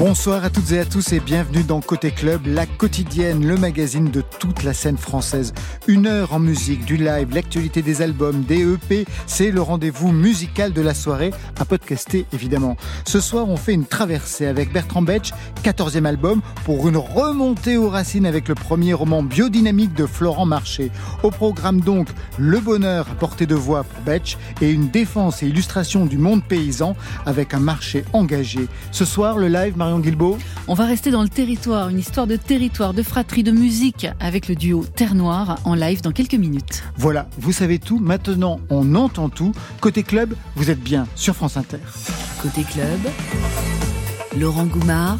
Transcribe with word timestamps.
Bonsoir 0.00 0.42
à 0.44 0.48
toutes 0.48 0.72
et 0.72 0.78
à 0.78 0.86
tous 0.86 1.12
et 1.12 1.20
bienvenue 1.20 1.62
dans 1.62 1.82
Côté 1.82 2.10
Club, 2.10 2.46
la 2.46 2.64
quotidienne, 2.64 3.46
le 3.46 3.58
magazine 3.58 4.10
de 4.10 4.22
toute 4.22 4.62
la 4.62 4.72
scène 4.72 4.96
française. 4.96 5.52
Une 5.88 6.06
heure 6.06 6.32
en 6.32 6.38
musique, 6.38 6.86
du 6.86 6.96
live, 6.96 7.34
l'actualité 7.34 7.82
des 7.82 8.00
albums, 8.00 8.42
des 8.44 8.62
EP, 8.62 9.04
c'est 9.26 9.50
le 9.50 9.60
rendez-vous 9.60 10.10
musical 10.10 10.72
de 10.72 10.80
la 10.80 10.94
soirée, 10.94 11.32
à 11.58 11.66
podcaster 11.66 12.24
évidemment. 12.32 12.78
Ce 13.04 13.20
soir, 13.20 13.46
on 13.46 13.58
fait 13.58 13.74
une 13.74 13.84
traversée 13.84 14.46
avec 14.46 14.72
Bertrand 14.72 15.02
Betch, 15.02 15.32
14e 15.62 16.06
album, 16.06 16.40
pour 16.64 16.88
une 16.88 16.96
remontée 16.96 17.76
aux 17.76 17.90
racines 17.90 18.24
avec 18.24 18.48
le 18.48 18.54
premier 18.54 18.94
roman 18.94 19.22
biodynamique 19.22 19.92
de 19.92 20.06
Florent 20.06 20.46
Marché. 20.46 20.90
Au 21.22 21.30
programme 21.30 21.82
donc, 21.82 22.08
le 22.38 22.58
bonheur 22.58 23.06
à 23.10 23.14
portée 23.16 23.44
de 23.44 23.54
voix 23.54 23.84
pour 23.84 24.00
Betch 24.04 24.38
et 24.62 24.70
une 24.70 24.88
défense 24.88 25.42
et 25.42 25.48
illustration 25.48 26.06
du 26.06 26.16
monde 26.16 26.42
paysan 26.42 26.96
avec 27.26 27.52
un 27.52 27.60
marché 27.60 28.06
engagé. 28.14 28.66
Ce 28.92 29.04
soir, 29.04 29.36
le 29.36 29.48
live, 29.48 29.76
Marion 29.98 30.38
On 30.68 30.74
va 30.74 30.84
rester 30.84 31.10
dans 31.10 31.22
le 31.22 31.28
territoire, 31.28 31.88
une 31.88 31.98
histoire 31.98 32.26
de 32.26 32.36
territoire, 32.36 32.94
de 32.94 33.02
fratrie, 33.02 33.42
de 33.42 33.50
musique 33.50 34.06
avec 34.20 34.46
le 34.48 34.54
duo 34.54 34.84
Terre 34.84 35.14
Noire 35.14 35.58
en 35.64 35.74
live 35.74 36.00
dans 36.00 36.12
quelques 36.12 36.34
minutes. 36.34 36.84
Voilà, 36.96 37.28
vous 37.38 37.52
savez 37.52 37.78
tout, 37.78 37.98
maintenant 37.98 38.60
on 38.70 38.94
entend 38.94 39.28
tout. 39.28 39.52
Côté 39.80 40.02
club, 40.02 40.34
vous 40.54 40.70
êtes 40.70 40.80
bien 40.80 41.06
sur 41.16 41.34
France 41.34 41.56
Inter. 41.56 41.78
Côté 42.40 42.62
club, 42.62 43.00
Laurent 44.38 44.66
Goumard 44.66 45.18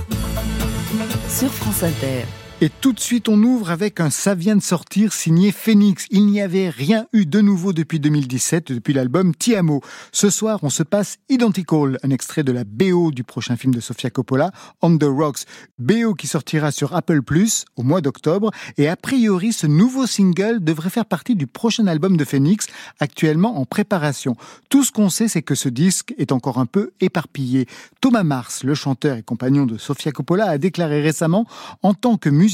sur 1.29 1.51
France 1.51 1.83
Inter. 1.83 2.25
Et 2.63 2.69
tout 2.69 2.93
de 2.93 3.01
suite, 3.01 3.31
on 3.31 3.43
ouvre 3.43 3.71
avec 3.71 4.01
un 4.01 4.11
Ça 4.11 4.35
vient 4.35 4.55
de 4.55 4.61
sortir 4.61 5.15
signé 5.15 5.51
Phoenix. 5.51 6.05
Il 6.11 6.27
n'y 6.27 6.43
avait 6.43 6.69
rien 6.69 7.07
eu 7.15 7.25
de 7.25 7.41
nouveau 7.41 7.73
depuis 7.73 8.01
2017, 8.01 8.71
depuis 8.71 8.93
l'album 8.93 9.35
Tiamo. 9.35 9.81
Ce 10.13 10.29
soir, 10.29 10.59
on 10.61 10.69
se 10.69 10.83
passe 10.83 11.17
Identical, 11.31 11.99
un 12.03 12.11
extrait 12.11 12.43
de 12.43 12.53
la 12.53 12.65
BO 12.65 13.13
du 13.13 13.25
prochain 13.25 13.57
film 13.57 13.73
de 13.73 13.81
Sofia 13.81 14.11
Coppola, 14.11 14.53
On 14.83 14.99
the 14.99 15.05
Rocks. 15.05 15.47
BO 15.79 16.13
qui 16.13 16.27
sortira 16.27 16.71
sur 16.71 16.95
Apple 16.95 17.23
Plus 17.23 17.65
au 17.77 17.83
mois 17.83 18.03
d'octobre. 18.03 18.51
Et 18.77 18.89
a 18.89 18.97
priori, 18.97 19.55
ce 19.55 19.67
nouveau 19.67 20.07
single 20.07 20.63
devrait 20.63 20.91
faire 20.91 21.07
partie 21.07 21.37
du 21.37 21.47
prochain 21.47 21.87
album 21.87 22.19
de 22.19 22.27
Phoenix, 22.27 22.67
actuellement 22.99 23.59
en 23.59 23.65
préparation. 23.65 24.37
Tout 24.69 24.85
ce 24.85 24.93
qu'on 24.93 25.09
sait, 25.09 25.29
c'est 25.29 25.41
que 25.41 25.55
ce 25.55 25.71
disque 25.71 26.13
est 26.19 26.31
encore 26.31 26.59
un 26.59 26.67
peu 26.67 26.91
éparpillé. 27.01 27.67
Thomas 28.03 28.23
Mars, 28.23 28.65
le 28.65 28.75
chanteur 28.75 29.17
et 29.17 29.23
compagnon 29.23 29.65
de 29.65 29.79
Sofia 29.79 30.13
Coppola, 30.13 30.45
a 30.45 30.59
déclaré 30.59 31.01
récemment, 31.01 31.47
en 31.83 31.95
tant 31.95 32.19
que 32.19 32.29
musicien, 32.29 32.50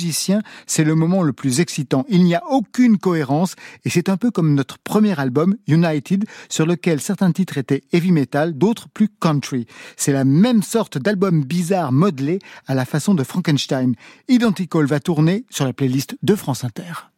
c'est 0.66 0.84
le 0.84 0.94
moment 0.94 1.22
le 1.22 1.32
plus 1.32 1.60
excitant. 1.60 2.04
Il 2.08 2.24
n'y 2.24 2.34
a 2.34 2.42
aucune 2.48 2.98
cohérence 2.98 3.54
et 3.84 3.90
c'est 3.90 4.08
un 4.08 4.16
peu 4.16 4.30
comme 4.30 4.54
notre 4.54 4.78
premier 4.78 5.18
album, 5.18 5.56
United, 5.66 6.24
sur 6.48 6.66
lequel 6.66 7.00
certains 7.00 7.32
titres 7.32 7.58
étaient 7.58 7.82
heavy 7.92 8.12
metal, 8.12 8.56
d'autres 8.56 8.88
plus 8.88 9.08
country. 9.08 9.66
C'est 9.96 10.12
la 10.12 10.24
même 10.24 10.62
sorte 10.62 10.98
d'album 10.98 11.44
bizarre 11.44 11.92
modelé 11.92 12.38
à 12.66 12.74
la 12.74 12.84
façon 12.84 13.14
de 13.14 13.24
Frankenstein. 13.24 13.94
Identical 14.28 14.86
va 14.86 15.00
tourner 15.00 15.44
sur 15.50 15.64
la 15.64 15.72
playlist 15.72 16.16
de 16.22 16.34
France 16.34 16.64
Inter. 16.64 17.15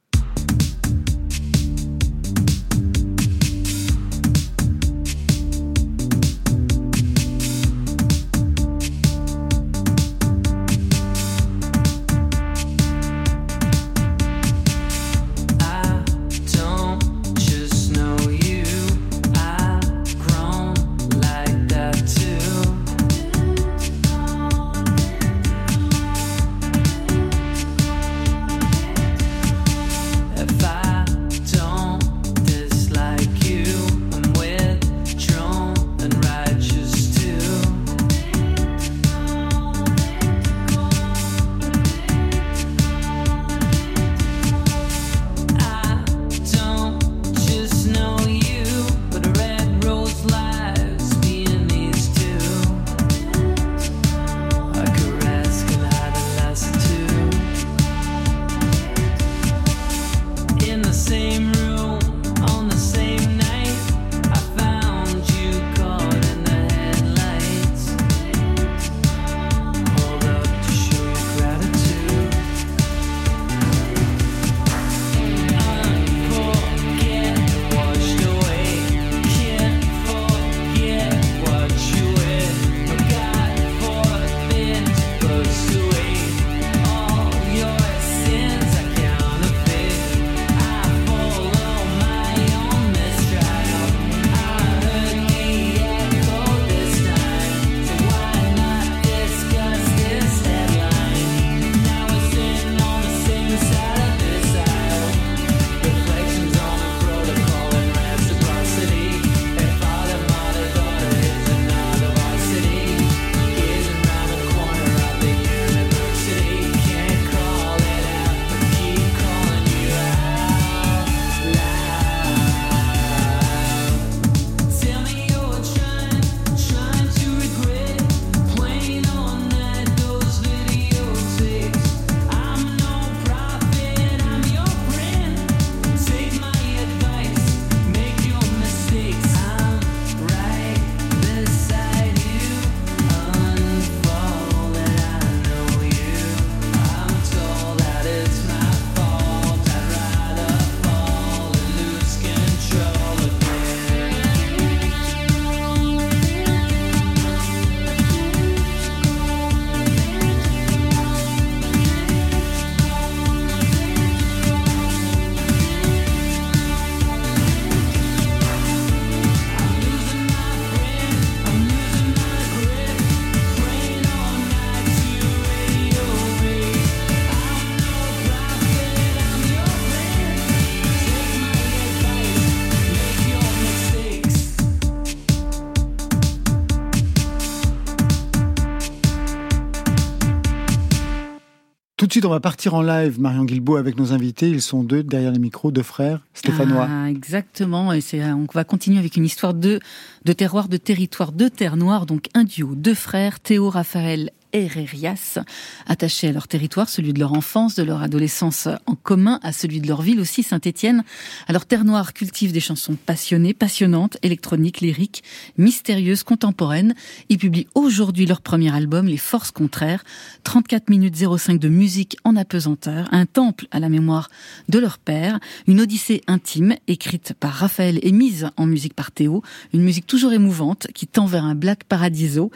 Tout 191.99 192.07
de 192.07 192.13
suite, 192.13 192.25
on 192.27 192.31
va 192.31 192.39
partir 192.39 192.75
en 192.75 192.83
live, 192.83 193.19
Marion 193.21 193.45
Guilbault, 193.45 193.75
avec 193.75 193.99
nos 193.99 194.13
invités. 194.13 194.49
Ils 194.49 194.63
sont 194.63 194.85
deux 194.85 195.03
derrière 195.03 195.33
les 195.33 195.41
micros, 195.41 195.73
deux 195.73 195.83
frères 195.83 196.21
stéphanois. 196.33 196.87
Ah, 196.89 197.11
exactement. 197.11 197.93
Et 197.93 198.01
c'est, 198.01 198.23
on 198.23 198.47
va 198.55 198.63
continuer 198.63 199.01
avec 199.01 199.17
une 199.17 199.25
histoire 199.25 199.53
de, 199.53 199.81
de 200.25 200.33
terroir, 200.33 200.69
de 200.69 200.77
territoire, 200.77 201.33
de 201.33 201.49
terre 201.49 201.77
noire. 201.77 202.07
Donc 202.07 202.29
un 202.35 202.45
duo, 202.45 202.77
deux 202.77 202.95
frères, 202.95 203.41
Théo, 203.41 203.69
Raphaël 203.69 204.31
Herrerias, 204.53 205.39
attachés 205.87 206.29
à 206.29 206.33
leur 206.33 206.49
territoire, 206.49 206.89
celui 206.89 207.13
de 207.13 207.19
leur 207.19 207.35
enfance, 207.35 207.75
de 207.75 207.83
leur 207.83 208.03
adolescence 208.03 208.67
en 208.87 208.95
commun, 208.95 209.39
à 209.43 209.53
celui 209.53 209.81
de 209.81 209.87
leur 209.87 210.01
ville 210.01 210.21
aussi, 210.21 210.43
Saint-Étienne. 210.43 211.05
Alors 211.49 211.67
Terre 211.67 211.85
Noire 211.85 212.15
cultive 212.15 212.53
des 212.53 212.61
chansons 212.61 212.95
passionnées, 212.95 213.53
passionnantes, 213.53 214.17
électroniques, 214.23 214.81
lyriques, 214.81 215.23
mystérieuses, 215.59 216.23
contemporaines. 216.23 216.95
Ils 217.29 217.37
publient 217.37 217.67
aujourd'hui 217.75 218.25
leur 218.25 218.41
premier 218.41 218.75
album, 218.75 219.07
Les 219.07 219.19
Forces 219.19 219.51
Contraires, 219.51 220.03
34 220.45 220.89
minutes 220.89 221.17
05 221.17 221.59
de 221.59 221.69
musique 221.69 222.17
en 222.25 222.35
apesanteur, 222.35 223.09
un 223.13 223.27
temple 223.27 223.67
à 223.71 223.81
la 223.81 223.91
mémoire 223.91 224.31
de 224.71 224.79
leur 224.79 224.99
père, 224.99 225.39
une 225.67 225.81
odyssée 225.81 226.23
intime 226.27 226.75
écrite 226.87 227.35
par 227.39 227.53
Raphaël 227.53 227.99
et 228.03 228.13
mise 228.13 228.49
en 228.57 228.65
musique 228.65 228.95
par 228.95 229.11
Théo, 229.11 229.43
une 229.75 229.83
musique 229.83 230.07
toujours 230.07 230.33
émouvante 230.33 230.87
qui 230.95 231.07
tend 231.07 231.27
vers 231.27 231.45
un 231.45 231.55
Black 231.55 231.85
Paradiso, 231.85 232.51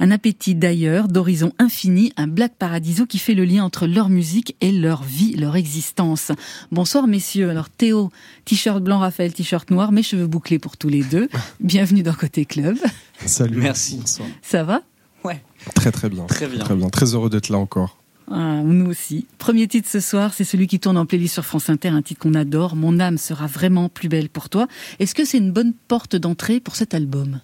un 0.00 0.10
appétit 0.10 0.54
d'ailleurs, 0.54 1.06
d'origine 1.08 1.33
infini, 1.58 2.12
un 2.16 2.26
Black 2.26 2.54
Paradiso 2.58 3.06
qui 3.06 3.18
fait 3.18 3.34
le 3.34 3.44
lien 3.44 3.64
entre 3.64 3.86
leur 3.86 4.08
musique 4.08 4.56
et 4.60 4.72
leur 4.72 5.02
vie, 5.02 5.34
leur 5.34 5.56
existence. 5.56 6.32
Bonsoir 6.70 7.06
messieurs. 7.06 7.50
Alors 7.50 7.68
Théo, 7.68 8.10
t-shirt 8.44 8.82
blanc, 8.82 8.98
Raphaël, 8.98 9.32
t-shirt 9.32 9.70
noir, 9.70 9.92
mes 9.92 10.02
cheveux 10.02 10.26
bouclés 10.26 10.58
pour 10.58 10.76
tous 10.76 10.88
les 10.88 11.02
deux. 11.02 11.28
Bienvenue 11.60 12.02
dans 12.02 12.14
Côté 12.14 12.44
Club. 12.44 12.76
Salut. 13.24 13.56
Merci. 13.56 14.00
Ça 14.42 14.64
va? 14.64 14.82
Ouais. 15.24 15.42
Très 15.74 15.90
très 15.90 16.08
bien. 16.08 16.24
Très 16.26 16.46
bien. 16.46 16.58
Très 16.58 16.74
bien. 16.74 16.88
Très 16.88 17.14
heureux 17.14 17.30
d'être 17.30 17.48
là 17.48 17.58
encore. 17.58 17.98
Ah, 18.30 18.62
nous 18.62 18.86
aussi. 18.86 19.26
Premier 19.38 19.68
titre 19.68 19.88
ce 19.90 20.00
soir, 20.00 20.32
c'est 20.32 20.44
celui 20.44 20.66
qui 20.66 20.80
tourne 20.80 20.96
en 20.96 21.04
playlist 21.04 21.34
sur 21.34 21.44
France 21.44 21.68
Inter, 21.68 21.88
un 21.88 22.02
titre 22.02 22.20
qu'on 22.20 22.34
adore. 22.34 22.74
Mon 22.74 22.98
âme 23.00 23.18
sera 23.18 23.46
vraiment 23.46 23.88
plus 23.88 24.08
belle 24.08 24.28
pour 24.28 24.48
toi. 24.48 24.66
Est-ce 24.98 25.14
que 25.14 25.24
c'est 25.24 25.38
une 25.38 25.52
bonne 25.52 25.74
porte 25.88 26.16
d'entrée 26.16 26.60
pour 26.60 26.76
cet 26.76 26.94
album? 26.94 27.40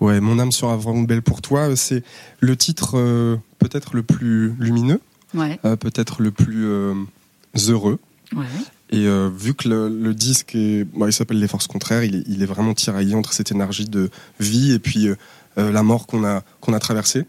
Ouais, 0.00 0.20
Mon 0.20 0.38
âme 0.38 0.52
sera 0.52 0.76
vraiment 0.76 1.02
belle 1.02 1.22
pour 1.22 1.40
toi. 1.40 1.74
C'est 1.76 2.02
le 2.40 2.56
titre 2.56 2.98
euh, 2.98 3.36
peut-être 3.58 3.94
le 3.94 4.02
plus 4.02 4.54
lumineux, 4.58 5.00
ouais. 5.34 5.58
euh, 5.64 5.76
peut-être 5.76 6.20
le 6.20 6.30
plus 6.30 6.66
euh, 6.66 6.94
heureux. 7.68 7.98
Ouais. 8.34 8.44
Et 8.90 9.08
vu 9.36 9.54
que 9.54 9.68
le, 9.68 9.88
le 9.88 10.14
disque 10.14 10.54
est, 10.54 10.84
bon, 10.84 11.06
il 11.06 11.12
s'appelle 11.12 11.40
Les 11.40 11.48
Forces 11.48 11.66
Contraires, 11.66 12.04
il 12.04 12.16
est, 12.16 12.22
il 12.28 12.42
est, 12.42 12.46
vraiment 12.46 12.74
tiraillé 12.74 13.16
entre 13.16 13.32
cette 13.32 13.50
énergie 13.50 13.86
de 13.86 14.08
vie 14.38 14.70
et 14.70 14.78
puis 14.78 15.08
la 15.56 15.82
mort 15.82 16.06
qu'on 16.06 16.24
a, 16.24 16.42
qu'on 16.60 16.74
a 16.74 16.78
traversée. 16.78 17.24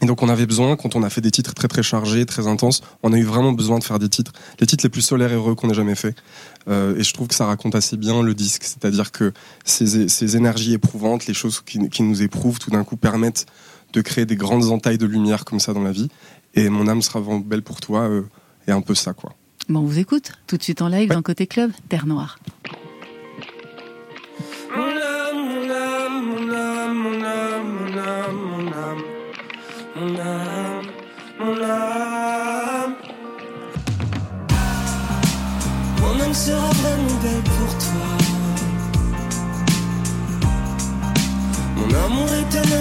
Et 0.00 0.06
donc 0.06 0.22
on 0.22 0.28
avait 0.28 0.46
besoin, 0.46 0.76
quand 0.76 0.94
on 0.96 1.02
a 1.02 1.10
fait 1.10 1.20
des 1.20 1.30
titres 1.30 1.54
très 1.54 1.68
très 1.68 1.82
chargés, 1.82 2.24
très 2.24 2.46
intenses, 2.46 2.82
on 3.02 3.12
a 3.12 3.18
eu 3.18 3.24
vraiment 3.24 3.52
besoin 3.52 3.78
de 3.78 3.84
faire 3.84 3.98
des 3.98 4.08
titres, 4.08 4.32
les 4.60 4.66
titres 4.66 4.84
les 4.84 4.90
plus 4.90 5.02
solaires 5.02 5.32
et 5.32 5.34
heureux 5.34 5.54
qu'on 5.54 5.68
ait 5.70 5.74
jamais 5.74 5.96
fait. 5.96 6.14
Euh, 6.68 6.96
et 6.96 7.02
je 7.02 7.12
trouve 7.12 7.28
que 7.28 7.34
ça 7.34 7.46
raconte 7.46 7.74
assez 7.74 7.96
bien 7.96 8.22
le 8.22 8.34
disque, 8.34 8.62
c'est-à-dire 8.64 9.10
que 9.10 9.32
ces, 9.64 10.08
ces, 10.08 10.36
énergies 10.36 10.74
éprouvantes, 10.74 11.26
les 11.26 11.34
choses 11.34 11.62
qui, 11.64 11.88
qui 11.88 12.02
nous 12.02 12.22
éprouvent, 12.22 12.58
tout 12.58 12.70
d'un 12.70 12.84
coup 12.84 12.96
permettent 12.96 13.46
de 13.92 14.00
créer 14.00 14.26
des 14.26 14.36
grandes 14.36 14.64
entailles 14.70 14.98
de 14.98 15.06
lumière 15.06 15.44
comme 15.44 15.60
ça 15.60 15.72
dans 15.72 15.82
la 15.82 15.92
vie. 15.92 16.08
Et 16.54 16.68
mon 16.68 16.86
âme 16.88 17.02
sera 17.02 17.20
vraiment 17.20 17.40
belle 17.40 17.62
pour 17.62 17.80
toi, 17.80 18.02
euh, 18.02 18.22
et 18.66 18.70
un 18.72 18.80
peu 18.82 18.94
ça 18.94 19.14
quoi. 19.14 19.34
Bon, 19.68 19.80
on 19.80 19.84
vous 19.84 19.98
écoute 19.98 20.32
tout 20.46 20.56
de 20.56 20.62
suite 20.62 20.80
en 20.80 20.88
live 20.88 21.10
Ouais. 21.10 21.14
dans 21.14 21.22
Côté 21.22 21.46
Club, 21.46 21.72
Terre 21.88 22.06
Noire. 22.06 22.38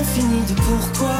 Est 0.07 0.19
un 0.19 0.23
infini 0.23 0.41
de 0.47 0.53
pourquoi. 0.53 1.15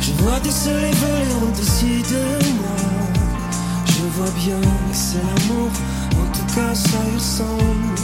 Je 0.00 0.12
vois 0.22 0.40
des 0.40 0.50
soleils 0.50 0.94
voler 0.94 1.46
au-dessus 1.46 2.02
de 2.02 2.22
moi. 2.54 2.76
Je 3.86 4.04
vois 4.16 4.30
bien 4.38 4.60
que 4.60 4.92
c'est 4.92 5.18
l'amour, 5.18 5.70
en 6.12 6.32
tout 6.32 6.54
cas 6.54 6.74
ça 6.74 6.98
y 7.12 7.14
ressemble. 7.14 7.94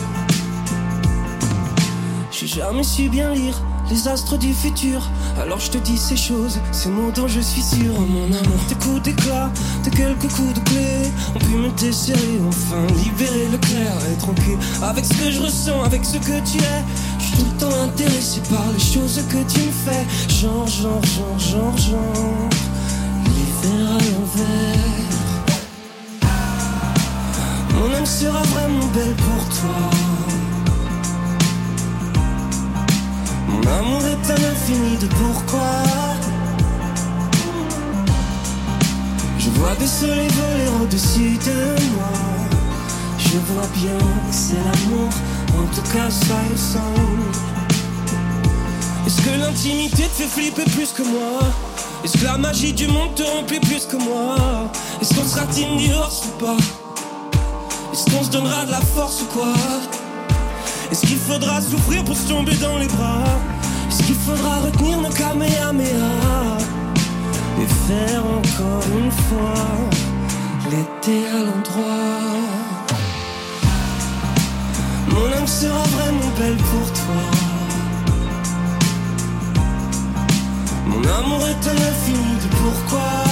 J'ai 2.30 2.46
jamais 2.46 2.82
su 2.82 3.08
bien 3.08 3.32
lire 3.34 3.60
les 3.90 4.06
astres 4.06 4.38
du 4.38 4.54
futur, 4.54 5.02
alors 5.42 5.58
je 5.58 5.70
te 5.70 5.78
dis 5.78 5.98
ces 5.98 6.16
choses, 6.16 6.60
ces 6.70 6.88
mots 6.88 7.10
dont 7.10 7.26
je 7.26 7.40
suis 7.40 7.60
sûr. 7.60 7.92
Oh, 7.98 8.02
mon 8.02 8.26
amour, 8.26 8.60
tes 8.68 8.76
coups 8.76 9.02
d'éclat, 9.02 9.50
de 9.84 9.90
quelques 9.90 10.32
coups 10.32 10.54
de 10.54 10.60
clé, 10.60 11.10
ont 11.34 11.38
pu 11.40 11.56
me 11.56 11.70
desserrer, 11.70 12.40
enfin 12.48 12.86
libérer 13.02 13.48
le 13.50 13.58
clair, 13.58 13.92
en 14.28 14.32
paix 14.32 14.56
avec 14.82 15.04
ce 15.04 15.14
que 15.14 15.30
je 15.30 15.42
ressens, 15.42 15.82
avec 15.82 16.04
ce 16.04 16.18
que 16.18 16.40
tu 16.48 16.58
es. 16.58 16.84
Tout 17.40 17.46
le 17.46 17.56
temps 17.58 17.82
intéressé 17.84 18.40
par 18.50 18.66
les 18.70 18.78
choses 18.78 19.18
que 19.30 19.38
tu 19.50 19.60
me 19.60 19.72
fais, 19.72 20.06
genre, 20.28 20.66
genre, 20.66 21.02
genre, 21.02 21.38
genre, 21.38 21.78
genre, 21.78 22.48
l'hiver 23.24 23.88
à 23.88 23.98
l'envers. 24.12 25.10
Mon 27.74 27.94
âme 27.96 28.04
sera 28.04 28.42
vraiment 28.42 28.86
belle 28.92 29.14
pour 29.14 29.42
toi. 29.56 29.80
Mon 33.48 33.62
amour 33.78 34.02
est 34.04 34.30
un 34.32 34.50
infini 34.52 34.98
de 34.98 35.06
pourquoi. 35.06 35.72
Je 39.38 39.48
vois 39.48 39.74
des 39.76 39.86
soleils 39.86 40.28
voler 40.28 40.68
au-dessus 40.82 41.38
de 41.38 41.80
moi. 41.94 42.12
Je 43.18 43.38
vois 43.50 43.68
bien 43.76 43.98
que 43.98 44.32
c'est 44.32 44.56
l'amour, 44.56 45.08
en 45.60 45.74
tout 45.74 45.82
cas 45.92 46.10
ça. 46.10 46.80
Est-ce 49.06 49.20
que 49.22 49.38
l'intimité 49.38 50.04
te 50.04 50.22
fait 50.22 50.28
flipper 50.28 50.64
plus 50.64 50.92
que 50.92 51.02
moi? 51.02 51.40
Est-ce 52.04 52.16
que 52.18 52.24
la 52.24 52.38
magie 52.38 52.72
du 52.72 52.86
monde 52.86 53.14
te 53.14 53.22
remplit 53.22 53.60
plus 53.60 53.84
que 53.86 53.96
moi? 53.96 54.36
Est-ce 55.00 55.14
qu'on 55.14 55.24
sera 55.24 55.44
team 55.46 55.76
ou 55.76 56.44
pas? 56.44 56.56
Est-ce 57.92 58.04
qu'on 58.10 58.22
se 58.24 58.30
donnera 58.30 58.64
de 58.64 58.70
la 58.70 58.80
force 58.80 59.22
ou 59.22 59.26
quoi? 59.26 59.54
Est-ce 60.90 61.06
qu'il 61.06 61.18
faudra 61.18 61.60
souffrir 61.60 62.04
pour 62.04 62.16
se 62.16 62.28
tomber 62.28 62.54
dans 62.54 62.78
les 62.78 62.88
bras? 62.88 63.24
Est-ce 63.88 64.02
qu'il 64.04 64.14
faudra 64.14 64.60
retenir 64.64 64.98
nos 64.98 65.10
kamehameha? 65.10 66.12
Et 67.60 67.66
faire 67.86 68.22
encore 68.24 68.84
une 68.98 69.10
fois 69.10 69.54
l'été 70.70 71.28
à 71.28 71.38
l'endroit? 71.38 72.49
Mon 75.10 75.32
âme 75.38 75.46
sera 75.46 75.82
vraiment 75.96 76.32
belle 76.38 76.56
pour 76.56 76.92
toi 76.92 77.22
Mon 80.86 81.02
amour 81.18 81.42
est 81.48 81.68
un 81.68 81.78
infini 81.90 82.34
de 82.42 82.48
pourquoi 82.56 83.30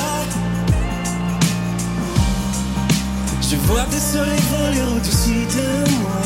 Je 3.50 3.56
vois 3.56 3.85
des 3.90 3.99
soleils 3.99 4.42
voler 4.50 4.82
au-dessus 4.94 5.47
de 5.56 5.90
moi. 6.02 6.20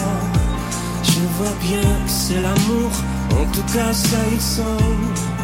Je 1.04 1.21
vois 1.38 1.54
bien 1.61 1.80
que 1.80 2.11
c'est 2.11 2.40
l'amour, 2.40 2.90
en 3.30 3.44
tout 3.52 3.62
cas 3.73 3.92
ça 3.92 4.18
y 4.32 4.35
ressemble. 4.35 5.41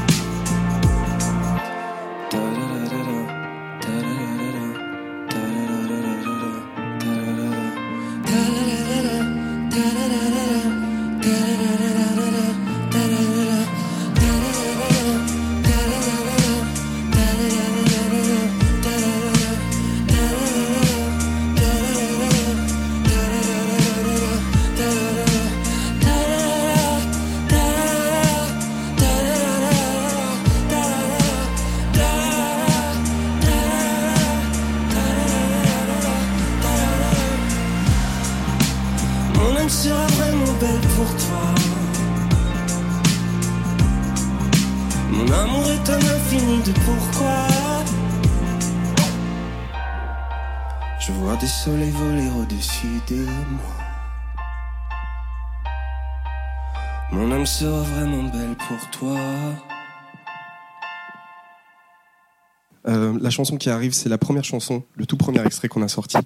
La 63.29 63.31
chanson 63.31 63.59
qui 63.59 63.69
arrive, 63.69 63.93
c'est 63.93 64.09
la 64.09 64.17
première 64.17 64.45
chanson, 64.45 64.83
le 64.97 65.05
tout 65.05 65.19
premier 65.19 65.45
extrait 65.45 65.69
qu'on 65.69 65.83
a 65.83 65.89
sorti 65.89 66.17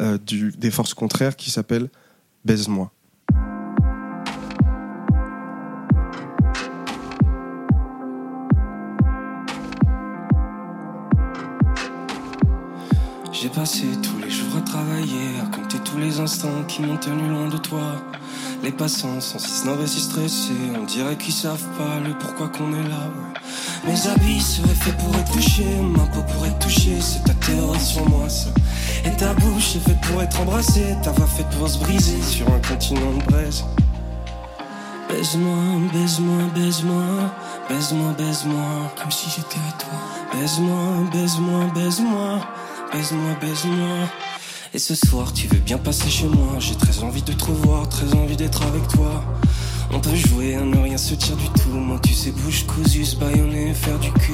euh, 0.00 0.18
des 0.26 0.70
Forces 0.72 0.92
Contraires 0.92 1.36
qui 1.36 1.52
s'appelle 1.52 1.88
Baise-moi. 2.44 2.90
J'ai 13.42 13.48
passé 13.48 13.82
tous 14.00 14.18
les 14.18 14.30
jours 14.30 14.56
à 14.56 14.60
travailler, 14.60 15.40
à 15.42 15.46
compter 15.46 15.78
tous 15.80 15.98
les 15.98 16.20
instants 16.20 16.62
qui 16.68 16.80
m'ont 16.80 16.96
tenu 16.96 17.28
loin 17.28 17.48
de 17.48 17.56
toi. 17.56 18.00
Les 18.62 18.70
passants 18.70 19.20
sont 19.20 19.40
si 19.40 19.50
snobs 19.50 19.82
et 19.82 19.86
si 19.88 19.98
stressés, 19.98 20.52
on 20.80 20.84
dirait 20.84 21.16
qu'ils 21.16 21.34
savent 21.34 21.66
pas 21.76 21.98
le 22.06 22.16
pourquoi 22.20 22.46
qu'on 22.50 22.72
est 22.72 22.88
là. 22.88 23.10
Mes 23.84 24.06
habits 24.06 24.40
seraient 24.40 24.68
faits 24.68 24.96
pour 24.96 25.12
être 25.16 25.32
touchés, 25.32 25.76
ma 25.82 26.04
peau 26.04 26.22
pour 26.32 26.46
être 26.46 26.60
touchée, 26.60 27.00
c'est 27.00 27.24
ta 27.24 27.34
théorie 27.34 27.80
sur 27.80 28.08
moi 28.08 28.28
ça. 28.28 28.50
Et 29.04 29.10
ta 29.16 29.34
bouche 29.34 29.74
est 29.74 29.88
faite 29.88 30.00
pour 30.02 30.22
être 30.22 30.40
embrassée, 30.40 30.94
ta 31.02 31.10
voix 31.10 31.26
faite 31.26 31.50
pour 31.58 31.68
se 31.68 31.80
briser 31.80 32.22
sur 32.22 32.46
un 32.46 32.60
continent 32.60 33.12
de 33.12 33.24
braise. 33.24 33.64
Baise-moi, 35.08 35.56
baise-moi, 35.92 36.44
baise-moi, 36.54 37.04
baise-moi, 37.68 38.12
baise-moi, 38.16 38.92
comme 39.02 39.10
si 39.10 39.28
j'étais 39.30 39.58
à 39.68 39.72
toi. 39.72 39.98
Baise-moi, 40.32 41.10
baise-moi, 41.12 41.64
baise-moi, 41.74 42.38
baise-moi, 42.92 43.34
baise-moi. 43.40 44.08
Et 44.74 44.78
ce 44.78 44.94
soir, 44.94 45.32
tu 45.32 45.48
veux 45.48 45.58
bien 45.58 45.78
passer 45.78 46.08
chez 46.10 46.26
moi. 46.26 46.58
J'ai 46.58 46.74
très 46.74 47.02
envie 47.02 47.22
de 47.22 47.32
te 47.32 47.44
revoir, 47.44 47.88
très 47.88 48.14
envie 48.14 48.36
d'être 48.36 48.62
avec 48.62 48.86
toi. 48.88 49.22
On 49.92 50.00
peut 50.00 50.14
jouer 50.14 50.56
ne 50.56 50.78
rien 50.78 50.96
se 50.96 51.14
dire 51.14 51.36
du 51.36 51.48
tout. 51.50 51.70
Moi, 51.70 51.98
tu 52.02 52.14
sais, 52.14 52.30
bouche 52.30 52.64
cousue, 52.66 53.04
se 53.04 53.16
baïonner 53.16 53.74
faire 53.74 53.98
du 53.98 54.10
cul. 54.12 54.32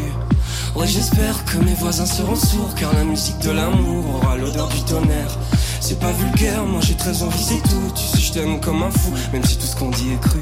Ouais, 0.77 0.87
j'espère 0.87 1.45
que 1.45 1.59
mes 1.59 1.75
voisins 1.75 2.07
seront 2.07 2.37
sourds, 2.37 2.75
car 2.77 2.93
la 2.95 3.05
musique 3.05 3.38
de 3.41 3.50
l'amour 3.50 4.05
aura 4.17 4.37
l'odeur 4.37 4.69
du 4.69 4.83
tonnerre. 4.83 5.38
C'est 5.81 5.99
pas 5.99 6.12
vulgaire, 6.12 6.65
moi 6.65 6.81
j'ai 6.81 6.97
très 6.97 7.23
envie, 7.23 7.43
c'est 7.43 7.62
tout. 7.62 7.93
Tu 7.95 8.03
sais, 8.03 8.19
je 8.19 8.33
t'aime 8.33 8.61
comme 8.61 8.83
un 8.83 8.91
fou, 8.91 9.12
même 9.33 9.45
si 9.45 9.57
tout 9.57 9.67
ce 9.67 9.77
qu'on 9.77 9.91
dit 9.91 10.12
est 10.12 10.21
cru. 10.21 10.41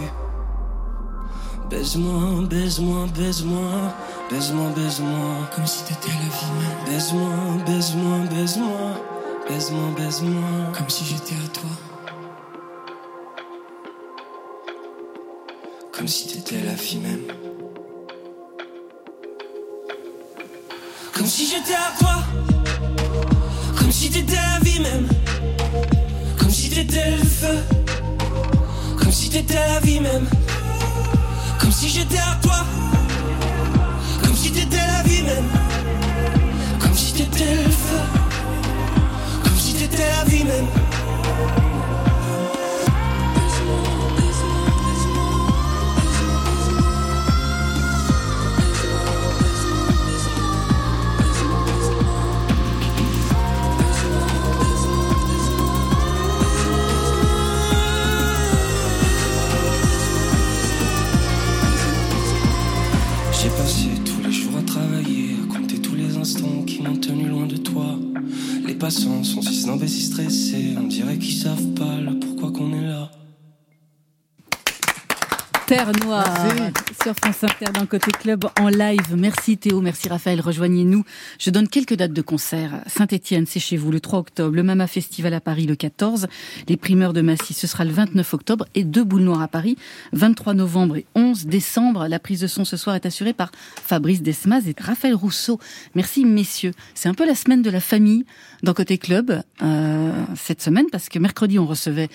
Baise-moi, 1.70 2.46
baise-moi, 2.48 3.06
baise-moi, 3.16 3.94
baise-moi, 4.30 4.70
baise-moi, 4.74 5.50
comme 5.54 5.66
si 5.66 5.84
t'étais 5.84 6.08
la 6.08 6.28
vie 6.36 6.52
même. 6.58 6.84
Baise-moi, 6.86 7.30
baise-moi, 7.66 8.18
baise-moi, 8.30 8.90
baise-moi, 9.48 9.90
baise-moi, 9.96 10.72
comme 10.76 10.88
si 10.88 11.04
j'étais 11.04 11.34
à 11.34 11.48
toi. 11.48 11.70
Comme 15.92 16.08
si 16.08 16.26
t'étais 16.28 16.62
la 16.64 16.74
vie 16.74 16.98
même. 16.98 17.22
Comme 21.14 21.26
si 21.26 21.46
j'étais 21.46 21.74
à 21.74 21.98
toi. 21.98 22.16
Comme 23.78 23.92
si 23.92 24.10
t'étais 24.10 24.34
la 24.34 24.58
vie 24.62 24.80
même. 24.80 25.08
Comme 26.38 26.50
si 26.50 26.70
t'étais 26.70 27.10
le 27.12 27.24
feu. 27.24 27.58
Comme 28.98 29.12
si 29.12 29.30
t'étais 29.30 29.54
la 29.54 29.80
vie 29.80 30.00
même. 30.00 30.26
Comme 31.58 31.72
si 31.72 31.88
j'étais 31.88 32.18
à 32.18 32.38
toi. 32.42 32.85
Si 34.46 34.52
t'étais 34.52 34.76
la 34.76 35.02
vie 35.02 35.22
même. 35.22 35.50
Comme 36.78 36.94
si 36.94 37.12
t'étais 37.14 37.52
le 37.64 37.68
feu. 37.68 37.98
Comme 39.42 39.56
si 39.56 39.74
t'étais 39.74 40.06
la 40.06 40.24
vie 40.30 40.44
même. 40.44 40.85
Terre 75.76 75.92
Noire 76.06 76.24
Merci. 76.54 76.72
sur 77.02 77.14
France 77.14 77.44
Inter 77.44 77.86
Côté 77.86 78.10
Club 78.10 78.46
en 78.58 78.68
live. 78.68 79.14
Merci 79.14 79.58
Théo, 79.58 79.82
merci 79.82 80.08
Raphaël, 80.08 80.40
rejoignez-nous. 80.40 81.04
Je 81.38 81.50
donne 81.50 81.68
quelques 81.68 81.92
dates 81.92 82.14
de 82.14 82.22
concert. 82.22 82.80
Saint-Etienne, 82.86 83.44
c'est 83.46 83.60
chez 83.60 83.76
vous 83.76 83.90
le 83.90 84.00
3 84.00 84.20
octobre, 84.20 84.56
le 84.56 84.62
Mama 84.62 84.86
Festival 84.86 85.34
à 85.34 85.40
Paris 85.42 85.66
le 85.66 85.76
14, 85.76 86.28
les 86.66 86.78
primeurs 86.78 87.12
de 87.12 87.20
Massy, 87.20 87.52
ce 87.52 87.66
sera 87.66 87.84
le 87.84 87.90
29 87.90 88.32
octobre 88.32 88.64
et 88.74 88.84
deux 88.84 89.04
boules 89.04 89.20
noires 89.20 89.42
à 89.42 89.48
Paris, 89.48 89.76
23 90.14 90.54
novembre 90.54 90.96
et 90.96 91.06
11 91.14 91.44
décembre. 91.44 92.08
La 92.08 92.20
prise 92.20 92.40
de 92.40 92.46
son 92.46 92.64
ce 92.64 92.78
soir 92.78 92.96
est 92.96 93.04
assurée 93.04 93.34
par 93.34 93.52
Fabrice 93.84 94.22
Desmas 94.22 94.62
et 94.66 94.74
Raphaël 94.80 95.14
Rousseau. 95.14 95.60
Merci 95.94 96.24
messieurs. 96.24 96.72
C'est 96.94 97.10
un 97.10 97.14
peu 97.14 97.26
la 97.26 97.34
semaine 97.34 97.60
de 97.60 97.70
la 97.70 97.80
famille 97.80 98.24
dans 98.62 98.72
Côté 98.72 98.96
Club 98.96 99.42
euh, 99.60 100.12
cette 100.36 100.62
semaine 100.62 100.86
parce 100.90 101.10
que 101.10 101.18
mercredi 101.18 101.58
on 101.58 101.66
recevait 101.66 102.08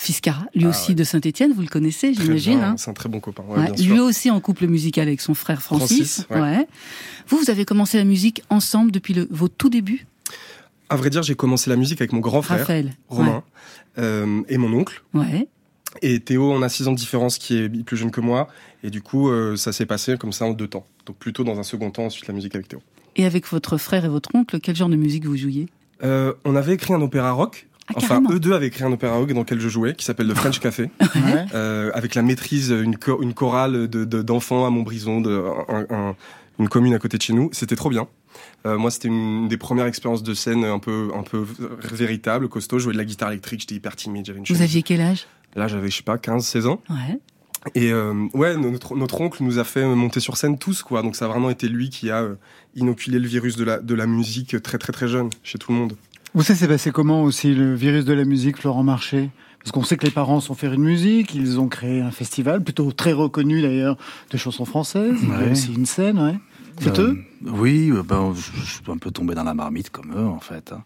Fiscara, 0.00 0.46
lui 0.54 0.64
Ah 0.64 0.68
aussi 0.70 0.90
ouais. 0.90 0.94
de 0.94 1.04
Saint-Etienne, 1.04 1.52
vous 1.52 1.60
le 1.60 1.66
connaissez, 1.68 2.14
j'imagine. 2.14 2.60
hein 2.60 2.74
C'est 2.78 2.90
un 2.90 2.94
très 2.94 3.08
bon 3.10 3.20
copain. 3.20 3.42
ouais, 3.48 3.58
Ouais, 3.58 3.64
bien 3.66 3.76
sûr. 3.76 3.92
lui 3.94 4.00
aussi 4.00 4.30
en 4.30 4.40
couple 4.40 4.66
musical 4.66 5.06
avec 5.08 5.20
son 5.20 5.34
frère 5.34 5.60
Francis. 5.60 6.22
Francis. 6.30 6.66
Vous, 7.28 7.36
vous 7.38 7.50
avez 7.50 7.64
commencé 7.66 7.98
la 7.98 8.04
musique 8.04 8.42
ensemble 8.48 8.92
depuis 8.92 9.12
le, 9.14 9.28
vos 9.30 9.48
tout 9.48 9.68
débuts, 9.68 10.06
À 10.88 10.96
vrai 10.96 11.10
dire, 11.10 11.22
j'ai 11.22 11.34
commencé 11.34 11.68
la 11.68 11.76
musique 11.76 12.00
avec 12.00 12.12
mon 12.12 12.20
grand 12.20 12.40
frère, 12.42 12.60
Raphaël. 12.60 12.92
Romain, 13.08 13.44
euh, 13.98 14.42
et 14.48 14.56
mon 14.56 14.72
oncle. 14.72 15.02
Ouais. 15.12 15.46
Et 16.02 16.20
Théo, 16.20 16.50
on 16.50 16.62
a 16.62 16.68
6 16.68 16.88
ans 16.88 16.92
de 16.92 16.96
différence, 16.96 17.36
qui 17.36 17.56
est 17.58 17.68
plus 17.84 17.96
jeune 17.96 18.10
que 18.10 18.20
moi. 18.22 18.48
Et 18.82 18.90
du 18.90 19.02
coup, 19.02 19.28
euh, 19.28 19.56
ça 19.56 19.72
s'est 19.72 19.86
passé 19.86 20.16
comme 20.16 20.32
ça 20.32 20.46
en 20.46 20.52
deux 20.52 20.68
temps. 20.68 20.86
Donc 21.06 21.16
plutôt 21.16 21.44
dans 21.44 21.58
un 21.58 21.62
second 21.62 21.90
temps, 21.90 22.04
ensuite 22.06 22.26
la 22.26 22.32
musique 22.34 22.54
avec 22.54 22.68
Théo. 22.68 22.80
Et 23.16 23.26
avec 23.26 23.46
votre 23.48 23.76
frère 23.76 24.04
et 24.04 24.08
votre 24.08 24.30
oncle, 24.34 24.60
quel 24.60 24.76
genre 24.76 24.88
de 24.88 24.96
musique 24.96 25.26
vous 25.26 25.36
jouiez? 25.36 25.68
Euh, 26.02 26.32
on 26.44 26.56
avait 26.56 26.74
écrit 26.74 26.94
un 26.94 27.02
opéra 27.02 27.32
rock. 27.32 27.66
Ah, 27.90 27.98
enfin, 27.98 28.22
eux 28.30 28.40
deux 28.40 28.52
avaient 28.52 28.66
écrit 28.68 28.84
un 28.84 28.92
opéra 28.92 29.16
rock 29.16 29.32
dans 29.32 29.40
lequel 29.40 29.60
je 29.60 29.68
jouais, 29.68 29.94
qui 29.94 30.04
s'appelle 30.04 30.26
le 30.28 30.34
French 30.34 30.58
Café, 30.60 30.90
Ouais. 31.00 31.46
euh, 31.54 31.90
avec 31.94 32.14
la 32.14 32.22
maîtrise, 32.22 32.70
une, 32.70 32.96
cho- 33.02 33.22
une 33.22 33.34
chorale 33.34 33.88
de- 33.88 34.04
de- 34.04 34.22
d'enfants 34.22 34.66
à 34.66 34.70
Montbrison, 34.70 35.20
de, 35.20 35.42
un- 35.68 35.86
un- 35.90 36.16
une 36.58 36.68
commune 36.68 36.94
à 36.94 36.98
côté 36.98 37.16
de 37.16 37.22
chez 37.22 37.32
nous. 37.32 37.48
C'était 37.52 37.76
trop 37.76 37.90
bien. 37.90 38.06
Euh, 38.66 38.76
moi, 38.78 38.90
c'était 38.90 39.08
une 39.08 39.48
des 39.48 39.56
premières 39.56 39.86
expériences 39.86 40.22
de 40.22 40.34
scène 40.34 40.64
un 40.64 40.78
peu, 40.78 41.10
un 41.18 41.22
peu 41.22 41.44
véritable, 41.92 42.48
costaud. 42.48 42.78
Je 42.78 42.84
jouais 42.84 42.92
de 42.92 42.98
la 42.98 43.04
guitare 43.04 43.30
électrique, 43.30 43.60
j'étais 43.60 43.74
hyper 43.74 43.96
timide, 43.96 44.26
j'avais 44.26 44.38
une 44.38 44.44
Vous 44.48 44.62
aviez 44.62 44.82
quel 44.82 45.00
âge? 45.00 45.26
Là, 45.56 45.66
j'avais, 45.68 45.90
je 45.90 45.96
sais 45.96 46.02
pas, 46.02 46.18
15, 46.18 46.44
16 46.46 46.66
ans. 46.66 46.80
Ouais. 46.90 47.18
Et 47.74 47.92
euh, 47.92 48.14
ouais, 48.32 48.56
notre, 48.56 48.96
notre 48.96 49.20
oncle 49.20 49.42
nous 49.42 49.58
a 49.58 49.64
fait 49.64 49.84
monter 49.84 50.20
sur 50.20 50.36
scène 50.38 50.56
tous, 50.58 50.82
quoi. 50.82 51.02
Donc 51.02 51.14
ça 51.16 51.26
a 51.26 51.28
vraiment 51.28 51.50
été 51.50 51.68
lui 51.68 51.90
qui 51.90 52.10
a 52.10 52.22
euh, 52.22 52.34
inoculé 52.74 53.18
le 53.18 53.28
virus 53.28 53.56
de 53.56 53.64
la, 53.64 53.78
de 53.78 53.94
la 53.94 54.06
musique 54.06 54.62
très 54.62 54.78
très 54.78 54.92
très 54.94 55.08
jeune 55.08 55.28
chez 55.42 55.58
tout 55.58 55.70
le 55.72 55.78
monde. 55.78 55.96
Vous 56.34 56.42
savez, 56.42 56.58
c'est 56.58 56.68
passé 56.68 56.90
comment 56.92 57.22
aussi 57.22 57.54
le 57.54 57.74
virus 57.74 58.04
de 58.04 58.12
la 58.12 58.24
musique, 58.24 58.58
Florent 58.58 58.84
Marché 58.84 59.30
Parce 59.58 59.72
qu'on 59.72 59.82
sait 59.82 59.96
que 59.96 60.04
les 60.06 60.12
parents 60.12 60.40
sont 60.40 60.54
faire 60.54 60.72
une 60.72 60.82
musique, 60.84 61.34
ils 61.34 61.58
ont 61.58 61.68
créé 61.68 62.00
un 62.00 62.12
festival, 62.12 62.62
plutôt 62.62 62.92
très 62.92 63.12
reconnu 63.12 63.60
d'ailleurs, 63.62 63.96
de 64.30 64.36
chansons 64.36 64.64
françaises. 64.64 65.18
Ouais. 65.24 65.50
aussi 65.52 65.72
une 65.74 65.86
scène, 65.86 66.18
ouais. 66.20 66.36
C'est 66.78 66.98
Euh, 66.98 67.08
eux? 67.14 67.18
Oui, 67.46 67.90
euh, 67.90 68.02
ben, 68.02 68.32
je, 68.34 68.60
je 68.60 68.64
suis 68.66 68.80
un 68.88 68.96
peu 68.96 69.10
tombé 69.10 69.34
dans 69.34 69.42
la 69.42 69.54
marmite 69.54 69.90
comme 69.90 70.12
eux, 70.16 70.26
en 70.26 70.38
fait. 70.40 70.72
hein. 70.72 70.82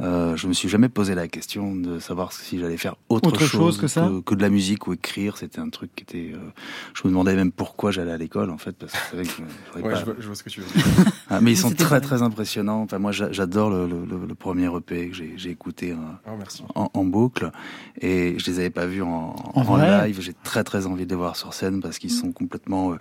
Euh, 0.00 0.34
je 0.36 0.48
me 0.48 0.52
suis 0.52 0.68
jamais 0.68 0.88
posé 0.88 1.14
la 1.14 1.28
question 1.28 1.76
de 1.76 2.00
savoir 2.00 2.32
si 2.32 2.58
j'allais 2.58 2.76
faire 2.76 2.96
autre, 3.08 3.28
Autre 3.28 3.44
chose 3.46 3.78
que 3.78 3.86
ça 3.86 4.10
que, 4.26 4.34
de 4.34 4.42
la 4.42 4.48
musique 4.48 4.88
ou 4.88 4.92
écrire. 4.92 5.36
C'était 5.36 5.60
un 5.60 5.68
truc 5.68 5.94
qui 5.94 6.02
était. 6.02 6.32
euh, 6.34 6.38
je 6.94 7.02
me 7.04 7.10
demandais 7.10 7.36
même 7.36 7.52
pourquoi 7.52 7.92
j'allais 7.92 8.10
à 8.10 8.16
l'école, 8.16 8.50
en 8.50 8.58
fait, 8.58 8.72
parce 8.72 8.92
que 8.92 8.98
c'est 9.10 9.16
vrai 9.16 9.24
que 9.24 9.40
Ouais, 9.84 9.92
pas- 9.92 10.00
je, 10.00 10.04
vois, 10.04 10.14
je 10.18 10.26
vois 10.26 10.34
ce 10.34 10.42
que 10.42 10.50
tu 10.50 10.60
veux 10.62 10.66
dire. 10.66 10.84
Ah, 11.30 11.40
mais 11.40 11.52
ils 11.52 11.56
sont 11.56 11.70
très 11.70 12.00
très 12.00 12.22
impressionnants. 12.22 12.82
Enfin, 12.82 12.98
moi, 12.98 13.10
j'a- 13.12 13.32
j'adore 13.32 13.70
le, 13.70 13.86
le, 13.86 14.04
le- 14.04 14.26
le 14.26 14.34
premier 14.34 14.66
EP 14.76 15.08
que 15.10 15.14
j'ai 15.16 15.50
écouté 15.50 15.92
euh, 15.92 16.32
merci. 16.38 16.62
en, 16.74 16.90
en 16.92 17.04
boucle 17.04 17.50
et 18.00 18.34
je 18.38 18.50
les 18.50 18.58
avais 18.58 18.70
pas 18.70 18.86
vus 18.86 19.02
en, 19.02 19.34
En 19.54 19.60
en 19.60 19.62
vrai 19.62 20.06
live. 20.08 20.20
J'ai 20.20 20.34
très 20.44 20.64
très 20.64 20.86
envie 20.86 21.04
de 21.06 21.10
les 21.10 21.16
voir 21.16 21.36
sur 21.36 21.54
scène 21.54 21.80
parce 21.80 21.98
qu'ils 21.98 22.10
sont 22.10 22.30
complètement 22.32 22.92
euh, 22.92 22.96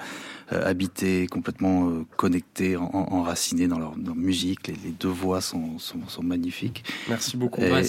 euh, 0.54 0.66
habités, 0.70 1.28
complètement 1.28 1.90
euh, 1.90 2.06
connectés, 2.18 2.78
en- 2.78 2.90
en- 2.94 3.14
enracinés 3.20 3.68
dans 3.68 3.78
leur, 3.80 3.94
leur 3.98 4.16
musique. 4.16 4.68
Les, 4.68 4.76
les 4.86 4.92
deux 4.92 5.10
voix 5.10 5.42
sont, 5.42 5.78
sont, 5.80 6.00
sont 6.08 6.24
magnifiques. 6.24 6.83
Merci 7.10 7.38
beaucoup. 7.38 7.62
Et, 7.62 7.72
Ouais, 7.72 7.82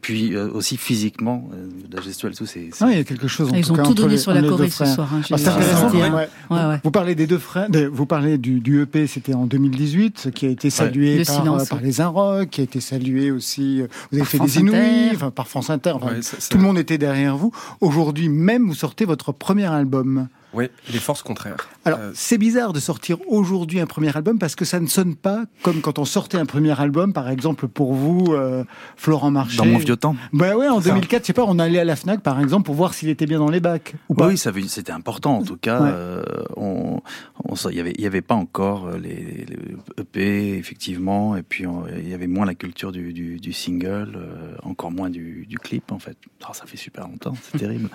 puis 0.00 0.34
euh, 0.34 0.50
aussi 0.52 0.76
physiquement, 0.76 1.48
euh, 1.54 1.68
la 1.92 2.00
gestuelle, 2.00 2.34
tout, 2.34 2.46
c'est. 2.46 2.70
Ah, 2.80 2.86
il 2.90 2.96
y 2.96 3.00
a 3.00 3.04
quelque 3.04 3.28
chose 3.28 3.50
en 3.52 3.54
Ils 3.54 3.64
tout 3.64 3.72
ont 3.72 3.76
cas, 3.76 3.82
tout 3.84 3.90
entre 3.90 4.02
donné 4.02 4.14
les- 4.14 4.18
sur 4.18 4.32
la 4.34 4.42
Corée 4.42 4.68
ce 4.70 4.84
soir. 4.84 5.08
hein, 5.14 5.20
Ah, 5.30 5.38
c'est 5.38 5.48
intéressant. 5.48 5.88
senti, 5.90 5.96
ouais. 5.98 6.10
Ouais, 6.10 6.28
ouais. 6.50 6.80
Vous 6.82 6.90
parlez 6.90 7.14
des 7.14 7.26
deux 7.26 7.38
frères, 7.38 7.68
vous 7.92 8.06
parlez 8.06 8.38
du, 8.38 8.60
du 8.60 8.82
EP, 8.82 9.06
c'était 9.06 9.34
en 9.34 9.46
2018, 9.46 10.30
qui 10.34 10.46
a 10.46 10.48
été 10.48 10.70
salué 10.70 11.18
Le 11.18 11.24
par, 11.24 11.34
silence, 11.36 11.62
euh, 11.62 11.66
par 11.66 11.80
les 11.80 12.00
Inrocks, 12.00 12.50
qui 12.50 12.60
a 12.60 12.64
été 12.64 12.80
salué 12.80 13.30
aussi. 13.30 13.80
euh, 13.82 13.86
Vous 14.10 14.18
avez 14.18 14.26
fait 14.26 14.38
France 14.38 14.54
des 14.54 14.60
Inouïs, 14.60 15.10
enfin, 15.14 15.30
par 15.30 15.46
France 15.46 15.70
Inter. 15.70 15.92
enfin, 15.94 16.06
Ouais, 16.14 16.22
ça- 16.22 16.36
ça- 16.40 16.48
tout 16.50 16.58
le 16.58 16.64
monde 16.64 16.78
était 16.78 16.98
derrière 16.98 17.36
vous. 17.36 17.52
Aujourd'hui 17.80 18.28
même, 18.28 18.66
vous 18.66 18.74
sortez 18.74 19.04
votre 19.04 19.32
premier 19.32 19.66
album. 19.66 20.28
Oui, 20.54 20.66
les 20.92 20.98
forces 20.98 21.22
contraires. 21.22 21.56
Alors, 21.84 21.98
Euh, 21.98 22.10
c'est 22.14 22.38
bizarre 22.38 22.72
de 22.72 22.80
sortir 22.80 23.16
aujourd'hui 23.26 23.80
un 23.80 23.86
premier 23.86 24.14
album 24.16 24.38
parce 24.38 24.54
que 24.54 24.64
ça 24.64 24.80
ne 24.80 24.86
sonne 24.86 25.14
pas 25.16 25.44
comme 25.62 25.80
quand 25.80 25.98
on 25.98 26.04
sortait 26.04 26.36
un 26.38 26.46
premier 26.46 26.78
album, 26.80 27.12
par 27.12 27.28
exemple 27.30 27.68
pour 27.68 27.94
vous, 27.94 28.26
euh, 28.32 28.64
Florent 28.96 29.30
Marché. 29.30 29.56
Dans 29.56 29.66
mon 29.66 29.78
vieux 29.78 29.96
temps. 29.96 30.14
Bah 30.32 30.56
ouais, 30.56 30.68
en 30.68 30.80
Ça. 30.80 30.90
2004, 30.90 31.22
je 31.22 31.26
sais 31.28 31.32
pas, 31.32 31.44
on 31.46 31.58
allait 31.58 31.78
à 31.80 31.84
la 31.84 31.96
Fnac 31.96 32.20
par 32.20 32.40
exemple 32.40 32.64
pour 32.66 32.74
voir 32.74 32.94
s'il 32.94 33.08
était 33.08 33.26
bien 33.26 33.38
dans 33.38 33.50
les 33.50 33.60
bacs 33.60 33.94
ou 34.08 34.14
pas. 34.14 34.28
Oui, 34.28 34.36
ça 34.38 34.52
c'était 34.68 34.92
important 34.92 35.38
en 35.38 35.42
tout 35.42 35.56
cas. 35.56 35.80
Ouais. 35.80 35.90
euh, 35.92 36.22
on, 36.56 37.00
on, 37.44 37.54
il 37.70 37.76
y 37.76 37.80
avait, 37.80 37.92
il 37.96 38.02
y 38.02 38.06
avait 38.06 38.22
pas 38.22 38.34
encore 38.34 38.90
les, 38.92 39.46
les 39.48 39.56
EP 39.98 40.56
effectivement, 40.58 41.36
et 41.36 41.42
puis 41.42 41.64
il 41.98 42.08
y 42.08 42.14
avait 42.14 42.26
moins 42.26 42.46
la 42.46 42.54
culture 42.54 42.92
du, 42.92 43.12
du, 43.12 43.38
du 43.38 43.52
single, 43.52 44.12
euh, 44.16 44.54
encore 44.62 44.90
moins 44.90 45.10
du, 45.10 45.46
du 45.48 45.58
clip 45.58 45.92
en 45.92 45.98
fait. 45.98 46.16
Ah, 46.44 46.52
ça 46.52 46.66
fait 46.66 46.76
super 46.76 47.08
longtemps, 47.08 47.34
c'est 47.50 47.58
terrible. 47.64 47.88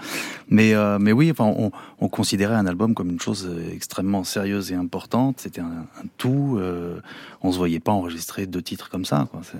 Mais 0.49 0.73
euh, 0.73 0.97
mais 0.99 1.11
oui, 1.11 1.29
enfin, 1.31 1.45
on, 1.45 1.71
on 1.99 2.07
considérait 2.47 2.55
un 2.59 2.65
album 2.67 2.93
comme 2.93 3.09
une 3.09 3.19
chose 3.19 3.45
euh, 3.49 3.71
extrêmement 3.73 4.23
sérieuse 4.23 4.71
et 4.71 4.75
importante. 4.75 5.39
C'était 5.39 5.61
un, 5.61 5.65
un 5.99 6.07
tout. 6.17 6.57
Euh, 6.59 6.99
on 7.41 7.51
se 7.51 7.57
voyait 7.57 7.79
pas 7.79 7.91
enregistrer 7.91 8.45
deux 8.47 8.61
titres 8.61 8.89
comme 8.89 9.05
ça. 9.05 9.27
Quoi. 9.31 9.41
C'est- 9.43 9.57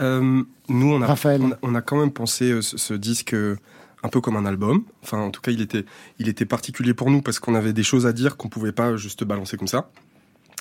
Euh, 0.00 0.42
nous, 0.68 0.92
on 0.92 1.02
a, 1.02 1.06
Raphaël. 1.06 1.40
on 1.42 1.52
a, 1.52 1.58
on 1.62 1.74
a 1.76 1.82
quand 1.82 1.98
même 2.00 2.10
pensé 2.10 2.50
euh, 2.50 2.62
ce, 2.62 2.76
ce 2.76 2.94
disque 2.94 3.34
euh, 3.34 3.56
un 4.02 4.08
peu 4.08 4.20
comme 4.20 4.36
un 4.36 4.46
album. 4.46 4.82
Enfin, 5.04 5.18
en 5.18 5.30
tout 5.30 5.40
cas, 5.40 5.52
il 5.52 5.60
était, 5.60 5.84
il 6.18 6.28
était 6.28 6.46
particulier 6.46 6.92
pour 6.94 7.08
nous 7.10 7.22
parce 7.22 7.38
qu'on 7.38 7.54
avait 7.54 7.72
des 7.72 7.84
choses 7.84 8.04
à 8.06 8.12
dire 8.12 8.36
qu'on 8.36 8.48
pouvait 8.48 8.72
pas 8.72 8.96
juste 8.96 9.22
balancer 9.22 9.56
comme 9.56 9.68
ça. 9.68 9.90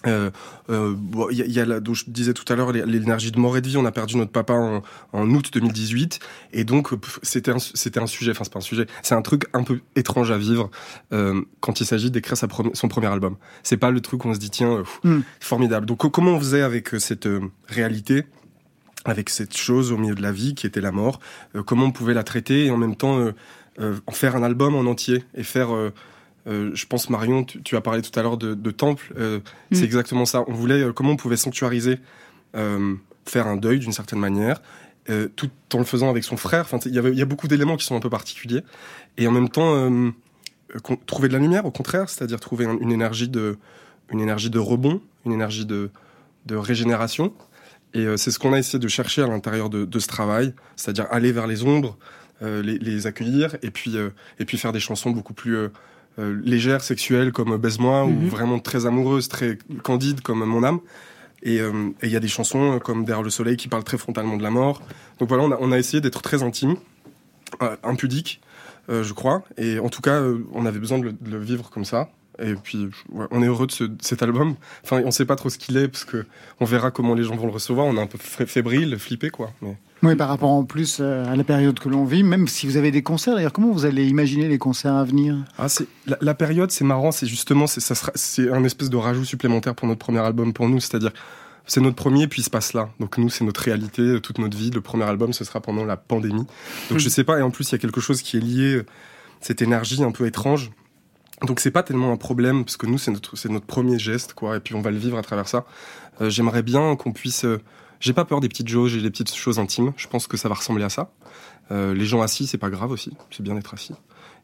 Euh, 0.08 0.32
euh, 0.72 0.94
bon, 0.98 1.30
y 1.30 1.42
a, 1.44 1.46
y 1.46 1.60
a 1.60 1.66
la, 1.66 1.80
dont 1.80 1.94
je 1.94 2.06
disais 2.08 2.34
tout 2.34 2.52
à 2.52 2.56
l'heure 2.56 2.72
l'é- 2.72 2.86
l'énergie 2.88 3.32
de 3.32 3.40
mort 3.40 3.56
et 3.58 3.62
de 3.62 3.68
vie. 3.68 3.78
On 3.78 3.86
a 3.86 3.92
perdu 3.92 4.18
notre 4.18 4.32
papa 4.32 4.54
en, 4.54 4.82
en 5.14 5.30
août 5.30 5.50
2018 5.54 6.20
et 6.54 6.64
donc 6.64 6.96
pff, 6.96 7.20
c'était 7.22 7.52
un, 7.52 7.60
c'était 7.60 8.00
un 8.00 8.08
sujet. 8.08 8.32
Enfin, 8.32 8.44
c'est 8.44 8.54
pas 8.54 8.60
un 8.60 8.64
sujet. 8.64 8.88
C'est 9.04 9.14
un 9.16 9.22
truc 9.22 9.44
un 9.54 9.64
peu 9.64 9.80
étrange 9.96 10.32
à 10.32 10.38
vivre 10.38 10.72
euh, 11.14 11.42
quand 11.60 11.82
il 11.82 11.86
s'agit 11.86 12.10
d'écrire 12.10 12.36
sa 12.38 12.48
son 12.74 12.88
premier 12.88 13.08
album. 13.08 13.36
C'est 13.64 13.78
pas 13.78 13.92
le 13.92 14.02
truc 14.02 14.26
où 14.26 14.30
on 14.30 14.34
se 14.34 14.40
dit 14.40 14.50
tiens, 14.50 14.72
euh, 14.78 14.82
pff, 14.84 15.00
Mm. 15.04 15.22
formidable. 15.40 15.86
Donc 15.86 16.00
co- 16.00 16.10
comment 16.10 16.32
on 16.32 16.40
faisait 16.40 16.62
avec 16.64 16.94
euh, 16.96 17.00
cette 17.00 17.28
euh, 17.28 17.42
réalité? 17.68 18.24
avec 19.04 19.32
cette 19.32 19.58
chose 19.58 19.92
au 19.92 19.98
milieu 19.98 20.14
de 20.14 20.22
la 20.22 20.32
vie 20.32 20.54
qui 20.54 20.68
était 20.68 20.80
la 20.80 20.92
mort, 20.92 21.20
euh, 21.56 21.64
comment 21.64 21.86
on 21.86 21.92
pouvait 21.92 22.14
la 22.14 22.24
traiter 22.24 22.66
et 22.68 22.70
en 22.72 22.78
même 22.78 22.96
temps 22.96 23.18
euh, 23.18 23.32
euh, 23.80 23.96
en 24.06 24.12
faire 24.12 24.36
un 24.36 24.44
album 24.44 24.76
en 24.76 24.82
entier 24.82 25.24
et 25.34 25.42
faire, 25.42 25.72
euh, 26.48 26.72
je 26.74 26.86
pense 26.88 27.10
Marion, 27.10 27.44
tu, 27.44 27.62
tu 27.62 27.76
as 27.76 27.82
parlé 27.82 28.02
tout 28.02 28.18
à 28.20 28.24
l'heure 28.24 28.38
de, 28.38 28.54
de 28.56 28.72
temple, 28.72 29.14
euh, 29.18 29.40
Mm. 29.72 29.76
c'est 29.76 29.86
exactement 29.86 30.26
ça. 30.26 30.44
On 30.48 30.54
voulait 30.54 30.82
euh, 30.82 30.92
comment 30.94 31.12
on 31.12 31.16
pouvait 31.18 31.38
sanctuariser, 31.38 32.00
faire 33.26 33.48
un 33.48 33.56
deuil 33.58 33.80
d'une 33.80 33.94
certaine 33.94 34.20
manière, 34.20 34.62
tout 35.36 35.50
en 35.74 35.78
le 35.78 35.84
faisant 35.86 36.10
avec 36.10 36.24
son 36.24 36.38
frère. 36.38 36.62
Enfin, 36.62 36.80
il 36.86 36.92
y 36.94 37.18
y 37.18 37.22
a 37.22 37.26
beaucoup 37.26 37.48
d'éléments 37.48 37.78
qui 37.78 37.86
sont 37.86 37.96
un 37.96 38.00
peu 38.00 38.10
particuliers 38.10 38.62
et 39.18 39.28
en 39.28 39.32
même 39.32 39.50
temps 39.50 39.90
trouver 41.06 41.28
de 41.28 41.34
la 41.34 41.40
lumière, 41.40 41.66
au 41.66 41.72
contraire, 41.72 42.10
c'est-à-dire 42.10 42.40
trouver 42.40 42.66
un- 42.66 42.78
une 42.80 42.92
énergie 42.92 43.28
de, 43.30 43.58
une 44.10 44.20
énergie 44.22 44.50
de 44.50 44.60
rebond, 44.60 45.02
une 45.26 45.34
énergie 45.34 45.66
de, 45.66 45.90
de 46.46 46.56
régénération. 46.56 47.34
Et 47.94 48.06
c'est 48.18 48.32
ce 48.32 48.40
qu'on 48.40 48.54
a 48.54 48.60
essayé 48.60 48.80
de 48.80 48.88
chercher 48.88 49.22
à 49.22 49.28
l'intérieur 49.28 49.70
de, 49.70 49.84
de 49.86 50.00
ce 50.00 50.08
travail, 50.08 50.54
c'est-à-dire 50.78 51.08
aller 51.12 51.32
vers 51.34 51.46
les 51.48 51.64
ombres, 51.64 51.98
les, 52.42 52.78
les 52.80 53.06
accueillir, 53.08 53.56
et 53.64 53.70
puis, 53.72 53.96
et 54.40 54.46
puis 54.46 54.58
faire 54.58 54.72
des 54.72 54.80
chansons 54.80 55.12
beaucoup 55.12 55.34
plus 55.34 55.58
euh, 56.20 56.40
légères, 56.44 56.82
sexuelles, 56.82 57.32
comme 57.32 57.56
Baise-moi, 57.58 58.06
Mhm. 58.06 58.26
ou 58.26 58.30
vraiment 58.30 58.60
très 58.60 58.86
amoureuses, 58.86 59.28
très 59.28 59.58
candides, 59.84 60.22
comme 60.22 60.44
Mon 60.46 60.64
âme. 60.64 60.80
Et 61.44 61.60
euh, 61.60 61.90
il 62.04 62.10
y 62.10 62.16
a 62.16 62.20
des 62.20 62.28
chansons 62.28 62.76
euh, 62.76 62.80
comme 62.80 63.04
Derrière 63.06 63.24
le 63.24 63.30
soleil 63.32 63.58
qui 63.58 63.68
parlent 63.68 63.84
très 63.84 63.98
frontalement 63.98 64.38
de 64.38 64.44
la 64.44 64.52
mort. 64.52 64.82
Donc 65.20 65.30
voilà, 65.30 65.44
on 65.44 65.52
a, 65.52 65.58
on 65.60 65.72
a 65.72 65.78
essayé 65.80 66.02
d'être 66.02 66.22
très 66.22 66.44
intime, 66.44 66.76
impudique, 67.84 68.42
euh, 68.90 69.04
je 69.04 69.14
crois. 69.14 69.44
Et 69.58 69.80
en 69.80 69.90
tout 69.90 70.02
cas, 70.02 70.22
on 70.54 70.66
avait 70.66 70.80
besoin 70.80 71.00
de 71.00 71.06
le, 71.06 71.12
de 71.14 71.32
le 71.32 71.40
vivre 71.40 71.70
comme 71.70 71.86
ça. 71.86 72.10
Et 72.42 72.56
puis, 72.56 72.90
ouais, 73.12 73.26
on 73.32 73.44
est 73.44 73.48
heureux 73.48 73.68
de, 73.68 73.72
ce- 73.72 73.84
de 73.84 74.02
cet 74.02 74.24
album. 74.24 74.56
Enfin, 74.84 75.02
on 75.06 75.12
sait 75.12 75.26
pas 75.26 75.36
trop 75.36 75.50
ce 75.50 75.58
qu'il 75.58 75.78
est, 75.78 75.88
parce 75.88 76.06
que 76.06 76.26
on 76.60 76.66
verra 76.66 76.90
comment 76.92 77.14
les 77.14 77.24
gens 77.24 77.36
vont 77.36 77.46
le 77.46 77.52
recevoir. 77.52 77.86
On 77.86 77.96
est 77.98 78.02
un 78.02 78.08
peu 78.08 78.18
fé- 78.18 78.46
fébrile, 78.46 78.98
flippé, 78.98 79.30
quoi. 79.30 79.52
Mais... 79.62 79.78
Oui, 80.04 80.16
par 80.16 80.30
rapport 80.30 80.50
en 80.50 80.64
plus 80.64 80.98
euh, 81.00 81.32
à 81.32 81.36
la 81.36 81.44
période 81.44 81.80
que 81.80 81.88
l'on 81.88 82.06
vit, 82.06 82.24
même 82.24 82.48
si 82.48 82.66
vous 82.66 82.76
avez 82.76 82.90
des 82.90 83.04
concerts, 83.04 83.36
d'ailleurs, 83.36 83.54
comment 83.54 83.72
vous 83.72 83.86
allez 83.86 84.08
imaginer 84.08 84.48
les 84.48 84.58
concerts 84.58 84.96
à 84.96 85.04
venir? 85.04 85.36
Ah, 85.60 85.70
c'est 85.70 85.86
la, 86.08 86.18
la 86.22 86.34
période, 86.34 86.72
c'est 86.72 86.84
marrant. 86.84 87.12
C'est 87.12 87.28
justement, 87.28 87.68
c'est 87.68 87.82
ça 87.82 87.94
sera, 87.94 88.12
c'est 88.16 88.50
un 88.50 88.64
espèce 88.64 88.90
de 88.90 88.98
rajout 88.98 89.26
supplémentaire 89.26 89.76
pour 89.76 89.88
notre 89.88 90.00
premier 90.00 90.18
album 90.20 90.54
pour 90.54 90.68
nous. 90.70 90.80
C'est-à-dire, 90.80 91.12
c'est 91.68 91.82
notre 91.82 91.98
premier, 91.98 92.28
puis 92.28 92.42
il 92.42 92.44
se 92.44 92.50
passe 92.50 92.74
là. 92.74 92.90
Donc 93.00 93.20
nous, 93.20 93.30
c'est 93.30 93.44
notre 93.46 93.62
réalité, 93.62 94.02
euh, 94.02 94.20
toute 94.20 94.40
notre 94.40 94.58
vie. 94.58 94.72
Le 94.72 94.82
premier 94.82 95.04
album, 95.04 95.34
ce 95.34 95.44
sera 95.44 95.62
pendant 95.62 95.86
la 95.86 95.98
pandémie. 95.98 96.48
Donc 96.90 96.98
je 96.98 97.08
sais 97.08 97.24
pas. 97.24 97.38
Et 97.38 97.44
en 97.44 97.52
plus, 97.52 97.70
il 97.70 97.74
y 97.74 97.76
a 97.76 97.78
quelque 97.78 98.02
chose 98.02 98.24
qui 98.24 98.38
est 98.38 98.42
lié, 98.42 98.78
euh, 98.78 98.86
cette 99.40 99.62
énergie 99.62 100.04
un 100.04 100.12
peu 100.12 100.26
étrange. 100.26 100.72
Donc 101.46 101.60
c'est 101.60 101.70
pas 101.72 101.84
tellement 101.84 102.12
un 102.12 102.18
problème 102.18 102.66
parce 102.66 102.76
que 102.78 102.88
nous, 102.88 102.98
c'est 102.98 103.12
notre, 103.12 103.36
c'est 103.38 103.50
notre 103.50 103.68
premier 103.68 104.00
geste, 104.00 104.34
quoi. 104.34 104.58
Et 104.58 104.60
puis 104.60 104.74
on 104.74 104.82
va 104.82 104.90
le 104.90 104.98
vivre 104.98 105.20
à 105.20 105.22
travers 105.22 105.48
ça. 105.48 105.64
Euh, 106.22 106.32
J'aimerais 106.32 106.64
bien 106.64 106.96
qu'on 106.96 107.12
puisse. 107.12 107.46
euh, 107.46 107.62
j'ai 108.02 108.12
pas 108.14 108.26
peur 108.26 108.42
des 108.42 108.50
petites 108.50 108.68
jauges 108.68 108.96
et 108.98 109.02
des 109.02 109.10
petites 109.10 109.34
choses 109.34 109.58
intimes. 109.60 109.94
Je 109.96 110.08
pense 110.08 110.28
que 110.28 110.36
ça 110.36 110.50
va 110.50 110.56
ressembler 110.56 110.84
à 110.84 110.90
ça. 110.90 111.12
Euh, 111.72 111.94
les 111.94 112.06
gens 112.06 112.22
assis, 112.22 112.48
c'est 112.48 112.58
pas 112.58 112.70
grave 112.70 112.92
aussi. 112.92 113.12
C'est 113.30 113.42
bien 113.44 113.56
d'être 113.56 113.74
assis. 113.74 113.94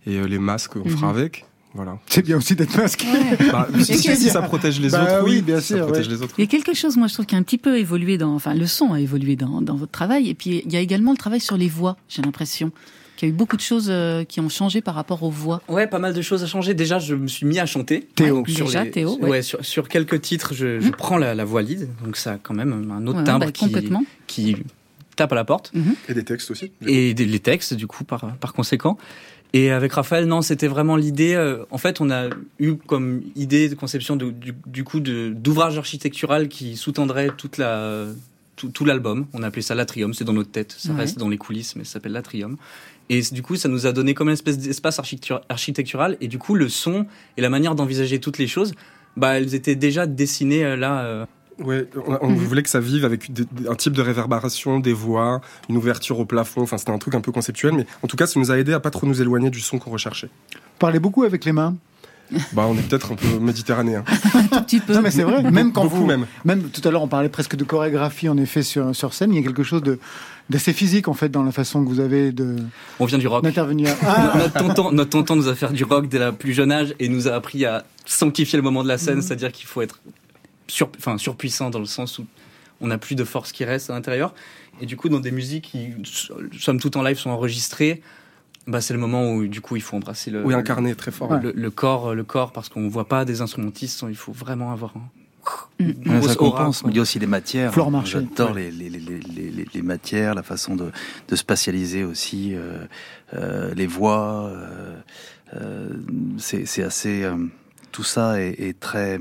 Et 0.05 0.15
euh, 0.15 0.23
les 0.25 0.39
masques, 0.39 0.77
on 0.77 0.87
fera 0.87 1.07
Mhm. 1.07 1.17
avec. 1.17 1.45
Voilà. 1.73 1.99
C'est 2.07 2.21
bien 2.23 2.37
aussi 2.37 2.55
d'être 2.55 2.75
masqué. 2.77 3.05
Bah, 3.51 3.67
si, 3.81 3.97
si, 3.97 4.15
si 4.15 4.29
ça 4.29 4.41
protège 4.41 4.79
les 4.79 4.89
Bah 4.89 5.03
autres, 5.03 5.25
oui, 5.25 5.31
oui, 5.37 5.41
bien 5.41 5.59
ça 5.59 5.75
sûr, 5.75 5.85
protège 5.85 6.07
ouais. 6.07 6.13
les 6.13 6.21
autres. 6.21 6.33
Il 6.37 6.41
y 6.41 6.47
a 6.47 6.49
quelque 6.49 6.73
chose, 6.73 6.95
moi, 6.95 7.07
je 7.07 7.13
trouve, 7.13 7.25
qui 7.25 7.35
a 7.35 7.37
un 7.37 7.43
petit 7.43 7.57
peu 7.57 7.77
évolué 7.77 8.17
dans, 8.17 8.33
enfin, 8.33 8.53
le 8.53 8.65
son 8.65 8.93
a 8.93 9.01
évolué 9.01 9.35
dans, 9.35 9.61
dans 9.61 9.75
votre 9.75 9.91
travail. 9.91 10.29
Et 10.29 10.33
puis, 10.33 10.61
il 10.65 10.71
y 10.71 10.77
a 10.77 10.79
également 10.79 11.11
le 11.11 11.17
travail 11.17 11.41
sur 11.41 11.57
les 11.57 11.67
voix, 11.67 11.97
j'ai 12.07 12.21
l'impression. 12.21 12.71
Qu'il 13.17 13.27
y 13.27 13.31
a 13.31 13.33
eu 13.33 13.35
beaucoup 13.37 13.57
de 13.57 13.61
choses 13.61 13.87
euh, 13.89 14.23
qui 14.23 14.39
ont 14.39 14.47
changé 14.47 14.79
par 14.81 14.95
rapport 14.95 15.23
aux 15.23 15.29
voix. 15.29 15.61
Ouais, 15.67 15.87
pas 15.87 15.99
mal 15.99 16.13
de 16.13 16.21
choses 16.21 16.43
à 16.43 16.47
changer. 16.47 16.73
Déjà, 16.73 16.99
je 16.99 17.15
me 17.15 17.27
suis 17.27 17.45
mis 17.45 17.59
à 17.59 17.65
chanter. 17.65 18.07
Théo. 18.15 18.35
Donc, 18.35 18.49
sur 18.49 18.67
Déjà, 18.67 18.83
les- 18.85 18.91
Théo, 18.91 19.17
ouais. 19.19 19.29
ouais. 19.29 19.41
sur, 19.41 19.65
sur 19.65 19.89
quelques 19.89 20.21
titres, 20.21 20.53
je, 20.53 20.79
je 20.79 20.89
prends 20.91 21.17
la, 21.17 21.35
la 21.35 21.43
voix 21.43 21.61
lead. 21.63 21.89
Donc, 22.05 22.15
ça 22.15 22.33
a 22.33 22.37
quand 22.37 22.53
même 22.53 22.89
un 22.91 23.05
autre 23.07 23.17
Ouais, 23.19 23.23
timbre 23.25 23.45
bah, 23.47 23.51
qui, 23.51 23.65
complètement. 23.65 24.03
qui 24.27 24.55
tape 25.17 25.31
à 25.31 25.35
la 25.35 25.43
porte. 25.45 25.73
Et 26.07 26.13
des 26.13 26.23
textes 26.23 26.51
aussi. 26.51 26.71
Et 26.85 27.13
des- 27.13 27.25
les 27.25 27.39
textes, 27.39 27.73
du 27.73 27.87
coup, 27.87 28.03
par, 28.03 28.35
par 28.37 28.53
conséquent. 28.53 28.97
Et 29.53 29.71
avec 29.71 29.93
Raphaël, 29.93 30.25
non, 30.25 30.41
c'était 30.43 30.67
vraiment 30.67 30.95
l'idée. 30.97 31.33
euh, 31.33 31.63
en 31.71 31.77
fait, 31.79 32.01
on 32.01 32.11
a 32.11 32.27
eu 32.59 32.75
comme 32.75 33.21
idée 33.35 33.69
de 33.69 33.75
conception 33.75 34.15
de- 34.15 34.29
du, 34.29 34.53
du 34.67 34.83
coup 34.83 34.99
d'ouvrage 34.99 35.77
architectural 35.77 36.49
qui 36.49 36.75
sous-tendrait 36.77 37.29
toute 37.35 37.57
la 37.57 38.05
tout, 38.57 38.69
tout 38.69 38.85
l'album. 38.85 39.25
On 39.33 39.43
a 39.43 39.47
appelé 39.47 39.61
ça 39.61 39.73
l'atrium. 39.75 40.13
C'est 40.15 40.23
dans 40.25 40.33
notre 40.33 40.51
tête. 40.51 40.75
Ça 40.77 40.89
Ouais. 40.91 40.97
reste 41.01 41.17
dans 41.19 41.29
les 41.29 41.37
coulisses, 41.37 41.75
mais 41.75 41.83
ça 41.83 41.93
s'appelle 41.93 42.11
l'atrium. 42.13 42.57
Et 43.09 43.21
du 43.31 43.41
coup, 43.41 43.55
ça 43.55 43.69
nous 43.69 43.85
a 43.87 43.91
donné 43.93 44.13
comme 44.13 44.27
une 44.27 44.33
espèce 44.33 44.57
d'espace 44.57 44.99
architectur- 44.99 45.41
architectural. 45.49 46.17
Et 46.21 46.27
du 46.27 46.37
coup, 46.39 46.55
le 46.55 46.67
son 46.69 47.05
et 47.37 47.41
la 47.41 47.49
manière 47.49 47.73
d'envisager 47.75 48.19
toutes 48.19 48.37
les 48.37 48.47
choses, 48.47 48.73
bah, 49.15 49.37
elles 49.37 49.55
étaient 49.55 49.75
déjà 49.75 50.05
dessinées 50.07 50.63
euh, 50.65 50.75
là. 50.75 51.01
euh, 51.05 51.25
Ouais, 51.63 51.87
on, 52.05 52.17
on 52.21 52.29
Mhm. 52.29 52.35
voulait 52.35 52.61
que 52.61 52.69
ça 52.69 52.79
vive 52.79 53.03
avec 53.03 53.31
un 53.67 53.73
type 53.73 53.93
de 53.93 54.01
réverbération, 54.03 54.79
des 54.79 54.93
voix, 54.93 55.41
une 55.69 55.77
ouverture 55.77 56.19
au 56.19 56.25
plafond. 56.25 56.61
Enfin, 56.61 56.77
c'était 56.77 56.91
un 56.91 56.99
truc 56.99 57.15
un 57.15 57.21
peu 57.21 57.31
conceptuel, 57.31 57.73
mais 57.73 57.87
en 58.03 58.07
tout 58.07 58.15
cas, 58.15 58.27
ça 58.27 58.39
nous 58.39 58.51
a 58.51 58.59
aidé 58.59 58.73
à 58.73 58.79
pas 58.79 58.91
trop 58.91 59.07
nous 59.07 59.19
éloigner 59.23 59.49
du 59.49 59.59
son 59.59 59.79
qu'on 59.79 59.89
recherchait. 59.89 60.29
Parlez 60.77 60.99
beaucoup 60.99 61.23
avec 61.23 61.45
les 61.45 61.51
mains. 61.53 61.75
Bah, 62.51 62.65
on 62.67 62.77
est 62.77 62.81
peut-être 62.87 63.13
un 63.13 63.15
peu 63.15 63.39
méditerranéen. 63.39 64.03
Un 64.35 64.43
tout 64.43 64.61
petit 64.65 64.79
peu. 64.81 64.93
Non, 64.93 65.01
mais 65.01 65.09
c'est 65.11 65.23
vrai. 65.23 65.41
Même 65.49 65.71
quand 65.71 65.83
Beaucoup 65.85 65.95
vous, 65.95 66.05
même. 66.05 66.27
même 66.45 66.63
tout 66.69 66.81
à 66.87 66.91
l'heure, 66.91 67.01
on 67.01 67.07
parlait 67.07 67.29
presque 67.29 67.55
de 67.55 67.63
chorégraphie 67.63 68.27
en 68.29 68.37
effet 68.37 68.61
sur, 68.63 68.93
sur 68.93 69.13
scène. 69.13 69.31
Il 69.33 69.37
y 69.37 69.39
a 69.39 69.43
quelque 69.43 69.63
chose 69.63 69.81
de 69.81 69.97
d'assez 70.49 70.73
physique 70.73 71.07
en 71.07 71.13
fait 71.13 71.29
dans 71.29 71.43
la 71.43 71.51
façon 71.51 71.83
que 71.83 71.89
vous 71.89 71.99
avez 71.99 72.31
de 72.31 72.55
on 72.99 73.05
vient 73.05 73.17
du 73.17 73.27
rock. 73.27 73.43
d'intervenir. 73.43 73.93
Ah, 74.05 74.33
notre 74.37 74.53
tonton, 74.53 74.91
notre 74.91 75.09
tonton 75.09 75.35
nous 75.35 75.47
a 75.47 75.55
fait 75.55 75.71
du 75.73 75.83
rock 75.83 76.07
dès 76.07 76.19
le 76.19 76.31
plus 76.31 76.53
jeune 76.53 76.71
âge 76.71 76.95
et 76.99 77.09
nous 77.09 77.27
a 77.27 77.31
appris 77.31 77.65
à 77.65 77.85
sanctifier 78.05 78.57
le 78.57 78.63
moment 78.63 78.83
de 78.83 78.87
la 78.87 78.97
scène, 78.97 79.21
c'est-à-dire 79.21 79.51
qu'il 79.51 79.67
faut 79.67 79.81
être 79.81 79.99
sur, 80.67 80.89
enfin, 80.97 81.17
surpuissant 81.17 81.69
dans 81.69 81.79
le 81.79 81.85
sens 81.85 82.19
où 82.19 82.25
on 82.81 82.87
n'a 82.87 82.97
plus 82.97 83.15
de 83.15 83.23
force 83.23 83.51
qui 83.51 83.65
reste 83.65 83.89
à 83.89 83.93
l'intérieur. 83.93 84.33
Et 84.79 84.85
du 84.85 84.95
coup, 84.95 85.09
dans 85.09 85.19
des 85.19 85.31
musiques 85.31 85.71
qui, 85.71 85.89
somme 86.59 86.79
toute 86.79 86.95
en 86.95 87.03
live, 87.03 87.17
sont 87.17 87.31
enregistrées, 87.31 88.01
bah, 88.67 88.81
c'est 88.81 88.93
le 88.93 88.99
moment 88.99 89.31
où 89.33 89.47
du 89.47 89.61
coup 89.61 89.75
il 89.75 89.81
faut 89.81 89.95
embrasser 89.95 90.29
le, 90.29 90.43
Oui, 90.45 90.53
incarné 90.53 90.93
très 90.93 91.11
fort. 91.11 91.33
le, 91.37 91.51
le 91.55 91.71
corps, 91.71 92.13
le 92.13 92.23
corps, 92.23 92.51
parce 92.51 92.69
qu'on 92.69 92.87
voit 92.87 93.07
pas 93.07 93.25
des 93.25 93.41
instrumentistes, 93.41 94.05
il 94.09 94.15
faut 94.15 94.33
vraiment 94.33 94.71
avoir 94.71 94.95
un, 94.97 95.09
Mm. 95.79 95.83
une 95.83 96.11
Ouais, 96.11 96.17
grosse 96.19 96.29
ça 96.31 96.35
compense. 96.35 96.81
quoi. 96.81 96.91
Il 96.91 96.95
y 96.95 96.99
a 96.99 97.01
aussi 97.01 97.19
les 97.19 97.27
matières. 97.27 97.71
Flore 97.73 97.91
Marché. 97.91 98.13
J'adore 98.13 98.53
les, 98.55 98.71
les, 98.71 98.89
les, 98.89 98.99
les, 98.99 99.19
les, 99.51 99.65
les 99.73 99.81
matières, 99.81 100.33
la 100.35 100.43
façon 100.43 100.75
de, 100.75 100.91
de 101.27 101.35
spatialiser 101.35 102.03
aussi 102.03 102.53
euh, 102.55 102.85
euh, 103.35 103.73
les 103.75 103.87
voix. 103.87 104.45
euh, 104.51 104.95
euh, 105.55 105.89
c'est 106.37 106.65
c'est 106.65 106.83
assez. 106.83 107.23
euh, 107.23 107.35
tout 107.91 108.03
ça 108.03 108.41
est, 108.41 108.59
est 108.59 108.79
très 108.79 109.19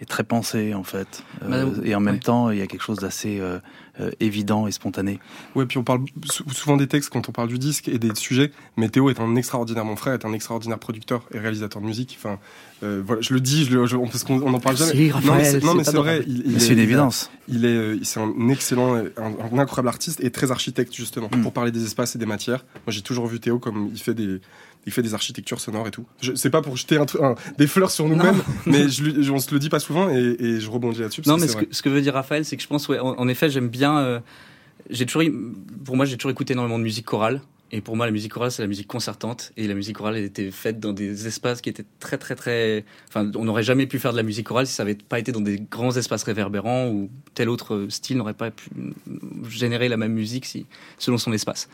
est 0.00 0.04
très 0.08 0.24
pensé 0.24 0.74
en 0.74 0.84
fait. 0.84 1.22
Euh, 1.42 1.48
Madame- 1.48 1.80
et 1.84 1.94
en 1.94 2.00
même 2.00 2.14
ouais. 2.16 2.20
temps, 2.20 2.50
il 2.50 2.58
y 2.58 2.62
a 2.62 2.66
quelque 2.66 2.82
chose 2.84 2.98
d'assez 2.98 3.38
évident 4.20 4.66
et 4.66 4.72
spontané. 4.72 5.18
Ouais, 5.54 5.66
puis 5.66 5.78
on 5.78 5.84
parle 5.84 6.00
sou- 6.30 6.44
souvent 6.50 6.76
des 6.76 6.86
textes 6.86 7.10
quand 7.10 7.28
on 7.28 7.32
parle 7.32 7.48
du 7.48 7.58
disque 7.58 7.88
et 7.88 7.98
des 7.98 8.14
sujets. 8.14 8.52
Mais 8.76 8.88
Théo 8.88 9.10
est 9.10 9.20
un 9.20 9.34
extraordinaire, 9.36 9.84
mon 9.84 9.96
frère 9.96 10.14
est 10.14 10.24
un 10.24 10.32
extraordinaire 10.32 10.78
producteur 10.78 11.22
et 11.32 11.38
réalisateur 11.38 11.80
de 11.80 11.86
musique. 11.86 12.18
Enfin, 12.18 12.38
euh, 12.82 13.02
voilà, 13.06 13.22
je 13.22 13.32
le 13.32 13.40
dis, 13.40 13.64
je 13.64 13.76
le, 13.76 13.86
je- 13.86 13.96
parce 13.96 14.24
qu'on 14.24 14.40
on 14.42 14.52
en 14.54 14.60
parle 14.60 14.76
jamais. 14.76 14.92
Non, 14.92 14.98
mais 14.98 15.10
Raphaël, 15.10 15.46
c'est 15.46 15.64
non, 15.64 15.74
mais 15.74 15.84
c'est 15.84 15.90
c'est 15.92 15.96
vrai. 15.96 16.24
Il, 16.26 16.42
il 16.46 16.60
C'est 16.60 16.70
est- 16.70 16.72
une 16.74 16.78
évidence. 16.80 17.30
Il 17.48 17.64
est, 17.64 17.68
euh, 17.68 17.98
c'est 18.02 18.20
un 18.20 18.48
excellent, 18.48 18.96
un, 18.96 19.04
un 19.52 19.58
incroyable 19.58 19.88
artiste 19.88 20.20
et 20.22 20.30
très 20.30 20.50
architecte 20.50 20.94
justement 20.94 21.28
Mm. 21.34 21.42
pour 21.42 21.52
parler 21.52 21.70
des 21.72 21.84
espaces 21.84 22.14
et 22.16 22.18
des 22.18 22.26
matières. 22.26 22.64
Moi, 22.86 22.92
j'ai 22.92 23.02
toujours 23.02 23.26
vu 23.26 23.40
Théo 23.40 23.58
comme 23.58 23.88
il 23.92 23.98
fait 24.00 24.14
des, 24.14 24.40
il 24.86 24.92
fait 24.92 25.02
des 25.02 25.14
architectures 25.14 25.60
sonores 25.60 25.88
et 25.88 25.90
tout. 25.90 26.06
Je 26.22 26.34
c'est 26.34 26.50
pas 26.50 26.62
pour 26.62 26.76
jeter 26.76 26.96
un, 26.96 27.34
des 27.58 27.66
fleurs 27.66 27.90
sur 27.90 28.08
nous-mêmes, 28.08 28.40
mais 28.64 28.88
je, 28.88 29.30
on 29.30 29.38
se 29.38 29.52
le 29.52 29.58
dit 29.58 29.68
pas 29.68 29.80
souvent 29.80 30.08
et, 30.10 30.36
et 30.38 30.60
je 30.60 30.70
rebondis 30.70 31.00
là-dessus. 31.00 31.22
Non, 31.26 31.36
mais 31.36 31.48
ce 31.48 31.56
que, 31.56 31.66
ce 31.70 31.82
que 31.82 31.88
veut 31.88 32.00
dire 32.00 32.14
Raphaël, 32.14 32.44
c'est 32.44 32.56
que 32.56 32.62
je 32.62 32.68
pense, 32.68 32.88
ouais, 32.88 32.98
en, 32.98 33.18
en 33.18 33.28
effet, 33.28 33.50
j'aime 33.50 33.68
bien. 33.68 33.98
euh, 33.98 34.20
j'ai 34.88 35.04
toujours, 35.04 35.22
pour 35.84 35.96
moi, 35.96 36.06
j'ai 36.06 36.16
toujours 36.16 36.30
écouté 36.30 36.52
énormément 36.52 36.78
de 36.78 36.84
musique 36.84 37.04
chorale. 37.06 37.42
Et 37.72 37.80
pour 37.80 37.96
moi, 37.96 38.06
la 38.06 38.12
musique 38.12 38.32
chorale, 38.32 38.52
c'est 38.52 38.62
la 38.62 38.68
musique 38.68 38.86
concertante. 38.86 39.50
Et 39.56 39.66
la 39.66 39.74
musique 39.74 39.96
chorale, 39.96 40.16
elle 40.16 40.24
était 40.24 40.52
faite 40.52 40.78
dans 40.78 40.92
des 40.92 41.26
espaces 41.26 41.60
qui 41.60 41.68
étaient 41.68 41.84
très, 41.98 42.16
très, 42.16 42.36
très. 42.36 42.84
Enfin, 43.08 43.28
on 43.34 43.44
n'aurait 43.44 43.64
jamais 43.64 43.88
pu 43.88 43.98
faire 43.98 44.12
de 44.12 44.16
la 44.16 44.22
musique 44.22 44.46
chorale 44.46 44.68
si 44.68 44.72
ça 44.72 44.84
n'avait 44.84 44.94
pas 44.94 45.18
été 45.18 45.32
dans 45.32 45.40
des 45.40 45.60
grands 45.68 45.96
espaces 45.96 46.22
réverbérants 46.22 46.86
ou 46.90 47.10
tel 47.34 47.48
autre 47.48 47.86
style 47.88 48.18
n'aurait 48.18 48.34
pas 48.34 48.52
pu 48.52 48.70
générer 49.50 49.88
la 49.88 49.96
même 49.96 50.12
musique 50.12 50.46
si, 50.46 50.66
selon 50.98 51.18
son 51.18 51.32
espace. 51.32 51.68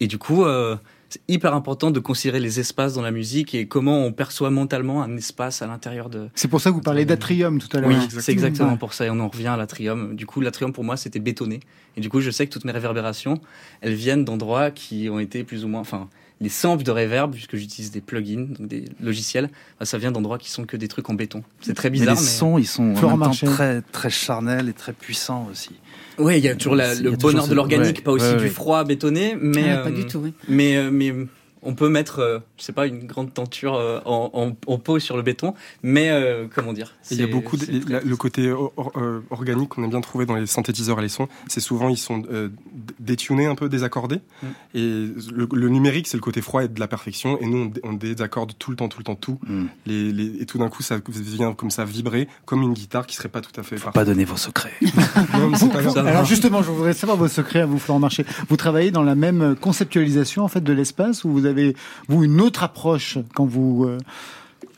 Et 0.00 0.08
du 0.08 0.18
coup, 0.18 0.44
euh, 0.44 0.74
c'est 1.08 1.20
hyper 1.28 1.54
important 1.54 1.90
de 1.90 2.00
considérer 2.00 2.40
les 2.40 2.58
espaces 2.58 2.94
dans 2.94 3.02
la 3.02 3.10
musique 3.12 3.54
et 3.54 3.66
comment 3.68 4.04
on 4.04 4.12
perçoit 4.12 4.50
mentalement 4.50 5.02
un 5.02 5.16
espace 5.16 5.62
à 5.62 5.66
l'intérieur 5.66 6.10
de, 6.10 6.28
C'est 6.34 6.48
pour 6.48 6.60
ça 6.60 6.70
que 6.70 6.74
vous 6.74 6.80
parlez 6.82 7.04
d'atrium 7.04 7.60
tout 7.60 7.74
à 7.76 7.80
l'heure. 7.80 7.88
oui, 7.88 7.94
exactement. 7.94 8.22
c'est 8.22 8.32
exactement 8.32 8.72
Ouais. 8.72 8.76
pour 8.78 8.92
ça. 8.92 9.06
Et 9.06 9.10
on 9.10 9.20
en 9.20 9.28
revient 9.28 9.46
à 9.48 9.56
l'atrium. 9.56 10.16
Du 10.16 10.26
coup, 10.26 10.40
l'atrium 10.40 10.72
pour 10.72 10.82
moi, 10.84 10.96
c'était 10.96 11.20
bétonné. 11.20 11.60
Et 11.96 12.00
du 12.00 12.08
coup, 12.08 12.20
je 12.20 12.30
sais 12.30 12.46
que 12.46 12.52
toutes 12.52 12.64
mes 12.64 12.72
réverbérations, 12.72 13.40
elles 13.80 13.94
viennent 13.94 14.24
d'endroits 14.24 14.70
qui 14.70 15.08
ont 15.08 15.18
été 15.20 15.44
plus 15.44 15.64
ou 15.64 15.68
moins, 15.68 15.80
enfin, 15.80 16.08
les 16.40 16.48
samples 16.50 16.84
de 16.84 16.90
réverb, 16.90 17.32
puisque 17.32 17.56
j'utilise 17.56 17.90
des 17.90 18.00
plugins, 18.02 18.46
donc 18.58 18.68
des 18.68 18.84
logiciels, 19.00 19.48
bah, 19.80 19.86
ça 19.86 19.96
vient 19.98 20.12
d'endroits 20.12 20.38
qui 20.38 20.50
sont 20.50 20.64
que 20.64 20.76
des 20.76 20.88
trucs 20.88 21.08
en 21.08 21.14
béton. 21.14 21.42
C'est 21.62 21.72
très 21.74 21.88
Mais 21.88 21.98
bizarre, 21.98 22.14
les 22.14 22.20
mais. 22.20 22.26
sons, 22.26 22.58
ils 22.58 22.66
sont 22.66 22.82
en 22.82 22.86
même 22.86 22.96
temps 23.00 23.16
Marchais. 23.16 23.46
très, 23.46 23.82
très 23.82 24.10
charnels 24.10 24.68
et 24.68 24.72
très 24.74 24.92
puissants 24.92 25.48
aussi. 25.50 25.70
Ouais, 26.18 26.38
il 26.38 26.44
y 26.44 26.48
a 26.48 26.54
toujours 26.54 26.76
la- 26.76 26.94
le 26.94 27.02
toujours 27.12 27.18
bonheur 27.18 27.44
ce- 27.44 27.50
de 27.50 27.54
l'organique, 27.54 27.96
ouais, 27.98 28.02
pas 28.02 28.12
aussi 28.12 28.26
ouais, 28.26 28.36
du 28.36 28.44
ouais. 28.44 28.48
froid 28.50 28.84
bétonné, 28.84 29.36
mais. 29.40 29.62
Ouais, 29.64 29.82
Pas 29.82 29.88
euh, 29.88 29.90
du 29.92 30.06
tout, 30.06 30.18
oui. 30.18 30.32
Mais, 30.48 30.76
euh, 30.76 30.90
mais 30.90 31.14
on 31.66 31.74
peut 31.74 31.88
mettre, 31.88 32.20
euh, 32.20 32.38
je 32.56 32.62
sais 32.64 32.72
pas, 32.72 32.86
une 32.86 33.06
grande 33.06 33.34
tenture 33.34 33.74
euh, 33.74 34.00
en, 34.06 34.30
en, 34.32 34.56
en 34.72 34.78
pot 34.78 34.98
sur 34.98 35.16
le 35.16 35.22
béton, 35.22 35.52
mais 35.82 36.08
euh, 36.10 36.46
comment 36.54 36.72
dire 36.72 36.94
Il 37.10 37.20
y 37.20 37.22
a 37.22 37.26
beaucoup 37.26 37.56
de- 37.56 37.66
la- 37.90 38.00
le 38.00 38.16
côté 38.16 38.50
or- 38.50 38.72
or- 38.76 38.92
euh, 38.96 39.20
organique 39.30 39.68
qu'on 39.70 39.84
aime 39.84 39.90
bien 39.90 40.00
trouver 40.00 40.24
dans 40.26 40.36
les 40.36 40.46
synthétiseurs 40.46 40.98
et 41.00 41.02
les 41.02 41.08
sons. 41.08 41.28
C'est 41.48 41.60
souvent 41.60 41.88
ils 41.88 41.96
sont 41.98 42.22
euh, 42.30 42.48
détunés, 43.00 43.46
un 43.46 43.54
peu 43.54 43.68
désaccordés. 43.68 44.20
Mm. 44.42 44.46
Et 44.74 44.80
le, 45.32 45.48
le 45.52 45.68
numérique, 45.68 46.06
c'est 46.06 46.16
le 46.16 46.22
côté 46.22 46.40
froid 46.40 46.64
et 46.64 46.68
de 46.68 46.80
la 46.80 46.88
perfection. 46.88 47.38
Et 47.40 47.46
nous, 47.46 47.70
on, 47.84 47.90
on 47.90 47.92
désaccorde 47.92 48.52
tout 48.58 48.70
le 48.70 48.76
temps, 48.76 48.88
tout 48.88 48.98
le 48.98 49.04
temps, 49.04 49.14
tout. 49.16 49.38
Mm. 49.46 49.64
Les, 49.86 50.12
les- 50.12 50.42
et 50.42 50.46
tout 50.46 50.58
d'un 50.58 50.68
coup, 50.68 50.82
ça 50.82 50.98
vient 51.08 51.52
comme 51.52 51.70
ça 51.70 51.84
vibrer, 51.84 52.28
comme 52.44 52.62
une 52.62 52.72
guitare 52.74 53.06
qui 53.06 53.16
serait 53.16 53.28
pas 53.28 53.40
tout 53.40 53.58
à 53.58 53.62
fait 53.62 53.76
Faut 53.76 53.84
parfaite. 53.84 53.94
pas 53.94 54.04
donner 54.04 54.24
vos 54.24 54.36
secrets. 54.36 54.72
Non, 55.36 55.48
mais 55.50 55.56
c'est 55.58 55.68
pas 55.72 55.82
grave. 55.82 55.94
Ça 55.94 56.02
va. 56.02 56.10
Alors 56.10 56.24
justement, 56.24 56.62
je 56.62 56.70
voudrais 56.70 56.92
savoir 56.94 57.16
vos 57.18 57.28
secrets 57.28 57.60
à 57.60 57.66
vous, 57.66 57.78
Florent 57.78 57.98
Marché. 57.98 58.24
Vous 58.48 58.56
travaillez 58.56 58.90
dans 58.90 59.02
la 59.02 59.14
même 59.14 59.56
conceptualisation 59.60 60.44
en 60.44 60.48
fait 60.48 60.62
de 60.62 60.72
l'espace 60.72 61.24
ou 61.24 61.30
vous 61.30 61.44
avez 61.46 61.55
vous 62.08 62.24
une 62.24 62.40
autre 62.40 62.62
approche 62.62 63.18
quand 63.34 63.46
vous 63.46 63.84
euh, 63.84 63.98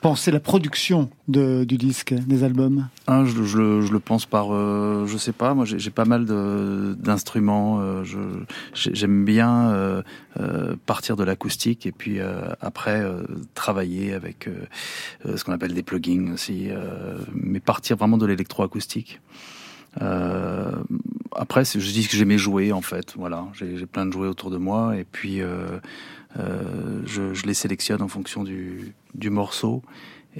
pensez 0.00 0.30
la 0.30 0.38
production 0.40 1.10
de, 1.26 1.64
du 1.64 1.76
disque, 1.76 2.14
des 2.14 2.44
albums? 2.44 2.88
Je, 3.08 3.58
le- 3.58 3.98
pense 3.98 4.26
par, 4.26 4.54
euh, 4.54 5.06
je 5.06 5.16
sais 5.16 5.32
pas, 5.32 5.54
moi 5.54 5.64
j'ai 5.64 5.90
pas 5.90 6.04
mal 6.04 6.24
d'instruments. 6.96 7.80
euh, 7.80 8.04
J'aime 8.74 9.24
bien 9.24 9.70
euh, 9.70 10.02
euh, 10.38 10.76
partir 10.86 11.16
de 11.16 11.24
l'acoustique 11.24 11.84
et 11.86 11.92
puis 11.92 12.18
après 12.60 13.04
travailler 13.54 14.12
avec 14.12 14.48
ce 15.24 15.42
qu'on 15.44 15.52
appelle 15.52 15.74
des 15.74 15.82
plugins 15.82 16.32
aussi, 16.32 16.68
mais 17.34 17.60
partir 17.60 17.96
vraiment 17.96 18.18
de 18.18 18.26
l'électroacoustique. 18.26 19.20
Euh, 20.02 20.72
après, 21.34 21.64
je 21.64 21.78
dis 21.78 22.06
que 22.06 22.16
j'aimais 22.16 22.38
jouer 22.38 22.72
en 22.72 22.82
fait. 22.82 23.14
Voilà, 23.16 23.46
j'ai 23.54 23.86
plein 23.86 24.06
de 24.06 24.12
jouets 24.12 24.28
autour 24.28 24.50
de 24.50 24.58
moi 24.58 24.96
et 24.96 25.04
puis 25.04 25.40
je, 26.36 27.34
je 27.34 27.46
les 27.46 27.54
sélectionne 27.54 28.02
en 28.02 28.08
fonction 28.08 28.44
du, 28.44 28.94
du 29.14 29.30
morceau. 29.30 29.82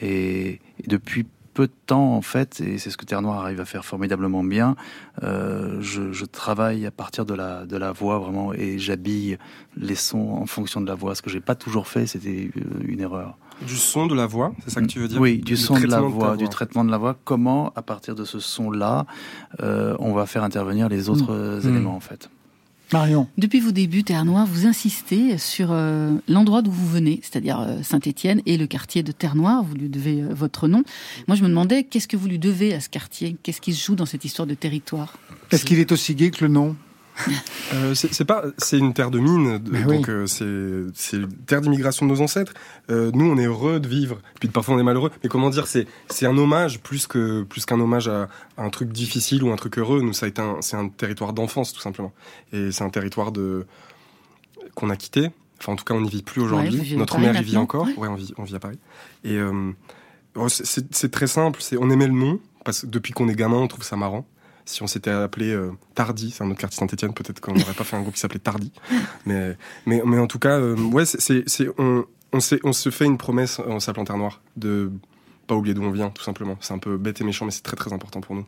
Et, 0.01 0.61
et 0.83 0.87
depuis 0.87 1.27
peu 1.55 1.67
de 1.67 1.73
temps 1.87 2.15
en 2.15 2.23
fait, 2.23 2.61
et 2.61 2.79
c'est 2.79 2.89
ce 2.91 2.97
que 2.97 3.05
Terre 3.05 3.21
Noire 3.21 3.41
arrive 3.45 3.61
à 3.61 3.65
faire 3.65 3.85
formidablement 3.85 4.45
bien, 4.45 4.77
euh, 5.25 5.79
je, 5.81 6.13
je 6.13 6.25
travaille 6.25 6.87
à 6.87 6.93
partir 6.93 7.27
de 7.27 7.35
la, 7.35 7.67
de 7.67 7.77
la 7.77 7.91
voix 7.91 8.21
vraiment 8.21 8.53
et 8.55 8.79
j'habille 8.79 9.39
les 9.77 9.97
sons 9.97 10.31
en 10.35 10.47
fonction 10.47 10.81
de 10.81 10.87
la 10.87 10.95
voix. 10.95 11.17
Ce 11.17 11.23
que 11.23 11.31
j'ai 11.31 11.41
pas 11.41 11.57
toujours 11.57 11.89
fait, 11.89 12.07
c'était 12.07 12.51
euh, 12.57 12.61
une 12.87 13.01
erreur. 13.01 13.37
Du 13.67 13.75
son, 13.75 14.07
de 14.07 14.15
la 14.15 14.27
voix, 14.27 14.53
c'est 14.63 14.71
ça 14.71 14.81
que 14.81 14.87
tu 14.87 15.01
veux 15.01 15.09
dire? 15.09 15.21
Oui, 15.21 15.39
du 15.39 15.57
son 15.57 15.81
de 15.81 15.87
la 15.89 16.01
voix, 16.01 16.37
du 16.37 16.49
traitement 16.49 16.85
de 16.85 16.93
la 16.93 16.99
voix. 16.99 17.17
Comment, 17.25 17.73
à 17.75 17.83
partir 17.83 18.15
de 18.15 18.25
ce 18.25 18.39
son-là, 18.39 19.05
euh, 19.61 19.97
on 19.99 20.13
va 20.13 20.27
faire 20.27 20.45
intervenir 20.45 20.89
les 20.89 21.09
autres 21.09 21.33
euh, 21.33 21.61
Mm. 21.61 21.69
éléments 21.71 21.97
en 21.97 22.01
fait? 22.01 22.31
Marion, 22.93 23.29
Depuis 23.37 23.61
vos 23.61 23.71
débuts, 23.71 24.03
Terre 24.03 24.25
Noire, 24.25 24.47
vous 24.47 24.67
insistez 24.67 25.37
sur 25.37 25.73
euh, 25.73 26.15
l'endroit 26.27 26.63
d'où 26.63 26.71
vous 26.71 26.89
venez, 26.89 27.21
c'est-à-dire 27.23 27.61
euh, 27.61 27.83
Saint-Étienne 27.83 28.41
et 28.47 28.57
le 28.57 28.67
quartier 28.67 29.03
de 29.03 29.13
Terre 29.13 29.35
Noire. 29.35 29.63
Vous 29.63 29.75
lui 29.75 29.91
devez 29.91 30.23
euh, 30.23 30.29
votre 30.33 30.69
nom. 30.69 30.83
Moi, 31.27 31.37
je 31.37 31.43
me 31.43 31.49
demandais 31.49 31.85
qu'est-ce 31.85 32.09
que 32.09 32.17
vous 32.17 32.29
lui 32.29 32.39
devez 32.39 32.73
à 32.73 32.81
ce 32.81 32.89
quartier? 32.89 33.37
Qu'est-ce 33.43 33.61
qui 33.61 33.75
se 33.75 33.85
joue 33.85 33.95
dans 33.95 34.07
cette 34.07 34.25
histoire 34.25 34.47
de 34.47 34.55
territoire? 34.55 35.19
Est-ce 35.51 35.67
qu'il 35.67 35.79
est 35.79 35.93
aussi 35.93 36.15
gay 36.15 36.31
que 36.31 36.45
le 36.45 36.51
nom? 36.51 36.77
Euh, 37.75 37.95
c'est 37.95 38.25
pas, 38.25 38.45
c'est 38.57 38.79
une 38.79 38.95
terre 38.95 39.11
de 39.11 39.19
mine, 39.19 39.59
de- 39.59 39.71
Mais 39.71 39.85
oui. 39.85 39.97
donc 39.99 40.09
euh, 40.09 40.27
c'est 40.27 40.91
c'est 40.95 41.19
une 41.19 41.29
terre 41.31 41.61
d'immigration 41.61 42.07
de 42.07 42.11
nos 42.13 42.23
ancêtres. 42.23 42.55
Euh, 42.91 43.11
nous, 43.13 43.27
on 43.27 43.37
est 43.37 43.45
heureux 43.45 43.79
de 43.79 43.87
vivre, 43.87 44.21
puis 44.41 44.49
parfois 44.49 44.75
on 44.75 44.79
est 44.79 44.83
malheureux. 44.83 45.11
Mais 45.23 45.29
comment 45.29 45.51
dire, 45.51 45.67
c'est 45.67 45.87
c'est 46.09 46.25
un 46.25 46.39
hommage 46.39 46.81
plus 46.81 47.07
que 47.07 47.43
plus 47.43 47.67
qu'un 47.67 47.79
hommage 47.79 48.09
à, 48.09 48.29
à 48.57 48.63
un 48.65 48.71
truc 48.71 48.91
difficile 48.91 49.43
ou 49.45 49.53
un 49.53 49.57
truc 49.57 49.77
heureux. 49.79 50.01
Nous, 50.01 50.15
ça 50.15 50.25
a 50.25 50.29
été 50.31 50.41
un, 50.41 50.57
c'est 50.63 50.77
un 50.79 50.89
territoire 50.89 51.35
d'enfance 51.35 51.75
tout 51.75 51.81
simplement, 51.83 52.15
et 52.55 52.71
c'est 52.73 52.85
un 52.85 52.89
territoire 52.91 53.33
de 53.33 53.67
qu'on 54.75 54.89
a 54.89 54.97
quitté. 54.97 55.29
Enfin, 55.61 55.73
en 55.73 55.77
tout 55.77 55.85
cas, 55.85 55.93
on 55.93 56.01
n'y 56.01 56.09
vit 56.09 56.23
plus 56.23 56.41
aujourd'hui. 56.41 56.97
Notre 56.97 57.19
mère 57.19 57.39
y 57.39 57.45
vit 57.45 57.59
encore. 57.59 57.85
ouais. 57.87 57.95
Ouais, 57.99 58.09
on 58.09 58.15
vit, 58.15 58.33
on 58.39 58.45
vit 58.45 58.55
à 58.57 58.61
Paris. 58.61 58.79
Et 59.25 59.39
oh, 60.37 60.49
c'est- 60.49 61.11
très 61.11 61.27
simple. 61.27 61.61
C'est 61.61 61.77
on 61.77 61.91
aimait 61.91 62.07
le 62.07 62.15
nom 62.15 62.41
parce 62.65 62.81
que 62.83 62.87
depuis 62.87 63.13
qu'on 63.13 63.29
est 63.29 63.35
gamin, 63.35 63.57
on 63.59 63.69
trouve 63.69 63.85
ça 63.85 63.97
marrant. 63.97 64.27
Si 64.69 64.83
on 64.83 64.87
s'était 64.87 65.11
appelé 65.11 65.49
euh, 65.51 65.71
Tardy, 65.95 66.31
c'est 66.31 66.45
un 66.45 66.51
autre 66.51 66.61
quartier 66.61 66.79
Saint-Etienne, 66.79 67.15
peut-être 67.15 67.41
qu'on 67.41 67.55
n'aurait 67.55 67.73
pas 67.73 67.85
fait 67.85 67.97
un 67.97 68.03
groupe 68.03 68.13
qui 68.15 68.21
s'appelait 68.21 68.39
Tardy. 68.39 68.71
Mais, 69.25 69.57
mais, 69.87 70.03
mais 70.05 70.19
en 70.19 70.27
tout 70.27 70.39
cas, 70.39 70.59
euh, 70.59 70.77
ouais, 70.77 71.05
c'est, 71.07 71.43
on, 71.79 72.05
on, 72.35 72.41
s'est- 72.41 72.61
on 72.65 72.75
se 72.75 72.91
fait 72.91 73.07
une 73.07 73.17
promesse 73.17 73.61
en 73.61 73.81
s'appelant 73.81 74.05
Terre 74.05 74.19
Noire 74.19 74.43
de 74.59 74.93
pas 75.47 75.55
oublier 75.55 75.73
d'où 75.75 75.83
on 75.83 75.91
vient, 75.91 76.11
tout 76.11 76.23
simplement. 76.23 76.59
C'est 76.61 76.75
un 76.75 76.79
peu 76.79 76.99
bête 76.99 77.19
et 77.23 77.25
méchant, 77.25 77.47
mais 77.47 77.51
c'est 77.51 77.63
très 77.63 77.77
très 77.77 77.95
important 77.95 78.21
pour 78.21 78.35
nous. 78.35 78.45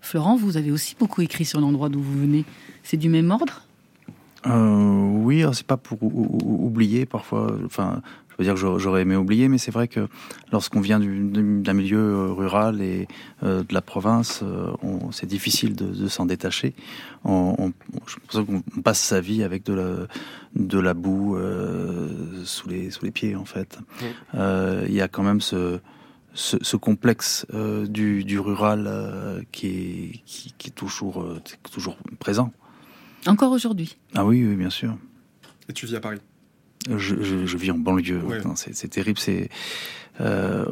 Florent, 0.00 0.34
vous 0.36 0.56
avez 0.56 0.72
aussi 0.72 0.96
beaucoup 0.98 1.22
écrit 1.22 1.44
sur 1.44 1.60
l'endroit 1.60 1.88
d'où 1.88 2.00
vous 2.02 2.18
venez. 2.20 2.44
C'est 2.82 2.96
du 2.96 3.08
même 3.08 3.30
ordre? 3.30 3.62
Euh, 4.46 5.10
oui, 5.22 5.42
alors 5.42 5.54
c'est 5.54 5.66
pas 5.66 5.76
pour 5.76 6.02
ou- 6.02 6.36
ou- 6.42 6.66
oublier 6.66 7.06
parfois. 7.06 7.54
Enfin, 7.64 8.02
je 8.40 8.44
veux 8.48 8.54
dire 8.54 8.54
que 8.62 8.78
j'aurais- 8.78 9.02
aimé 9.02 9.16
oublier, 9.16 9.48
mais 9.48 9.58
c'est 9.58 9.70
vrai 9.70 9.86
que 9.86 10.08
lorsqu'on 10.50 10.80
vient 10.80 10.98
du- 10.98 11.30
d'un 11.62 11.72
milieu 11.74 11.98
euh, 11.98 12.32
rural 12.32 12.80
et 12.80 13.06
euh, 13.42 13.62
de 13.62 13.72
la 13.74 13.82
province, 13.82 14.40
euh, 14.42 14.72
c'est 15.12 15.26
difficile 15.26 15.76
de, 15.76 15.86
de 15.86 16.08
s'en 16.08 16.24
détacher. 16.26 16.74
On, 17.24 17.54
on, 17.58 17.72
je 18.06 18.16
pense 18.26 18.46
qu'on 18.46 18.80
passe 18.82 19.00
sa 19.00 19.20
vie 19.20 19.42
avec 19.42 19.64
de 19.64 19.74
la, 19.74 19.90
de 20.56 20.78
la 20.78 20.94
boue 20.94 21.36
euh, 21.36 22.42
sous 22.44 22.68
les 22.68 22.90
sous 22.90 23.04
les 23.04 23.10
pieds 23.10 23.36
en 23.36 23.44
fait. 23.44 23.78
Oui. 24.02 24.08
Euh, 24.34 24.84
Il 24.88 24.94
y 24.94 25.00
a 25.02 25.08
quand 25.08 25.22
même 25.22 25.40
ce 25.42 25.78
ce, 26.32 26.56
ce 26.62 26.76
complexe 26.76 27.44
euh, 27.54 27.86
du, 27.86 28.22
du 28.24 28.38
rural 28.38 28.84
euh, 28.86 29.42
qui, 29.50 29.66
est, 29.66 30.22
qui, 30.24 30.54
qui 30.56 30.68
est 30.68 30.72
toujours 30.72 31.22
euh, 31.22 31.40
toujours 31.72 31.96
présent. 32.20 32.52
Encore 33.26 33.52
aujourd'hui? 33.52 33.98
Ah 34.14 34.24
oui, 34.24 34.46
oui, 34.46 34.54
bien 34.56 34.70
sûr. 34.70 34.96
Et 35.68 35.72
tu 35.72 35.86
vis 35.86 35.96
à 35.96 36.00
Paris? 36.00 36.18
Je, 36.88 37.14
je, 37.22 37.46
je 37.46 37.56
vis 37.56 37.70
en 37.70 37.78
banlieue. 37.78 38.20
Ouais. 38.24 38.38
C'est 38.56 38.74
c'est 38.74 38.88
terrible. 38.88 39.18
C'est 39.18 39.48
euh, 40.20 40.64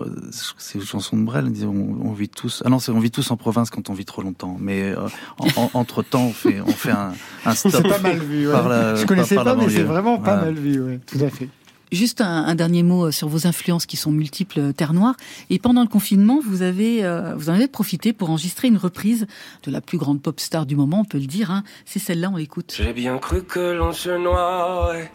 c'est 0.58 0.78
une 0.78 0.84
chanson 0.84 1.16
de 1.16 1.22
Brel. 1.24 1.50
On, 1.64 2.08
on 2.08 2.12
vit 2.12 2.28
tous. 2.28 2.62
Ah 2.64 2.68
non, 2.70 2.78
c'est 2.78 2.92
on 2.92 2.98
vit 3.00 3.10
tous 3.10 3.30
en 3.30 3.36
province 3.36 3.70
quand 3.70 3.88
on 3.90 3.94
vit 3.94 4.04
trop 4.04 4.22
longtemps. 4.22 4.56
Mais 4.60 4.82
euh, 4.84 5.08
entre 5.74 6.02
temps, 6.02 6.24
on 6.26 6.32
fait 6.32 6.60
on 6.60 6.66
fait 6.72 6.90
un, 6.90 7.12
un 7.44 7.54
stop. 7.54 7.72
C'est 7.72 7.88
pas 7.88 7.98
mal 7.98 8.18
vu. 8.18 8.46
ouais. 8.46 8.52
par 8.52 8.68
la- 8.68 8.94
Je 8.96 9.06
connaissais 9.06 9.34
par- 9.34 9.44
par 9.44 9.56
pas, 9.56 9.62
mais 9.64 9.70
c'est 9.70 9.82
vraiment 9.82 10.18
pas 10.18 10.36
Voilà. 10.36 10.44
mal 10.52 10.54
vu. 10.54 10.80
Ouais, 10.82 11.00
tout 11.06 11.18
à 11.24 11.28
fait. 11.30 11.48
Juste 11.90 12.20
un, 12.20 12.44
un 12.44 12.54
dernier 12.54 12.82
mot 12.82 13.06
euh, 13.06 13.10
sur 13.10 13.28
vos 13.28 13.46
influences 13.46 13.86
qui 13.86 13.96
sont 13.96 14.10
multiples, 14.10 14.60
euh, 14.60 14.72
Terre 14.72 14.92
Noire. 14.92 15.14
Et 15.48 15.58
pendant 15.58 15.80
le 15.80 15.88
confinement, 15.88 16.38
vous 16.46 16.60
avez, 16.60 17.02
euh, 17.02 17.34
vous 17.34 17.48
en 17.48 17.54
avez 17.54 17.66
profité 17.68 18.12
pour 18.12 18.28
enregistrer 18.28 18.68
une 18.68 18.76
reprise 18.76 19.26
de 19.62 19.70
la 19.70 19.80
plus 19.80 19.96
grande 19.96 20.20
pop 20.20 20.38
star 20.38 20.66
du 20.66 20.76
moment, 20.76 21.00
on 21.00 21.04
peut 21.06 21.16
le 21.18 21.24
dire. 21.26 21.50
Hein. 21.50 21.64
C'est 21.86 21.98
celle-là, 21.98 22.28
on 22.30 22.36
l'écoute. 22.36 22.74
J'ai 22.76 22.92
bien 22.92 23.16
cru 23.16 23.42
que 23.42 23.72
l'on 23.72 23.92
se 23.92 24.10
noierait 24.10 25.10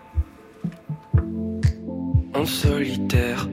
en 2.34 2.46
solitaire. 2.46 3.48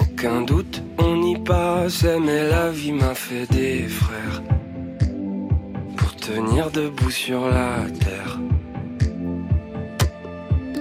Aucun 0.00 0.42
doute, 0.42 0.82
on 0.98 1.22
y 1.22 1.36
passait, 1.38 2.20
mais 2.20 2.48
la 2.48 2.70
vie 2.70 2.92
m'a 2.92 3.14
fait 3.14 3.46
des 3.50 3.82
frères 3.88 4.42
pour 5.96 6.14
tenir 6.16 6.70
debout 6.70 7.10
sur 7.10 7.48
la 7.48 7.86
terre. 8.04 8.38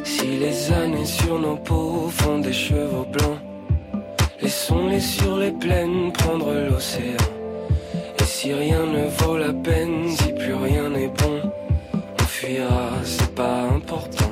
Si 0.04 0.28
les 0.38 0.72
années 0.72 1.06
sur 1.06 1.40
nos 1.40 1.56
peaux 1.56 2.10
font 2.10 2.40
des 2.40 2.54
cheveux 2.54 3.06
blancs, 3.14 3.40
laissons-les 4.42 5.00
sur 5.00 5.38
les 5.38 5.52
plaines 5.52 6.12
prendre 6.12 6.54
l'océan. 6.70 7.26
Et 8.20 8.24
si 8.26 8.54
rien 8.54 8.86
ne 8.86 9.08
vaut 9.18 9.38
la 9.38 9.54
peine, 9.54 10.10
si 10.10 10.34
plus 10.34 10.54
rien 10.54 10.90
n'est 10.90 11.14
bon, 11.20 11.42
on 11.94 12.24
fuira, 12.24 12.92
pas 13.40 13.70
important. 13.70 14.26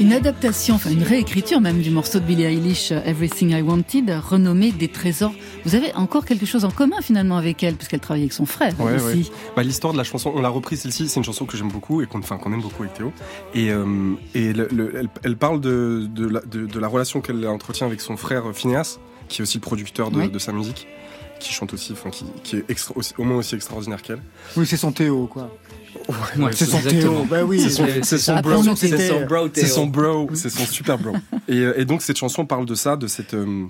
Une 0.00 0.12
adaptation, 0.12 0.74
enfin 0.74 0.90
une 0.90 1.04
réécriture 1.04 1.60
même 1.60 1.80
du 1.82 1.90
morceau 1.90 2.18
de 2.18 2.24
Billie 2.24 2.42
Eilish, 2.42 2.90
Everything 2.90 3.50
I 3.56 3.62
Wanted, 3.62 4.10
renommé 4.28 4.72
Des 4.72 4.88
Trésors. 4.88 5.32
Vous 5.64 5.76
avez 5.76 5.94
encore 5.94 6.24
quelque 6.24 6.46
chose 6.46 6.64
en 6.64 6.70
commun 6.72 7.00
finalement 7.00 7.36
avec 7.36 7.62
elle, 7.62 7.76
puisqu'elle 7.76 8.00
travaille 8.00 8.22
avec 8.22 8.32
son 8.32 8.44
frère 8.44 8.74
Ouais, 8.80 8.96
aussi. 8.96 9.04
ouais. 9.18 9.24
Bah, 9.54 9.62
L'histoire 9.62 9.92
de 9.92 9.98
la 9.98 10.04
chanson, 10.04 10.32
on 10.34 10.40
l'a 10.42 10.48
reprise 10.48 10.80
celle-ci, 10.80 11.08
c'est 11.08 11.20
une 11.20 11.24
chanson 11.24 11.46
que 11.46 11.56
j'aime 11.56 11.70
beaucoup 11.70 12.02
et 12.02 12.06
qu'on 12.06 12.18
enfin, 12.18 12.38
qu'on 12.38 12.52
aime 12.52 12.60
beaucoup 12.60 12.82
avec 12.82 12.94
Théo. 12.94 13.12
Et, 13.54 13.70
euh, 13.70 14.14
et 14.34 14.52
le- 14.52 14.68
le- 14.72 14.96
elle, 14.96 15.08
elle 15.22 15.36
parle 15.36 15.60
de, 15.60 16.08
de, 16.12 16.26
la, 16.28 16.40
de- 16.40 16.66
de 16.66 16.78
la 16.80 16.88
relation 16.88 17.20
qu'elle 17.20 17.46
entretient 17.46 17.86
avec 17.86 18.00
son 18.00 18.16
frère 18.16 18.42
Phineas, 18.52 18.98
qui 19.28 19.40
est 19.40 19.44
aussi 19.44 19.58
le 19.58 19.62
producteur 19.62 20.10
de, 20.10 20.18
Ouais. 20.18 20.28
de 20.28 20.38
sa 20.40 20.50
musique, 20.52 20.88
qui 21.38 21.52
chante 21.52 21.72
aussi, 21.72 21.92
enfin 21.92 22.10
qui, 22.10 22.24
qui 22.42 22.56
est 22.56 22.64
extra- 22.68 22.94
aussi- 22.96 23.14
au 23.16 23.22
moins 23.24 23.36
aussi 23.38 23.54
extraordinaire 23.54 24.02
qu'elle. 24.02 24.20
Oui, 24.56 24.66
c'est 24.66 24.76
son 24.76 24.92
Théo, 24.92 25.26
quoi. 25.28 25.50
Ouais, 26.38 26.52
C'est 26.52 26.66
son. 26.66 26.80
Théo, 26.80 27.24
bah 27.28 27.44
oui. 27.44 27.60
C'est 27.60 27.70
son, 27.70 27.86
c'est 28.02 28.42
bro. 28.42 28.62
C'est 28.76 29.08
son 29.08 29.26
bro, 29.26 29.48
C'est 29.52 29.66
son 29.66 29.86
bro, 29.86 30.30
c'est 30.34 30.50
son 30.50 30.66
super 30.66 30.98
bro. 30.98 31.12
et, 31.48 31.58
euh, 31.58 31.78
et 31.80 31.84
donc 31.84 32.02
cette 32.02 32.18
chanson 32.18 32.46
parle 32.46 32.66
de 32.66 32.74
ça, 32.74 32.96
de 32.96 33.06
cette 33.06 33.34
euh, 33.34 33.64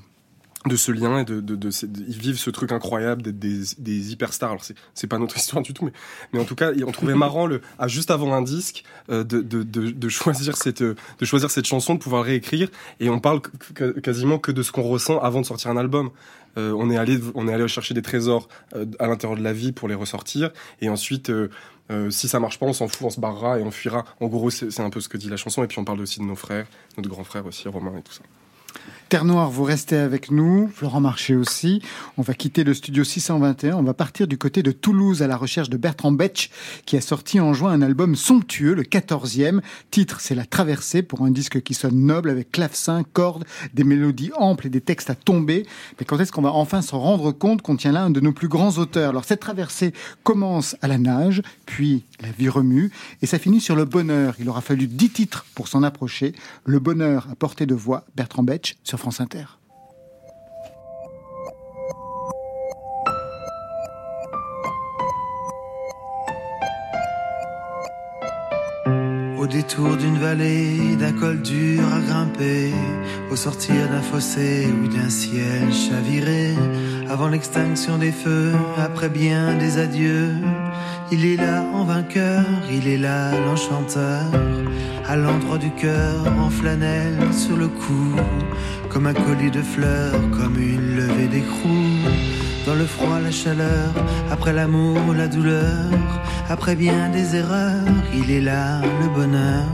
de 0.66 0.76
ce 0.76 0.92
lien 0.92 1.20
et 1.20 1.24
de, 1.24 1.40
de, 1.40 1.56
de, 1.56 1.70
ces- 1.70 1.86
de- 1.86 2.04
ils 2.06 2.18
vivent 2.18 2.38
ce 2.38 2.50
truc 2.50 2.70
incroyable 2.70 3.22
d'être 3.22 3.38
des, 3.38 3.60
des 3.78 4.12
hyperstars. 4.12 4.50
Alors 4.50 4.62
c'est 4.94 5.06
pas 5.06 5.18
notre 5.18 5.36
histoire 5.38 5.62
du 5.62 5.72
tout, 5.72 5.86
mais 5.86 5.92
mais 6.34 6.38
en 6.40 6.44
tout 6.44 6.54
cas 6.54 6.70
on 6.86 6.92
trouvait 6.92 7.14
marrant 7.14 7.46
le 7.46 7.62
à 7.78 7.88
juste 7.88 8.10
avant 8.10 8.34
un 8.34 8.42
disque 8.42 8.84
euh, 9.10 9.24
de, 9.24 9.40
de, 9.40 9.62
de, 9.62 9.90
de 9.90 10.08
choisir 10.10 10.56
cette 10.58 10.82
de 10.82 10.96
choisir 11.22 11.50
cette 11.50 11.66
chanson, 11.66 11.94
de 11.94 11.98
pouvoir 12.00 12.24
réécrire 12.24 12.68
et 13.00 13.08
on 13.08 13.20
parle 13.20 13.40
que- 13.74 13.98
quasiment 14.00 14.38
que 14.38 14.52
de 14.52 14.62
ce 14.62 14.70
qu'on 14.70 14.82
ressent 14.82 15.18
avant 15.18 15.40
de 15.40 15.46
sortir 15.46 15.70
un 15.70 15.76
album. 15.78 16.10
Euh, 16.58 16.74
on 16.76 16.90
est 16.90 16.96
allé 16.96 17.18
on 17.36 17.46
est 17.46 17.54
allé 17.54 17.66
chercher 17.68 17.94
des 17.94 18.02
trésors 18.02 18.48
euh, 18.74 18.84
à 18.98 19.06
l'intérieur 19.06 19.38
de 19.38 19.44
la 19.44 19.52
vie 19.52 19.70
pour 19.70 19.86
les 19.88 19.94
ressortir 19.94 20.50
et 20.82 20.88
ensuite 20.88 21.30
euh, 21.90 22.10
si 22.10 22.28
ça 22.28 22.40
marche 22.40 22.58
pas, 22.58 22.66
on 22.66 22.72
s'en 22.72 22.88
fout, 22.88 23.06
on 23.06 23.10
se 23.10 23.20
barrera 23.20 23.58
et 23.58 23.62
on 23.62 23.70
fuira. 23.70 24.04
En 24.20 24.28
gros, 24.28 24.50
c'est 24.50 24.80
un 24.80 24.90
peu 24.90 25.00
ce 25.00 25.08
que 25.08 25.16
dit 25.16 25.28
la 25.28 25.36
chanson. 25.36 25.64
Et 25.64 25.66
puis 25.66 25.78
on 25.78 25.84
parle 25.84 26.00
aussi 26.00 26.20
de 26.20 26.24
nos 26.24 26.36
frères, 26.36 26.66
notre 26.96 27.08
grand 27.08 27.24
frère 27.24 27.46
aussi, 27.46 27.68
Romain 27.68 27.96
et 27.98 28.02
tout 28.02 28.12
ça. 28.12 28.22
Terre 29.10 29.24
Noire, 29.24 29.50
vous 29.50 29.64
restez 29.64 29.96
avec 29.96 30.30
nous, 30.30 30.70
Florent 30.72 31.00
Marché 31.00 31.34
aussi. 31.34 31.82
On 32.16 32.22
va 32.22 32.32
quitter 32.32 32.62
le 32.62 32.74
studio 32.74 33.02
621, 33.02 33.74
on 33.74 33.82
va 33.82 33.92
partir 33.92 34.28
du 34.28 34.38
côté 34.38 34.62
de 34.62 34.70
Toulouse 34.70 35.20
à 35.20 35.26
la 35.26 35.36
recherche 35.36 35.68
de 35.68 35.76
Bertrand 35.76 36.12
Betch, 36.12 36.48
qui 36.86 36.96
a 36.96 37.00
sorti 37.00 37.40
en 37.40 37.52
juin 37.52 37.72
un 37.72 37.82
album 37.82 38.14
somptueux, 38.14 38.72
le 38.72 38.84
14e. 38.84 39.62
Titre, 39.90 40.20
c'est 40.20 40.36
La 40.36 40.44
Traversée, 40.44 41.02
pour 41.02 41.22
un 41.22 41.32
disque 41.32 41.60
qui 41.60 41.74
sonne 41.74 42.06
noble 42.06 42.30
avec 42.30 42.52
clavecin, 42.52 43.02
cordes, 43.02 43.44
des 43.74 43.82
mélodies 43.82 44.30
amples 44.36 44.68
et 44.68 44.70
des 44.70 44.80
textes 44.80 45.10
à 45.10 45.16
tomber. 45.16 45.66
Mais 45.98 46.06
quand 46.06 46.20
est-ce 46.20 46.30
qu'on 46.30 46.42
va 46.42 46.52
enfin 46.52 46.80
se 46.80 46.94
rendre 46.94 47.32
compte 47.32 47.62
qu'on 47.62 47.74
tient 47.74 47.90
là 47.90 48.04
un 48.04 48.10
de 48.10 48.20
nos 48.20 48.32
plus 48.32 48.46
grands 48.46 48.78
auteurs? 48.78 49.10
Alors 49.10 49.24
cette 49.24 49.40
traversée 49.40 49.92
commence 50.22 50.76
à 50.82 50.86
la 50.86 50.98
nage, 50.98 51.42
puis 51.66 52.04
la 52.20 52.30
vie 52.30 52.48
remue, 52.48 52.92
et 53.22 53.26
ça 53.26 53.40
finit 53.40 53.60
sur 53.60 53.74
le 53.74 53.86
bonheur. 53.86 54.36
Il 54.38 54.48
aura 54.48 54.60
fallu 54.60 54.86
dix 54.86 55.10
titres 55.10 55.46
pour 55.56 55.66
s'en 55.66 55.82
approcher. 55.82 56.32
Le 56.64 56.78
bonheur 56.78 57.26
à 57.28 57.34
portée 57.34 57.66
de 57.66 57.74
voix, 57.74 58.04
Bertrand 58.14 58.44
Betch 58.44 58.69
sur 58.82 58.98
France 58.98 59.20
Inter. 59.20 59.44
Au 69.38 69.46
détour 69.46 69.96
d'une 69.96 70.18
vallée, 70.18 70.96
d'un 70.96 71.12
col 71.12 71.40
dur 71.42 71.82
à 71.92 72.00
grimper, 72.00 72.72
au 73.30 73.36
sortir 73.36 73.88
d'un 73.88 74.02
fossé 74.02 74.66
ou 74.66 74.86
d'un 74.88 75.08
ciel 75.08 75.72
chaviré, 75.72 76.54
avant 77.08 77.28
l'extinction 77.28 77.98
des 77.98 78.12
feux, 78.12 78.52
après 78.76 79.08
bien 79.08 79.56
des 79.56 79.78
adieux, 79.78 80.34
il 81.10 81.24
est 81.24 81.36
là 81.36 81.64
en 81.74 81.84
vainqueur, 81.84 82.44
il 82.70 82.86
est 82.86 82.98
là 82.98 83.32
l'enchanteur, 83.40 84.24
à 85.10 85.16
l'endroit 85.16 85.58
du 85.58 85.72
cœur, 85.72 86.18
en 86.38 86.50
flanelle 86.50 87.18
sur 87.32 87.56
le 87.56 87.66
cou, 87.66 88.14
comme 88.88 89.06
un 89.08 89.12
collier 89.12 89.50
de 89.50 89.60
fleurs, 89.60 90.20
comme 90.30 90.56
une 90.56 90.94
levée 90.98 91.26
d'écrou. 91.26 91.82
Dans 92.64 92.76
le 92.76 92.84
froid, 92.84 93.18
la 93.18 93.32
chaleur, 93.32 93.90
après 94.30 94.52
l'amour, 94.52 95.00
la 95.16 95.26
douleur, 95.26 95.90
après 96.48 96.76
bien 96.76 97.08
des 97.08 97.34
erreurs, 97.34 97.96
il 98.14 98.30
est 98.30 98.40
là 98.40 98.82
le 99.02 99.08
bonheur. 99.08 99.66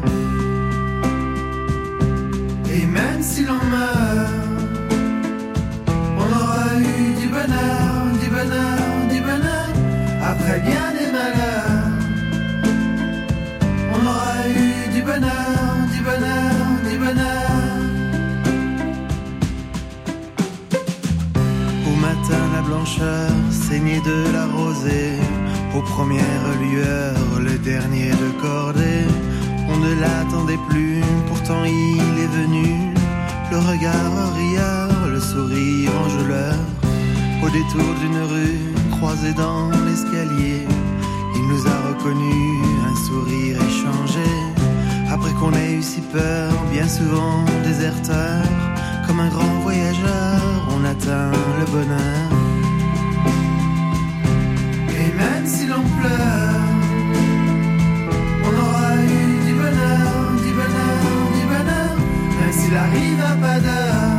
Et 2.75 2.87
même 2.87 3.20
si 3.20 3.44
l'on 3.44 3.61
meurt, 3.75 4.33
on 6.22 6.29
aura 6.40 6.66
eu 6.79 7.20
du 7.20 7.29
bonheur, 7.29 7.92
du 8.22 8.29
bonheur, 8.37 8.79
du 9.12 9.20
bonheur, 9.20 9.68
après 10.33 10.61
bien 10.61 10.87
des 10.99 11.12
malheurs. 11.12 11.55
Bonheur, 15.06 15.72
du 15.92 16.00
bonheur, 16.02 16.56
du 16.88 16.98
bonheur. 16.98 17.50
Au 21.88 21.94
matin, 22.06 22.42
la 22.54 22.62
blancheur 22.62 23.30
saignée 23.50 24.00
de 24.00 24.32
la 24.32 24.46
rosée. 24.46 25.18
Aux 25.76 25.82
premières 25.94 26.48
lueurs, 26.62 27.40
le 27.40 27.56
dernier 27.58 28.10
de 28.10 28.28
cordée. 28.40 29.06
On 29.68 29.76
ne 29.76 29.92
l'attendait 30.00 30.62
plus, 30.68 31.02
pourtant 31.28 31.62
il 31.64 32.14
est 32.24 32.32
venu. 32.40 32.68
Le 33.52 33.58
regard 33.58 34.34
rieur, 34.34 34.88
le 35.14 35.20
sourire 35.20 35.90
enjôleur. 36.04 36.58
Au 37.44 37.48
détour 37.48 37.90
d'une 38.00 38.22
rue, 38.32 38.58
croisé 38.96 39.32
dans 39.34 39.70
l'escalier. 39.86 40.66
Il 41.36 41.44
nous 41.50 41.62
a 41.66 41.76
reconnus, 41.88 42.64
un 42.90 42.96
sourire 43.06 43.56
échangé. 43.70 44.65
Après 45.10 45.32
qu'on 45.32 45.52
ait 45.52 45.74
eu 45.74 45.82
si 45.82 46.00
peur, 46.00 46.52
bien 46.72 46.88
souvent 46.88 47.44
déserteur. 47.64 48.42
Comme 49.06 49.20
un 49.20 49.28
grand 49.28 49.60
voyageur, 49.62 50.40
on 50.70 50.84
atteint 50.84 51.30
le 51.60 51.64
bonheur. 51.70 52.28
Et 55.00 55.12
même 55.16 55.46
si 55.46 55.66
l'on 55.66 55.84
pleure, 55.98 56.66
on 58.46 58.52
aura 58.64 58.94
eu 58.96 59.46
du 59.46 59.54
bonheur, 59.54 60.32
du 60.44 60.52
bonheur, 60.60 60.98
du 61.38 61.44
bonheur. 61.52 61.94
Même 62.40 62.52
s'il 62.52 62.76
arrive 62.76 63.20
à 63.20 63.36
pas 63.36 63.60
d'heure, 63.60 64.15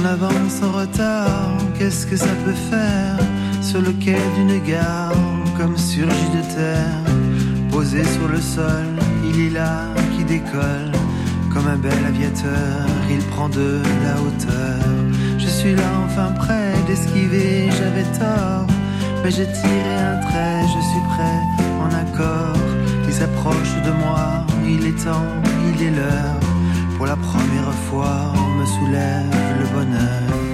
En 0.00 0.04
avance, 0.06 0.62
en 0.62 0.72
retard, 0.72 1.58
qu'est-ce 1.78 2.06
que 2.06 2.16
ça 2.16 2.32
peut 2.44 2.58
faire 2.70 3.18
Sur 3.60 3.82
le 3.82 3.92
quai 3.92 4.16
d'une 4.36 4.58
gare, 4.64 5.12
comme 5.58 5.76
surgi 5.76 6.28
de 6.30 6.40
terre? 6.54 7.04
Posé 7.70 8.02
sur 8.04 8.26
le 8.28 8.40
sol, 8.40 8.86
il 9.28 9.48
est 9.48 9.50
là 9.50 9.88
qui 10.16 10.24
décolle. 10.24 10.92
Comme 11.52 11.66
un 11.66 11.76
bel 11.76 11.92
aviateur, 12.06 12.86
il 13.10 13.18
prend 13.26 13.50
de 13.50 13.82
la 14.04 14.14
hauteur. 14.22 14.80
Je 15.36 15.46
suis 15.46 15.74
là 15.74 15.90
enfin 16.06 16.32
prêt 16.32 16.72
d'esquiver, 16.86 17.68
j'avais 17.68 18.04
tort. 18.18 18.66
Mais 19.22 19.30
j'ai 19.30 19.52
tiré 19.52 19.96
un 20.12 20.20
trait, 20.22 20.62
je 20.62 20.80
suis 20.90 21.04
prêt, 21.10 21.40
en 21.78 21.88
accord. 22.04 22.56
Il 23.06 23.12
s'approche 23.12 23.74
de 23.84 23.90
moi, 24.02 24.46
il 24.66 24.86
est 24.86 25.04
temps, 25.04 25.28
il 25.74 25.82
est 25.88 25.90
l'heure. 25.90 26.40
Pour 26.96 27.06
la 27.06 27.16
première 27.16 27.74
fois, 27.90 28.32
on 28.34 28.60
me 28.60 28.64
soulève 28.64 29.49
bonheur. 29.80 30.49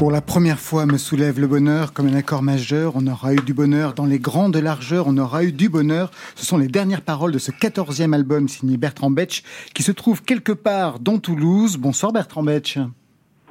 Pour 0.00 0.10
la 0.10 0.22
première 0.22 0.58
fois, 0.58 0.86
me 0.86 0.96
soulève 0.96 1.38
le 1.38 1.46
bonheur 1.46 1.92
comme 1.92 2.06
un 2.06 2.14
accord 2.14 2.42
majeur. 2.42 2.94
On 2.96 3.06
aura 3.06 3.34
eu 3.34 3.36
du 3.36 3.52
bonheur 3.52 3.92
dans 3.92 4.06
les 4.06 4.18
grandes 4.18 4.56
largeurs. 4.56 5.04
On 5.06 5.18
aura 5.18 5.44
eu 5.44 5.52
du 5.52 5.68
bonheur. 5.68 6.10
Ce 6.36 6.46
sont 6.46 6.56
les 6.56 6.68
dernières 6.68 7.02
paroles 7.02 7.32
de 7.32 7.38
ce 7.38 7.50
quatorzième 7.50 8.14
album 8.14 8.48
signé 8.48 8.78
Bertrand 8.78 9.10
Betch, 9.10 9.42
qui 9.74 9.82
se 9.82 9.92
trouve 9.92 10.22
quelque 10.22 10.52
part 10.52 11.00
dans 11.00 11.18
Toulouse. 11.18 11.76
Bonsoir 11.76 12.12
Bertrand 12.12 12.42
Betch. 12.42 12.78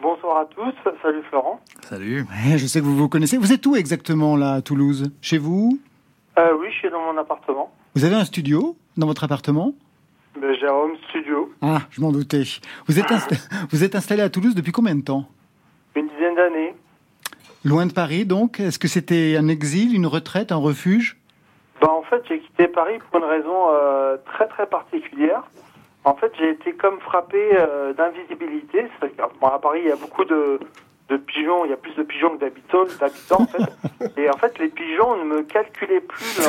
Bonsoir 0.01 0.37
à 0.39 0.45
tous, 0.45 0.73
salut 1.03 1.21
Florent. 1.29 1.61
Salut. 1.87 2.21
Ouais, 2.23 2.57
je 2.57 2.65
sais 2.65 2.79
que 2.79 2.85
vous 2.85 2.97
vous 2.97 3.09
connaissez. 3.09 3.37
Vous 3.37 3.53
êtes 3.53 3.63
où 3.67 3.75
exactement 3.75 4.35
là 4.35 4.53
à 4.53 4.61
Toulouse? 4.63 5.11
Chez 5.21 5.37
vous? 5.37 5.79
Euh, 6.39 6.47
oui, 6.59 6.67
je 6.71 6.77
suis 6.79 6.89
dans 6.89 7.13
mon 7.13 7.19
appartement, 7.21 7.71
Vous 7.93 8.05
avez 8.05 8.15
un 8.15 8.25
studio 8.25 8.75
dans 8.97 9.05
votre 9.05 9.23
appartement? 9.23 9.75
Ben, 10.41 10.51
j'ai 10.59 10.67
un 10.67 10.71
home 10.73 10.95
studio, 11.09 11.51
Ah, 11.61 11.81
je 11.91 12.01
m'en 12.01 12.11
doutais. 12.11 12.43
Vous 12.87 12.97
êtes, 12.97 13.11
insta- 13.11 13.37
vous 13.71 13.83
êtes 13.83 13.93
installé 13.93 14.23
à 14.23 14.29
Toulouse 14.29 14.55
depuis 14.55 14.71
combien 14.71 14.95
de 14.95 15.01
temps? 15.01 15.27
Loin 17.65 17.85
de 17.85 17.93
Paris, 17.93 18.25
donc 18.25 18.59
Est-ce 18.59 18.79
que 18.79 18.87
c'était 18.87 19.35
un 19.37 19.47
exil, 19.47 19.93
une 19.93 20.07
retraite, 20.07 20.51
un 20.51 20.57
refuge? 20.57 21.17
Bah, 21.81 21.89
En 21.91 22.03
fait, 22.03 22.21
j'ai 22.29 22.39
quitté 22.39 22.67
Paris 22.67 22.99
pour 23.11 23.19
une 23.19 23.29
raison 23.29 23.67
euh, 23.71 24.17
très 24.25 24.47
très 24.47 24.65
particulière. 24.65 25.43
En 26.05 26.15
fait, 26.15 26.31
j'ai 26.39 26.51
été 26.51 26.73
comme 26.73 26.99
frappé 27.01 27.49
euh, 27.53 27.93
d'invisibilité. 27.93 28.87
Bon, 29.41 29.47
à 29.47 29.59
Paris, 29.59 29.81
il 29.83 29.89
y 29.89 29.91
a 29.91 29.97
beaucoup 29.97 30.23
de, 30.23 30.59
de 31.09 31.17
pigeons, 31.17 31.65
il 31.65 31.71
y 31.71 31.73
a 31.73 31.77
plus 31.77 31.93
de 31.95 32.03
pigeons 32.03 32.35
que 32.35 32.39
d'habitants, 32.41 32.83
d'habitants 32.99 33.41
en 33.41 33.47
fait. 33.47 34.13
Et 34.17 34.29
en 34.29 34.37
fait, 34.37 34.57
les 34.59 34.69
pigeons 34.69 35.15
ne 35.17 35.23
me 35.23 35.41
calculaient 35.43 35.99
plus 36.01 36.39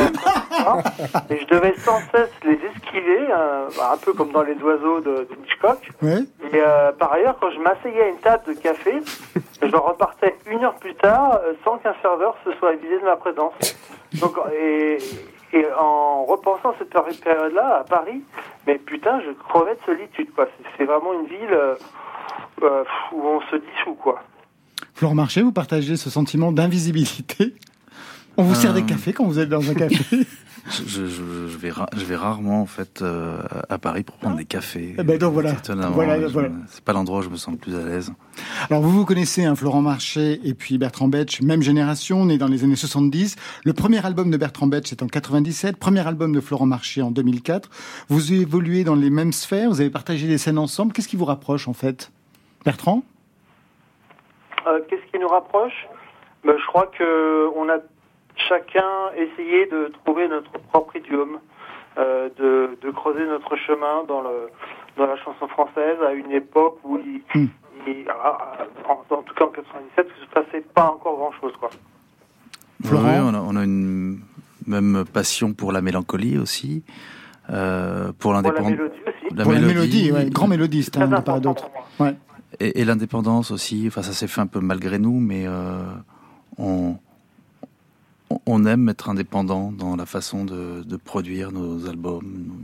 et 1.30 1.38
je 1.38 1.46
devais 1.46 1.74
sans 1.78 1.98
cesse 2.12 2.30
les 2.44 2.58
esquiver, 2.74 3.26
euh, 3.30 3.68
un 3.92 3.96
peu 3.96 4.12
comme 4.12 4.30
dans 4.30 4.42
les 4.42 4.54
oiseaux 4.62 5.00
de, 5.00 5.10
de 5.10 5.28
Hitchcock. 5.44 5.78
Ouais. 6.02 6.18
Et 6.52 6.60
euh, 6.60 6.92
par 6.92 7.12
ailleurs, 7.12 7.36
quand 7.40 7.50
je 7.50 7.58
m'asseyais 7.60 8.02
à 8.02 8.08
une 8.08 8.18
table 8.18 8.44
de 8.46 8.52
café, 8.60 9.00
je 9.62 9.76
repartais 9.76 10.36
une 10.46 10.64
heure 10.64 10.74
plus 10.74 10.94
tard 10.94 11.40
euh, 11.44 11.54
sans 11.64 11.78
qu'un 11.78 11.94
serveur 12.02 12.36
se 12.44 12.52
soit 12.54 12.70
avisé 12.70 12.98
de 13.00 13.04
ma 13.04 13.16
présence. 13.16 13.54
Donc, 14.20 14.36
et, 14.54 14.98
et 15.52 15.66
en 15.78 16.24
repensant 16.24 16.74
cette 16.78 16.90
période-là 16.90 17.78
à 17.80 17.84
Paris, 17.84 18.22
mais 18.66 18.76
putain, 18.78 19.20
je 19.22 19.30
crevais 19.32 19.74
de 19.74 19.80
solitude. 19.86 20.32
quoi. 20.34 20.46
C'est- 20.78 20.84
vraiment 20.84 21.12
une 21.14 21.26
ville 21.26 21.58
où 23.12 23.22
on 23.22 23.40
se 23.42 23.56
dissout, 23.56 23.94
quoi. 23.94 24.20
Florent 25.00 25.14
Marché, 25.14 25.40
vous 25.40 25.50
partagez 25.50 25.96
ce 25.96 26.10
sentiment 26.10 26.52
d'invisibilité 26.52 27.54
On 28.36 28.42
vous 28.42 28.54
sert 28.54 28.74
des 28.74 28.82
Euh. 28.82 28.84
cafés 28.84 29.14
quand 29.14 29.24
vous 29.24 29.38
êtes 29.38 29.48
dans 29.48 29.70
un 29.70 29.72
café 29.72 30.04
Je, 30.70 30.82
je, 30.86 31.06
je- 31.06 31.48
je 31.48 31.56
vais, 31.56 31.70
ra- 31.70 31.88
je 31.96 32.04
vais 32.04 32.16
rarement 32.16 32.60
en 32.60 32.66
fait 32.66 33.00
euh, 33.00 33.38
à 33.70 33.78
Paris 33.78 34.02
pour 34.02 34.16
prendre 34.18 34.36
des 34.36 34.44
cafés. 34.44 34.94
Eh 34.98 35.02
ben 35.02 35.16
donc 35.16 35.32
voilà. 35.32 35.54
Voilà. 35.88 36.50
C'est 36.68 36.84
pas 36.84 36.92
l'endroit 36.92 37.20
où 37.20 37.22
je 37.22 37.30
me 37.30 37.36
sens 37.38 37.52
le 37.52 37.56
plus 37.58 37.74
à 37.74 37.82
l'aise. 37.82 38.12
Alors 38.68 38.82
vous 38.82 38.90
vous 38.90 39.06
connaissez, 39.06 39.42
hein, 39.46 39.56
Florent 39.56 39.80
Marché 39.80 40.38
et 40.44 40.52
puis 40.52 40.76
Bertrand 40.76 41.08
Betch, 41.08 41.40
même 41.40 41.62
génération, 41.62 42.26
né 42.26 42.36
dans 42.36 42.46
les 42.46 42.62
années 42.62 42.76
70. 42.76 43.36
Le 43.64 43.72
premier 43.72 44.04
album 44.04 44.30
de 44.30 44.36
Bertrand 44.36 44.66
Betch 44.66 44.92
est 44.92 45.02
en 45.02 45.06
97, 45.06 45.78
premier 45.78 46.06
album 46.06 46.34
de 46.34 46.40
Florent 46.42 46.66
Marché 46.66 47.00
en 47.00 47.10
2004. 47.10 47.70
Vous 48.10 48.34
évoluez 48.34 48.84
dans 48.84 48.96
les 48.96 49.08
mêmes 49.08 49.32
sphères, 49.32 49.70
vous 49.70 49.80
avez 49.80 49.88
partagé 49.88 50.28
des 50.28 50.36
scènes 50.36 50.58
ensemble. 50.58 50.92
Qu'est-ce 50.92 51.08
qui 51.08 51.16
vous 51.16 51.24
rapproche 51.24 51.68
en 51.68 51.72
fait? 51.72 52.12
Bertrand? 52.66 53.02
Euh, 54.66 54.80
Qu'est-ce 54.88 55.10
qui 55.12 55.18
nous 55.18 55.28
rapproche? 55.28 55.86
Ben, 56.44 56.54
Je 56.58 56.66
crois 56.66 56.86
que 56.86 57.48
on 57.56 57.68
a 57.68 57.78
chacun 58.48 59.10
essayé 59.16 59.66
de 59.66 59.92
trouver 60.04 60.28
notre 60.28 60.50
propre 60.52 60.96
idiome, 60.96 61.38
euh, 61.98 62.28
de, 62.38 62.78
de 62.80 62.90
creuser 62.90 63.26
notre 63.26 63.56
chemin 63.56 64.04
dans, 64.08 64.22
le, 64.22 64.48
dans 64.96 65.06
la 65.06 65.16
chanson 65.18 65.46
française 65.48 65.96
à 66.06 66.12
une 66.12 66.30
époque 66.32 66.78
où 66.84 66.98
il, 66.98 67.20
Hmm. 67.34 67.46
il- 67.86 68.06
ah, 68.08 68.58
en, 68.88 69.14
en 69.14 69.22
tout 69.22 69.34
cas 69.34 69.44
en 69.44 69.48
97, 69.48 70.06
il 70.18 70.24
se 70.26 70.30
passait 70.30 70.60
pas 70.74 70.84
encore 70.90 71.16
grand-chose. 71.16 71.52
quoi. 71.58 71.70
Florent 72.84 73.04
Oui, 73.04 73.14
on 73.22 73.34
a, 73.34 73.40
on 73.40 73.56
a 73.56 73.64
une 73.64 74.20
même 74.66 75.04
passion 75.12 75.52
pour 75.52 75.72
la 75.72 75.82
mélancolie 75.82 76.38
aussi, 76.38 76.82
euh, 77.50 78.06
pour 78.12 78.14
Pour 78.18 78.32
la 78.32 78.38
l'indépendance. 78.42 78.70
mélodie 78.70 79.00
aussi. 79.06 79.34
La 79.34 79.42
Pour 79.44 79.52
la 79.52 79.58
mélodie, 79.60 79.74
mélodie, 79.74 80.12
ouais, 80.12 80.30
grand 80.30 80.46
mélodiste, 80.48 80.96
hein, 80.96 81.06
de 81.06 81.10
part 81.10 81.18
et 81.18 81.18
important 81.18 81.40
d'autre. 81.40 81.70
Ouais. 81.98 82.14
Et, 82.58 82.80
et 82.80 82.84
l'indépendance 82.84 83.50
aussi, 83.50 83.84
enfin 83.86 84.02
ça 84.02 84.12
s'est 84.12 84.26
fait 84.26 84.40
un 84.40 84.46
peu 84.46 84.60
malgré 84.60 84.98
nous, 84.98 85.20
mais 85.20 85.46
euh, 85.46 85.82
on, 86.58 86.96
on 88.46 88.64
aime 88.64 88.88
être 88.88 89.08
indépendant 89.08 89.72
dans 89.72 89.96
la 89.96 90.06
façon 90.06 90.44
de, 90.44 90.82
de 90.84 90.96
produire 90.96 91.50
nos 91.52 91.86
albums, 91.86 92.22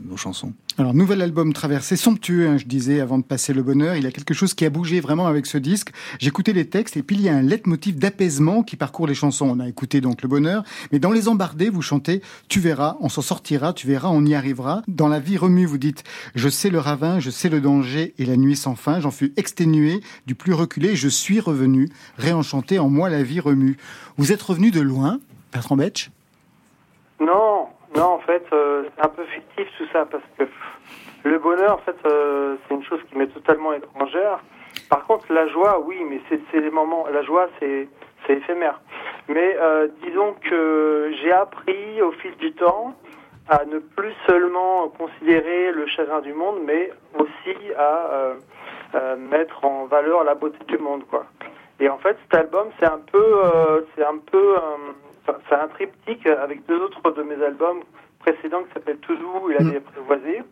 nos, 0.08 0.16
chansons. 0.16 0.52
Alors, 0.78 0.94
nouvel 0.94 1.20
album 1.22 1.52
traversé, 1.52 1.96
somptueux, 1.96 2.48
hein, 2.48 2.56
je 2.56 2.64
disais, 2.66 3.00
avant 3.00 3.18
de 3.18 3.24
passer 3.24 3.52
le 3.52 3.62
bonheur. 3.62 3.96
Il 3.96 4.04
y 4.04 4.06
a 4.06 4.12
quelque 4.12 4.34
chose 4.34 4.54
qui 4.54 4.64
a 4.64 4.70
bougé 4.70 5.00
vraiment 5.00 5.26
avec 5.26 5.46
ce 5.46 5.58
disque. 5.58 5.90
J'écoutais 6.18 6.52
les 6.52 6.68
textes 6.68 6.96
et 6.96 7.02
puis 7.02 7.16
il 7.16 7.22
y 7.22 7.28
a 7.28 7.34
un 7.34 7.42
leitmotiv 7.42 7.98
d'apaisement 7.98 8.62
qui 8.62 8.76
parcourt 8.76 9.06
les 9.06 9.14
chansons. 9.14 9.48
On 9.50 9.60
a 9.60 9.68
écouté 9.68 10.00
donc 10.00 10.22
le 10.22 10.28
bonheur, 10.28 10.64
mais 10.92 10.98
dans 10.98 11.12
les 11.12 11.28
embardés, 11.28 11.68
vous 11.68 11.82
chantez 11.82 12.22
Tu 12.48 12.60
verras, 12.60 12.96
on 13.00 13.08
s'en 13.08 13.22
sortira, 13.22 13.72
tu 13.72 13.86
verras, 13.86 14.08
on 14.08 14.24
y 14.24 14.34
arrivera. 14.34 14.82
Dans 14.88 15.08
la 15.08 15.20
vie 15.20 15.36
remue, 15.36 15.66
vous 15.66 15.78
dites 15.78 16.04
Je 16.34 16.48
sais 16.48 16.70
le 16.70 16.78
ravin, 16.78 17.18
je 17.18 17.30
sais 17.30 17.48
le 17.48 17.60
danger 17.60 18.14
et 18.18 18.24
la 18.24 18.36
nuit 18.36 18.56
sans 18.56 18.76
fin. 18.76 19.00
J'en 19.00 19.10
fus 19.10 19.32
exténué, 19.36 20.00
du 20.26 20.34
plus 20.34 20.52
reculé, 20.52 20.96
je 20.96 21.08
suis 21.08 21.40
revenu, 21.40 21.88
réenchanté 22.18 22.78
en 22.78 22.88
moi 22.88 23.10
la 23.10 23.22
vie 23.22 23.40
remue. 23.40 23.76
Vous 24.16 24.32
êtes 24.32 24.42
revenu 24.42 24.70
de 24.70 24.80
loin, 24.80 25.20
Bertrand 25.56 25.76
Non, 27.18 27.68
non, 27.94 28.04
en 28.04 28.18
fait, 28.18 28.44
euh, 28.52 28.84
c'est 28.94 29.04
un 29.04 29.08
peu 29.08 29.24
fictif 29.24 29.66
tout 29.78 29.86
ça, 29.90 30.04
parce 30.04 30.22
que 30.38 30.44
le 31.24 31.38
bonheur, 31.38 31.76
en 31.76 31.78
fait, 31.78 31.96
euh, 32.04 32.56
c'est 32.68 32.74
une 32.74 32.84
chose 32.84 33.00
qui 33.08 33.16
m'est 33.16 33.28
totalement 33.28 33.72
étrangère. 33.72 34.40
Par 34.90 35.06
contre, 35.06 35.32
la 35.32 35.48
joie, 35.48 35.80
oui, 35.80 35.96
mais 36.08 36.20
c'est 36.28 36.60
les 36.60 36.70
moments. 36.70 37.06
La 37.08 37.22
joie, 37.22 37.48
c'est 37.58 37.88
éphémère. 38.28 38.80
Mais 39.28 39.56
euh, 39.58 39.88
disons 40.04 40.34
que 40.34 41.12
j'ai 41.22 41.32
appris 41.32 42.02
au 42.02 42.12
fil 42.12 42.36
du 42.36 42.52
temps 42.52 42.94
à 43.48 43.64
ne 43.64 43.78
plus 43.78 44.12
seulement 44.26 44.88
considérer 44.88 45.72
le 45.72 45.86
chagrin 45.86 46.20
du 46.20 46.34
monde, 46.34 46.58
mais 46.64 46.90
aussi 47.18 47.56
à 47.78 48.34
mettre 49.16 49.64
en 49.64 49.86
valeur 49.86 50.24
la 50.24 50.34
beauté 50.34 50.58
du 50.66 50.78
monde, 50.78 51.04
quoi. 51.08 51.26
Et 51.78 51.88
en 51.88 51.98
fait, 51.98 52.16
cet 52.22 52.34
album, 52.34 52.68
c'est 52.78 52.86
un 52.86 53.00
peu, 53.12 53.42
c'est 53.94 54.04
un 54.04 54.18
peu, 54.18 54.56
c'est 55.48 55.54
un 55.54 55.68
triptyque 55.68 56.26
avec 56.26 56.64
deux 56.66 56.80
autres 56.80 57.10
de 57.12 57.22
mes 57.22 57.42
albums 57.42 57.80
précédents 58.20 58.62
qui 58.64 58.72
s'appellent 58.74 58.98
Toulouse 58.98 59.50
et 59.50 59.62
La 59.62 59.70
vie 59.70 59.76
apprivoisée, 59.76 60.42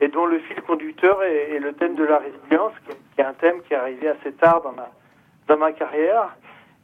et 0.00 0.08
dont 0.08 0.26
le 0.26 0.38
fil 0.40 0.60
conducteur 0.62 1.22
est, 1.22 1.52
est 1.52 1.58
le 1.58 1.72
thème 1.72 1.94
de 1.94 2.04
la 2.04 2.18
résilience, 2.18 2.72
qui 2.86 3.20
est, 3.20 3.24
un 3.24 3.32
thème 3.34 3.62
qui 3.62 3.74
est 3.74 3.76
arrivé 3.76 4.08
assez 4.08 4.32
tard 4.32 4.62
dans 4.62 4.72
ma 4.72 4.88
dans 5.46 5.56
ma 5.58 5.72
carrière. 5.72 6.34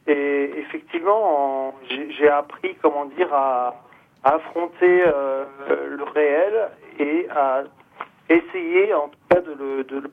Et 0.07 0.51
effectivement, 0.59 1.67
en- 1.69 1.73
j'ai 1.89 2.29
appris, 2.29 2.75
comment 2.81 3.05
dire, 3.05 3.33
à, 3.33 3.75
à 4.23 4.35
affronter 4.35 5.03
euh, 5.05 5.45
le 5.89 6.03
réel 6.03 6.69
et 6.99 7.27
à 7.29 7.63
essayer, 8.29 8.93
en 8.93 9.09
tout 9.09 9.19
cas, 9.29 9.41
de 9.41 9.53
le, 9.53 9.83
de 9.83 9.99
le. 9.99 10.11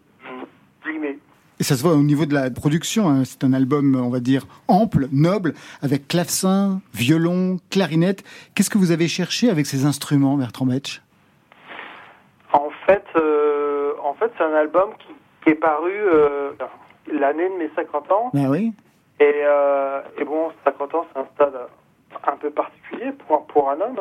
Et 1.60 1.64
ça 1.64 1.76
se 1.76 1.82
voit 1.82 1.94
au 1.94 2.02
niveau 2.02 2.24
de 2.24 2.34
la 2.34 2.50
production. 2.50 3.08
hein. 3.08 3.24
C'est 3.24 3.42
un 3.42 3.52
album, 3.52 3.96
on 4.00 4.10
va 4.10 4.20
dire, 4.20 4.46
ample, 4.68 5.08
noble, 5.10 5.54
avec 5.82 6.06
clavecin, 6.06 6.80
violon, 6.94 7.58
clarinette. 7.70 8.22
Qu'est-ce 8.54 8.70
que 8.70 8.78
vous 8.78 8.92
avez 8.92 9.08
cherché 9.08 9.50
avec 9.50 9.66
ces 9.66 9.84
instruments, 9.84 10.36
Bertrand 10.36 10.66
Betch 10.66 11.02
En 12.52 12.70
fait, 12.86 13.04
euh, 13.16 13.92
en 14.04 14.14
fait, 14.14 14.30
c'est 14.38 14.44
un 14.44 14.54
album 14.54 14.90
qui, 15.00 15.12
qui 15.42 15.50
est 15.50 15.54
paru 15.56 15.90
euh, 15.92 16.52
l'année 17.12 17.48
de 17.48 17.54
mes 17.58 17.70
50 17.74 18.12
ans. 18.12 18.30
Ah 18.34 18.48
oui? 18.48 18.72
Et, 19.20 19.24
euh, 19.44 20.00
et 20.16 20.24
bon, 20.24 20.50
50 20.64 20.94
ans, 20.94 21.06
c'est 21.12 21.20
un 21.20 21.26
stade 21.34 21.58
un 22.24 22.36
peu 22.36 22.50
particulier 22.50 23.10
pour, 23.26 23.46
pour 23.48 23.68
un 23.70 23.80
homme. 23.80 24.00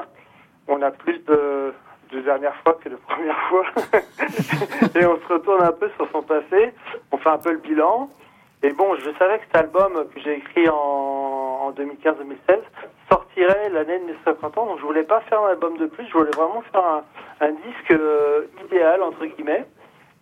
On 0.67 0.79
a 0.83 0.91
plus 0.91 1.19
de, 1.27 1.73
de 2.11 2.21
dernière 2.21 2.55
fois 2.57 2.77
que 2.83 2.89
de 2.89 2.95
première 2.95 3.39
fois. 3.49 3.65
et 4.95 5.05
on 5.05 5.19
se 5.19 5.33
retourne 5.33 5.63
un 5.63 5.71
peu 5.71 5.89
sur 5.95 6.09
son 6.11 6.21
passé. 6.21 6.73
On 7.11 7.17
fait 7.17 7.29
un 7.29 7.37
peu 7.37 7.51
le 7.51 7.59
bilan. 7.59 8.09
Et 8.63 8.71
bon, 8.71 8.95
je 8.95 9.11
savais 9.19 9.37
que 9.39 9.45
cet 9.45 9.55
album 9.55 9.93
que 10.13 10.19
j'ai 10.19 10.37
écrit 10.37 10.67
en, 10.69 10.73
en 10.73 11.71
2015-2016 11.73 12.59
sortirait 13.09 13.69
l'année 13.69 13.99
de 13.99 14.05
mes 14.05 14.15
50 14.25 14.57
ans. 14.57 14.65
Donc 14.65 14.79
je 14.79 14.83
voulais 14.83 15.03
pas 15.03 15.21
faire 15.21 15.41
un 15.41 15.49
album 15.49 15.77
de 15.77 15.85
plus. 15.85 16.05
Je 16.07 16.13
voulais 16.13 16.31
vraiment 16.35 16.63
faire 16.71 17.03
un, 17.41 17.51
disque 17.51 17.91
euh, 17.91 18.45
idéal, 18.65 19.03
entre 19.03 19.25
guillemets. 19.25 19.65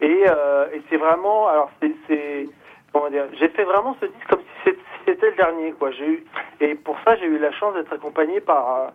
Et, 0.01 0.25
euh, 0.27 0.67
c'est 0.89 0.97
vraiment... 0.97 1.47
Alors, 1.47 1.71
c'est... 2.07 2.49
comment 2.91 3.09
dire, 3.09 3.25
j'ai 3.39 3.47
fait 3.49 3.63
vraiment 3.63 3.95
ce 4.01 4.05
disque 4.05 4.27
comme 4.27 4.41
si 4.63 4.71
c'était 5.05 5.29
le 5.29 5.35
dernier, 5.35 5.71
quoi. 5.73 5.91
J'ai 5.91 6.07
eu, 6.07 6.25
et 6.59 6.75
pour 6.75 6.97
ça, 7.05 7.15
j'ai 7.15 7.25
eu 7.25 7.37
la 7.37 7.51
chance 7.53 7.73
d'être 7.75 7.93
accompagné 7.93 8.41
par, 8.41 8.75
euh, 8.75 8.87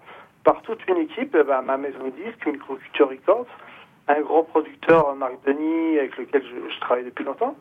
par 0.45 0.63
toute 0.63 0.81
une 0.89 0.99
équipe, 0.99 1.37
eh 1.39 1.45
ben, 1.45 1.63
ma 1.63 1.77
maison 1.77 1.99
de 2.05 2.11
disque, 2.25 2.47
Microculture 2.47 3.09
Records, 3.11 3.47
un 4.09 4.21
gros 4.23 4.43
producteur, 4.45 5.09
euh, 5.11 5.15
Marc 5.15 5.35
Denis, 5.47 5.99
avec 5.99 6.17
lequel 6.17 6.43
je, 6.43 6.75
je 6.75 6.81
travaille 6.81 7.05
depuis 7.05 7.25
longtemps, 7.25 7.57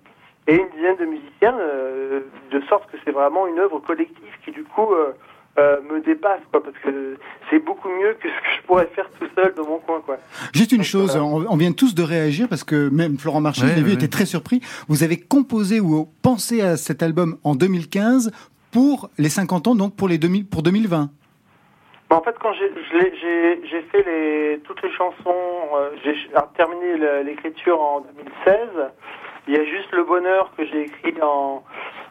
et 0.47 0.55
une 0.55 0.69
dizaine 0.75 0.97
de 0.97 1.05
musiciens, 1.05 1.55
euh, 1.59 2.21
de 2.51 2.61
sorte 2.69 2.89
que 2.91 2.97
c'est 3.05 3.11
vraiment 3.11 3.47
une 3.47 3.59
œuvre 3.59 3.79
collective 3.79 4.33
qui, 4.43 4.51
du 4.51 4.63
coup, 4.63 4.93
euh, 4.93 5.11
euh, 5.59 5.77
me 5.91 5.99
dépasse, 5.99 6.39
quoi, 6.51 6.63
parce 6.63 6.77
que 6.77 7.17
c'est 7.49 7.59
beaucoup 7.59 7.89
mieux 7.89 8.13
que 8.21 8.29
ce 8.29 8.33
que 8.33 8.49
je 8.61 8.65
pourrais 8.65 8.85
faire 8.95 9.09
tout 9.19 9.27
seul 9.35 9.53
dans 9.55 9.65
mon 9.67 9.79
coin, 9.79 9.99
quoi. 10.05 10.17
Juste 10.53 10.71
une 10.71 10.83
chose, 10.83 11.17
on, 11.17 11.45
on 11.49 11.57
vient 11.57 11.73
tous 11.73 11.93
de 11.93 12.01
réagir 12.03 12.47
parce 12.47 12.63
que 12.63 12.87
même 12.89 13.17
Florent 13.17 13.41
Marché, 13.41 13.63
Ouais, 13.63 13.69
je 13.71 13.75
l'ai 13.75 13.81
vu, 13.81 13.89
ouais. 13.89 13.93
était 13.95 14.07
très 14.07 14.25
surpris. 14.25 14.61
Vous 14.87 15.03
avez 15.03 15.17
composé 15.17 15.81
ou 15.81 16.07
pensé 16.21 16.61
à 16.61 16.77
cet 16.77 17.03
album 17.03 17.37
en 17.43 17.55
2015 17.55 18.31
pour 18.71 19.09
les 19.17 19.29
50 19.29 19.67
ans, 19.67 19.75
donc 19.75 19.95
pour 19.95 20.07
les 20.07 20.17
2000, 20.17 20.47
pour 20.47 20.63
2020. 20.63 21.09
Bah, 22.09 22.17
en 22.17 22.21
fait, 22.21 22.35
quand 22.39 22.53
j'ai 22.53 23.81
fait 23.91 24.03
les, 24.03 24.59
toutes 24.63 24.81
les 24.81 24.91
chansons, 24.91 25.35
euh, 25.75 25.91
j'ai 26.03 26.15
terminé 26.57 26.97
l'écriture 27.23 27.79
en 27.79 28.01
2016. 28.01 28.57
Il 29.47 29.55
y 29.55 29.57
a 29.57 29.65
juste 29.65 29.91
le 29.91 30.03
bonheur 30.03 30.51
que 30.57 30.65
j'ai 30.65 30.81
écrit 30.81 31.15
en, 31.21 31.63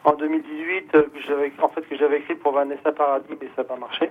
en 0.03 0.13
2018, 0.13 0.95
euh, 0.95 1.01
que 1.03 1.21
j'avais 1.27 1.51
en 1.61 1.69
fait 1.69 1.81
que 1.81 1.95
j'avais 1.97 2.17
écrit 2.17 2.35
pour 2.35 2.53
Vanessa 2.53 2.91
Paradis, 2.91 3.35
mais 3.41 3.47
ça 3.55 3.61
n'a 3.61 3.63
pas 3.65 3.75
marché. 3.75 4.09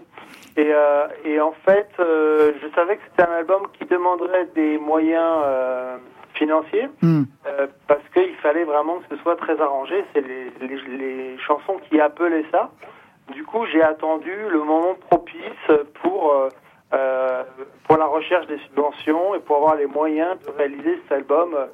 Et, 0.56 0.70
euh, 0.72 1.06
et 1.24 1.40
en 1.40 1.52
fait, 1.64 1.88
euh, 2.00 2.52
je 2.62 2.68
savais 2.74 2.96
que 2.96 3.02
c'était 3.10 3.28
un 3.28 3.34
album 3.34 3.62
qui 3.78 3.84
demanderait 3.86 4.46
des 4.54 4.78
moyens 4.78 5.42
euh, 5.44 5.96
financiers. 6.34 6.88
Euh, 7.46 7.66
parce 7.86 8.02
qu'il 8.12 8.34
fallait 8.36 8.64
vraiment 8.64 8.98
que 8.98 9.16
ce 9.16 9.22
soit 9.22 9.36
très 9.36 9.60
arrangé. 9.60 10.04
C'est 10.14 10.26
les, 10.26 10.50
les, 10.60 10.96
les 10.96 11.38
chansons 11.38 11.78
qui 11.88 12.00
appelaient 12.00 12.46
ça. 12.50 12.70
Du 13.34 13.44
coup, 13.44 13.64
j'ai 13.72 13.82
attendu 13.82 14.30
le 14.50 14.58
moment 14.58 14.94
propice 15.10 15.70
pour 16.02 16.32
euh, 16.32 16.48
euh, 16.94 17.42
pour 17.86 17.96
la 17.98 18.06
recherche 18.06 18.46
des 18.46 18.58
subventions 18.66 19.34
et 19.34 19.40
pour 19.40 19.56
avoir 19.56 19.76
les 19.76 19.86
moyens 19.86 20.36
de 20.46 20.52
réaliser 20.56 20.98
cet 21.02 21.12
album. 21.12 21.50
euh, 21.54 21.66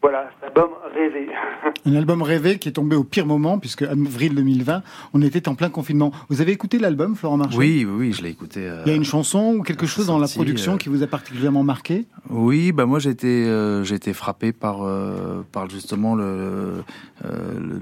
voilà, 0.00 0.30
cet 0.38 0.50
album 0.56 0.70
rêvé. 0.94 1.28
Un 1.84 1.96
album 1.96 2.22
rêvé 2.22 2.58
qui 2.60 2.68
est 2.68 2.72
tombé 2.72 2.94
au 2.94 3.02
pire 3.02 3.26
moment, 3.26 3.58
puisque 3.58 3.82
avril 3.82 4.32
2020, 4.32 4.82
on 5.12 5.22
était 5.22 5.48
en 5.48 5.56
plein 5.56 5.70
confinement. 5.70 6.12
Vous 6.28 6.40
avez 6.40 6.52
écouté 6.52 6.78
l'album, 6.78 7.16
Florent 7.16 7.36
Marchand? 7.36 7.58
Oui, 7.58 7.84
oui, 7.84 8.12
je 8.12 8.22
l'ai 8.22 8.28
écouté. 8.30 8.60
euh, 8.64 8.82
Il 8.86 8.90
y 8.90 8.92
a 8.92 8.96
une 8.96 9.02
chanson 9.02 9.56
ou 9.58 9.62
quelque 9.64 9.86
chose 9.86 10.06
dans 10.06 10.18
la 10.20 10.28
production 10.28 10.74
euh, 10.74 10.76
qui 10.76 10.88
vous 10.88 11.02
a 11.02 11.08
particulièrement 11.08 11.64
marqué? 11.64 12.04
Oui, 12.30 12.70
bah 12.70 12.86
moi 12.86 13.00
j'ai 13.00 13.10
été 13.10 13.46
euh, 13.48 13.82
j'ai 13.82 13.96
été 13.96 14.12
frappé 14.12 14.52
par 14.52 14.82
euh, 14.86 15.42
par 15.50 15.68
justement 15.68 16.14
le 16.14 16.84
euh, 17.24 17.30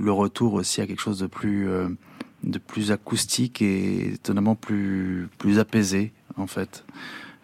le 0.00 0.12
retour 0.12 0.54
aussi 0.54 0.80
à 0.80 0.86
quelque 0.86 1.02
chose 1.02 1.18
de 1.18 1.26
plus 1.26 1.68
euh, 1.68 1.88
de 2.46 2.58
plus 2.58 2.92
acoustique 2.92 3.60
et 3.60 4.14
étonnamment 4.14 4.54
plus 4.54 5.28
plus 5.38 5.58
apaisé 5.58 6.12
en 6.36 6.46
fait. 6.46 6.84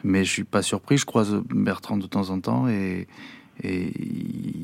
Mais 0.05 0.25
je 0.25 0.31
suis 0.31 0.45
pas 0.45 0.63
surpris, 0.63 0.97
je 0.97 1.07
croise 1.07 1.41
Bertrand 1.51 1.97
de 1.97 2.07
temps 2.07 2.31
en 2.31 2.41
temps 2.41 2.69
et 2.69 3.07
et 3.63 3.93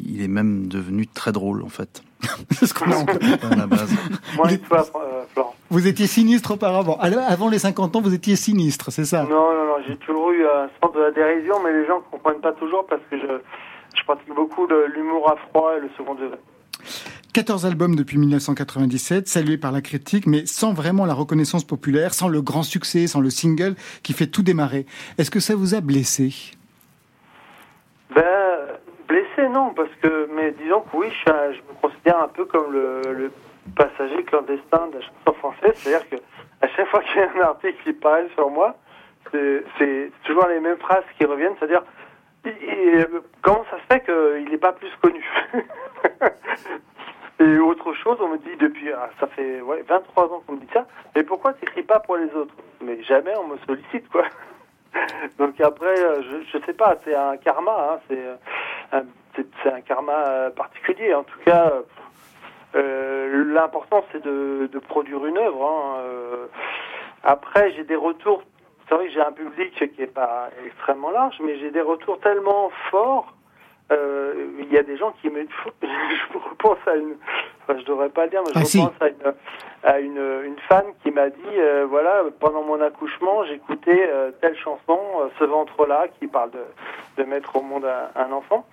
il 0.06 0.22
est 0.22 0.28
même 0.28 0.66
devenu 0.66 1.06
très 1.06 1.30
drôle 1.32 1.62
en 1.62 1.68
fait. 1.68 2.02
C'est 2.50 2.66
ce 2.66 2.74
qu'on 2.74 2.90
a 2.90 2.96
entendu. 2.96 3.26
à 3.42 3.54
la 3.54 3.66
base. 3.66 3.94
Moi, 4.36 4.50
et 4.52 4.58
toi, 4.58 4.84
euh, 4.96 5.22
Florent. 5.32 5.54
Vous 5.70 5.86
étiez 5.86 6.06
sinistre 6.06 6.52
auparavant. 6.52 6.96
Alors, 6.98 7.22
Avant 7.28 7.48
les 7.48 7.58
50 7.60 7.94
ans, 7.94 8.00
vous 8.00 8.14
étiez 8.14 8.34
sinistre, 8.34 8.90
c'est 8.90 9.04
ça? 9.04 9.22
Non, 9.22 9.52
non, 9.52 9.66
non, 9.66 9.76
j'ai 9.86 9.96
toujours 9.98 10.30
eu 10.32 10.44
un 10.44 10.68
sens 10.82 10.92
de 10.94 11.00
la 11.00 11.10
dérision, 11.12 11.56
mais 11.62 11.72
les 11.72 11.86
gens 11.86 11.98
ne 11.98 12.04
comprennent 12.10 12.40
pas 12.40 12.52
toujours 12.52 12.86
parce 12.86 13.02
que 13.10 13.18
je, 13.18 13.26
je 13.96 14.04
pratique 14.04 14.34
beaucoup 14.34 14.66
de 14.66 14.86
l'humour 14.94 15.30
à 15.30 15.36
froid 15.48 15.72
et 15.76 15.80
le 15.80 15.90
second 15.96 16.14
degré. 16.14 16.38
14 17.34 17.66
albums 17.66 17.94
depuis 17.94 18.16
1997, 18.16 19.28
salués 19.28 19.58
par 19.58 19.70
la 19.70 19.82
critique, 19.82 20.26
mais 20.26 20.46
sans 20.46 20.72
vraiment 20.72 21.04
la 21.04 21.12
reconnaissance 21.12 21.62
populaire, 21.62 22.14
sans 22.14 22.28
le 22.28 22.40
grand 22.40 22.62
succès, 22.62 23.06
sans 23.06 23.20
le 23.20 23.28
single 23.28 23.74
qui 24.02 24.14
fait 24.14 24.26
tout 24.26 24.42
démarrer. 24.42 24.86
Est-ce 25.18 25.30
que 25.30 25.38
ça 25.40 25.54
vous 25.54 25.74
a 25.74 25.80
blessé? 25.80 26.32
Ben, 28.14 28.22
blessé, 29.06 29.48
non, 29.50 29.74
parce 29.74 29.90
que, 30.02 30.28
mais 30.34 30.54
disons 30.62 30.80
que 30.80 30.96
oui, 30.96 31.08
je, 31.26 31.30
me 31.30 31.80
considère 31.82 32.22
un 32.22 32.28
peu 32.28 32.46
comme 32.46 32.72
le, 32.72 33.30
passager 33.76 34.24
clandestin 34.24 34.88
de 34.88 34.98
la 34.98 35.02
chanson 35.02 35.38
française, 35.38 35.74
c'est-à-dire 35.74 36.08
que 36.08 36.16
à 36.62 36.68
chaque 36.68 36.88
fois 36.88 37.02
qu'il 37.02 37.16
y 37.16 37.24
a 37.24 37.30
un 37.30 37.48
article 37.48 37.76
qui 37.84 37.92
paraît 37.92 38.26
sur 38.34 38.50
moi, 38.50 38.74
c'est 39.30 40.10
toujours 40.24 40.46
les 40.48 40.60
mêmes 40.60 40.78
phrases 40.78 41.04
qui 41.18 41.26
reviennent, 41.26 41.52
c'est-à-dire 41.58 41.82
comment 43.42 43.64
ça 43.70 43.76
se 43.76 43.94
fait 43.94 44.04
qu'il 44.04 44.50
n'est 44.50 44.58
pas 44.58 44.72
plus 44.72 44.90
connu? 45.02 45.22
Et 47.40 47.58
autre 47.58 47.92
chose, 47.94 48.18
on 48.20 48.28
me 48.28 48.38
dit 48.38 48.56
depuis, 48.58 48.90
ah, 48.92 49.10
ça 49.20 49.26
fait 49.28 49.60
ouais, 49.60 49.82
23 49.88 50.24
ans 50.32 50.42
qu'on 50.46 50.54
me 50.54 50.60
dit 50.60 50.68
ça, 50.72 50.86
mais 51.14 51.22
pourquoi 51.22 51.52
tu 51.54 51.64
n'écris 51.64 51.82
pas 51.84 52.00
pour 52.00 52.16
les 52.16 52.32
autres? 52.34 52.54
Mais 52.80 53.00
jamais 53.04 53.32
on 53.36 53.46
me 53.46 53.56
sollicite, 53.66 54.08
quoi. 54.08 54.24
Donc 55.38 55.60
après, 55.60 56.00
euh, 56.00 56.22
je, 56.52 56.58
sais 56.66 56.72
pas, 56.72 56.96
c'est 57.04 57.14
un 57.14 57.36
karma, 57.36 57.92
hein, 57.92 57.98
c'est 58.08 58.18
euh, 58.18 59.02
c'est- 59.36 59.70
un 59.72 59.80
karma 59.82 60.50
particulier. 60.56 61.14
En 61.14 61.22
tout 61.22 61.38
cas, 61.44 61.72
euh, 62.74 63.44
l'important 63.54 64.04
c'est 64.10 64.22
de, 64.22 64.68
de 64.72 64.78
produire 64.80 65.24
une 65.24 65.38
œuvre. 65.38 65.64
hein. 65.64 66.48
Après, 67.22 67.70
j'ai 67.72 67.84
des 67.84 67.96
retours. 67.96 68.42
C'est 68.88 68.94
vrai 68.94 69.06
que 69.06 69.12
j'ai 69.12 69.20
un 69.20 69.32
public 69.32 69.72
qui 69.94 70.02
est 70.02 70.06
pas 70.12 70.48
extrêmement 70.66 71.10
large, 71.10 71.36
mais 71.40 71.56
j'ai 71.58 71.70
des 71.70 71.80
retours 71.82 72.18
tellement 72.20 72.70
forts. 72.90 73.32
Euh, 73.92 74.34
Il 74.60 74.72
y 74.72 74.78
a 74.78 74.82
des 74.82 74.96
gens 74.96 75.12
qui 75.20 75.28
me. 75.30 75.46
je 75.82 76.38
repense 76.50 76.78
à 76.86 76.96
une. 76.96 77.14
Enfin, 77.62 77.78
je 77.80 77.84
devrais 77.84 78.08
pas 78.08 78.24
le 78.24 78.30
dire, 78.30 78.42
mais 78.46 78.52
je 78.54 78.58
Ah, 78.60 78.64
si. 78.64 78.80
repense 78.80 79.00
à 79.02 79.08
une 79.08 79.34
à 79.84 80.00
une, 80.00 80.18
une 80.44 80.58
femme 80.68 80.86
qui 81.04 81.10
m'a 81.12 81.28
dit 81.30 81.38
euh, 81.56 81.86
voilà 81.88 82.22
pendant 82.40 82.64
mon 82.64 82.80
accouchement 82.80 83.44
j'écoutais 83.44 84.08
euh, 84.10 84.32
telle 84.40 84.56
chanson 84.58 84.98
euh, 85.20 85.28
ce 85.38 85.44
ventre 85.44 85.86
là 85.86 86.06
qui 86.18 86.26
parle 86.26 86.50
de, 86.50 86.58
de 87.16 87.22
mettre 87.22 87.54
au 87.54 87.62
monde 87.62 87.84
un, 87.84 88.10
un 88.20 88.32
enfant 88.32 88.66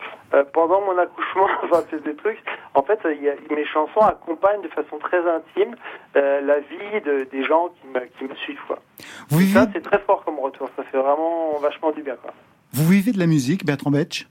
pendant 0.51 0.81
mon 0.81 0.97
accouchement 0.97 1.47
enfin 1.63 1.83
c'est 1.91 2.03
des 2.03 2.15
trucs 2.15 2.39
en 2.73 2.81
fait 2.81 2.99
il 3.05 3.21
y 3.23 3.29
a, 3.29 3.33
mes 3.55 3.65
chansons 3.65 3.99
accompagnent 4.01 4.63
de 4.63 4.67
façon 4.69 4.97
très 4.97 5.19
intime 5.29 5.75
la 6.15 6.59
vie 6.59 7.01
de, 7.05 7.27
des 7.31 7.43
gens 7.43 7.69
qui 7.79 7.87
me, 7.87 7.99
qui 8.17 8.23
me 8.23 8.33
suivent 8.37 8.61
quoi 8.65 8.79
vous 9.29 9.37
vivez, 9.37 9.53
ça 9.53 9.67
c'est 9.73 9.81
très 9.83 9.99
fort 9.99 10.25
comme 10.25 10.39
retour 10.39 10.69
ça 10.75 10.81
fait 10.83 10.97
vraiment 10.97 11.55
vachement 11.59 11.91
du 11.91 12.01
bien 12.01 12.15
quoi 12.15 12.33
vous 12.73 12.89
vivez 12.91 13.11
de 13.11 13.19
la 13.19 13.27
musique, 13.27 13.63
Bertrand 13.63 13.91
Betch 13.91 14.27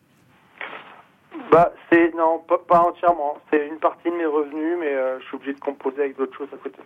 bah 1.55 1.73
c'est 1.89 2.09
non 2.17 2.35
pas, 2.49 2.59
pas 2.59 2.81
entièrement 2.91 3.33
c'est 3.51 3.63
une 3.73 3.79
partie 3.79 4.11
de 4.11 4.17
mes 4.17 4.27
revenus 4.27 4.77
mais 4.81 4.93
euh, 4.93 5.21
je 5.21 5.25
suis 5.27 5.37
obligé 5.37 5.53
de 5.55 5.61
composer 5.61 6.01
avec 6.05 6.17
d'autres 6.19 6.37
choses 6.37 6.49
à 6.53 6.57
côté 6.57 6.79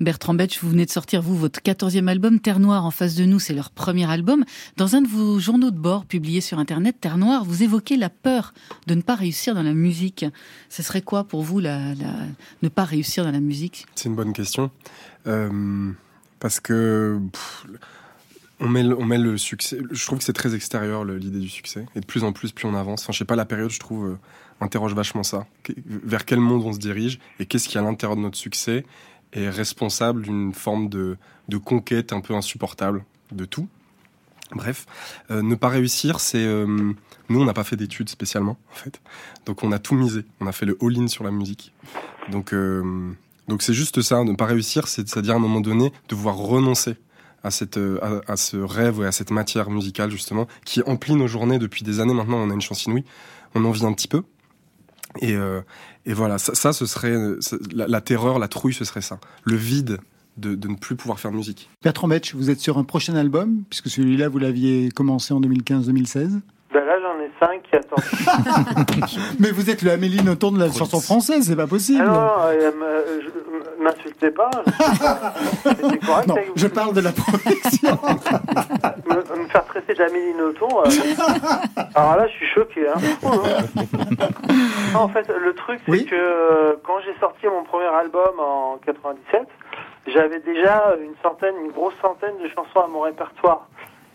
Bertrand 0.00 0.34
Betch, 0.34 0.62
vous 0.62 0.68
venez 0.68 0.84
de 0.84 0.90
sortir, 0.90 1.22
vous, 1.22 1.34
votre 1.36 1.62
quatorzième 1.62 2.08
album, 2.08 2.40
Terre 2.40 2.58
Noire 2.60 2.84
en 2.84 2.90
face 2.90 3.14
de 3.14 3.24
nous, 3.24 3.38
c'est 3.38 3.54
leur 3.54 3.70
premier 3.70 4.10
album. 4.10 4.44
Dans 4.76 4.96
un 4.96 5.00
de 5.00 5.08
vos 5.08 5.38
journaux 5.38 5.70
de 5.70 5.78
bord 5.78 6.04
publiés 6.04 6.42
sur 6.42 6.58
Internet, 6.58 6.96
Terre 7.00 7.16
Noire, 7.16 7.44
vous 7.44 7.62
évoquez 7.62 7.96
la 7.96 8.10
peur 8.10 8.52
de 8.86 8.94
ne 8.94 9.00
pas 9.00 9.14
réussir 9.14 9.54
dans 9.54 9.62
la 9.62 9.72
musique. 9.72 10.26
Ce 10.68 10.82
serait 10.82 11.00
quoi 11.00 11.24
pour 11.24 11.40
vous, 11.42 11.58
la, 11.60 11.78
la- 11.94 12.26
ne 12.62 12.68
pas 12.68 12.84
réussir 12.84 13.24
dans 13.24 13.30
la 13.32 13.40
musique? 13.40 13.86
C'est 13.94 14.10
une 14.10 14.14
bonne 14.14 14.34
question. 14.34 14.70
Euh, 15.26 15.90
parce 16.38 16.60
que 16.60 17.18
pff, 17.32 17.66
on, 18.62 18.68
met 18.68 18.82
le, 18.82 18.96
on 18.98 19.04
met 19.04 19.18
le 19.18 19.36
succès. 19.36 19.78
Je 19.90 20.06
trouve 20.06 20.18
que 20.18 20.24
c'est 20.24 20.32
très 20.32 20.54
extérieur 20.54 21.04
l'idée 21.04 21.40
du 21.40 21.48
succès. 21.48 21.84
Et 21.94 22.00
de 22.00 22.06
plus 22.06 22.24
en 22.24 22.32
plus, 22.32 22.52
plus 22.52 22.66
on 22.66 22.74
avance. 22.74 23.02
Enfin, 23.02 23.12
je 23.12 23.18
sais 23.18 23.24
pas, 23.24 23.36
la 23.36 23.44
période, 23.44 23.70
je 23.70 23.80
trouve, 23.80 24.06
euh, 24.06 24.18
interroge 24.60 24.94
vachement 24.94 25.22
ça. 25.22 25.46
Vers 25.86 26.24
quel 26.24 26.40
monde 26.40 26.62
on 26.64 26.72
se 26.72 26.78
dirige 26.78 27.18
et 27.38 27.46
qu'est-ce 27.46 27.68
qui, 27.68 27.76
à 27.78 27.82
l'intérieur 27.82 28.16
de 28.16 28.22
notre 28.22 28.38
succès, 28.38 28.84
est 29.32 29.48
responsable 29.50 30.22
d'une 30.22 30.52
forme 30.54 30.88
de, 30.88 31.16
de 31.48 31.56
conquête 31.58 32.12
un 32.12 32.20
peu 32.20 32.34
insupportable 32.34 33.04
de 33.32 33.44
tout. 33.44 33.68
Bref, 34.54 34.84
euh, 35.30 35.40
ne 35.42 35.54
pas 35.54 35.68
réussir, 35.68 36.20
c'est. 36.20 36.44
euh, 36.44 36.92
nous, 37.30 37.40
on 37.40 37.44
n'a 37.46 37.54
pas 37.54 37.64
fait 37.64 37.76
d'études 37.76 38.10
spécialement, 38.10 38.58
en 38.70 38.74
fait. 38.74 39.00
Donc, 39.46 39.62
on 39.64 39.72
a 39.72 39.78
tout 39.78 39.94
misé. 39.94 40.24
On 40.40 40.46
a 40.46 40.52
fait 40.52 40.66
le 40.66 40.76
all-in 40.82 41.08
sur 41.08 41.24
la 41.24 41.30
musique. 41.30 41.72
Donc, 42.30 42.52
euh, 42.52 43.10
donc 43.48 43.62
c'est 43.62 43.72
juste 43.74 44.02
ça, 44.02 44.22
ne 44.22 44.34
pas 44.34 44.44
réussir, 44.46 44.86
c'est- 44.88 45.08
c'est-à-dire 45.08 45.32
à 45.34 45.36
un 45.36 45.40
moment 45.40 45.60
donné 45.62 45.92
devoir 46.08 46.36
renoncer 46.36 46.96
à, 47.44 47.50
cette, 47.50 47.76
euh, 47.78 47.98
à, 48.26 48.32
à 48.32 48.36
ce 48.36 48.56
rêve 48.56 49.00
et 49.02 49.06
à 49.06 49.12
cette 49.12 49.30
matière 49.30 49.70
musicale 49.70 50.10
justement 50.10 50.46
qui 50.64 50.82
emplit 50.86 51.14
nos 51.14 51.26
journées 51.26 51.58
depuis 51.58 51.82
des 51.84 52.00
années 52.00 52.14
maintenant. 52.14 52.38
On 52.38 52.50
a 52.50 52.54
une 52.54 52.60
chance 52.60 52.84
inouïe, 52.86 53.04
on 53.54 53.64
en 53.64 53.70
vit 53.70 53.84
un 53.84 53.92
petit 53.92 54.08
peu. 54.08 54.22
Et, 55.20 55.34
euh, 55.34 55.60
et 56.06 56.14
voilà, 56.14 56.38
ça, 56.38 56.54
ça, 56.54 56.72
ce 56.72 56.86
serait 56.86 57.10
euh, 57.12 57.38
la, 57.74 57.86
la 57.86 58.00
terreur, 58.00 58.38
la 58.38 58.48
trouille, 58.48 58.72
ce 58.72 58.84
serait 58.84 59.02
ça, 59.02 59.18
le 59.44 59.56
vide 59.56 59.98
de, 60.38 60.54
de 60.54 60.68
ne 60.68 60.76
plus 60.76 60.96
pouvoir 60.96 61.20
faire 61.20 61.30
de 61.30 61.36
musique. 61.36 61.68
Bertrand 61.82 62.08
Betch, 62.08 62.34
vous 62.34 62.48
êtes 62.48 62.60
sur 62.60 62.78
un 62.78 62.84
prochain 62.84 63.14
album, 63.14 63.64
puisque 63.68 63.88
celui-là, 63.90 64.28
vous 64.30 64.38
l'aviez 64.38 64.88
commencé 64.90 65.34
en 65.34 65.40
2015-2016. 65.42 66.40
ben 66.72 66.84
là 66.86 66.94
j'en 67.02 67.20
ai 67.20 67.30
cinq 67.38 67.62
qui 67.64 67.76
attendent 67.76 69.10
Mais 69.38 69.50
vous 69.50 69.68
êtes 69.68 69.82
le 69.82 69.90
Amélie 69.90 70.22
Nothomb 70.22 70.52
de 70.52 70.58
la 70.60 70.72
chanson 70.72 71.00
française, 71.00 71.44
c'est 71.46 71.56
pas 71.56 71.66
possible. 71.66 72.02
Ah 72.02 72.48
non, 72.50 72.58
euh, 72.58 73.20
je- 73.82 73.96
m'insultez 73.96 74.30
pas. 74.30 74.50
C'était 75.62 75.98
correct 75.98 76.28
Non, 76.28 76.34
avec 76.36 76.48
vous. 76.48 76.52
je 76.56 76.66
parle 76.68 76.94
de 76.94 77.00
la 77.00 77.12
production. 77.12 77.98
me, 79.08 79.42
me 79.42 79.48
faire 79.48 79.64
traiter 79.66 79.94
d'Amélie 79.94 80.34
Nothomb. 80.34 80.80
euh, 80.80 80.90
alors 81.94 82.16
là, 82.16 82.26
je 82.28 82.32
suis 82.32 82.46
choqué. 82.46 82.86
Hein. 82.88 83.00
Non, 84.94 85.00
en 85.00 85.08
fait, 85.08 85.28
le 85.28 85.54
truc, 85.54 85.80
c'est 85.84 85.90
Oui. 85.92 86.06
que 86.06 86.14
euh, 86.14 86.74
quand 86.84 87.00
j'ai 87.04 87.18
sorti 87.20 87.46
mon 87.46 87.64
premier 87.64 87.86
album 87.86 88.38
en 88.38 88.78
97, 88.84 89.42
j'avais 90.08 90.40
déjà 90.40 90.94
une 91.00 91.14
centaine, 91.22 91.54
une 91.64 91.70
grosse 91.72 91.94
centaine 92.02 92.36
de 92.42 92.48
chansons 92.48 92.80
à 92.80 92.88
mon 92.88 93.00
répertoire. 93.00 93.66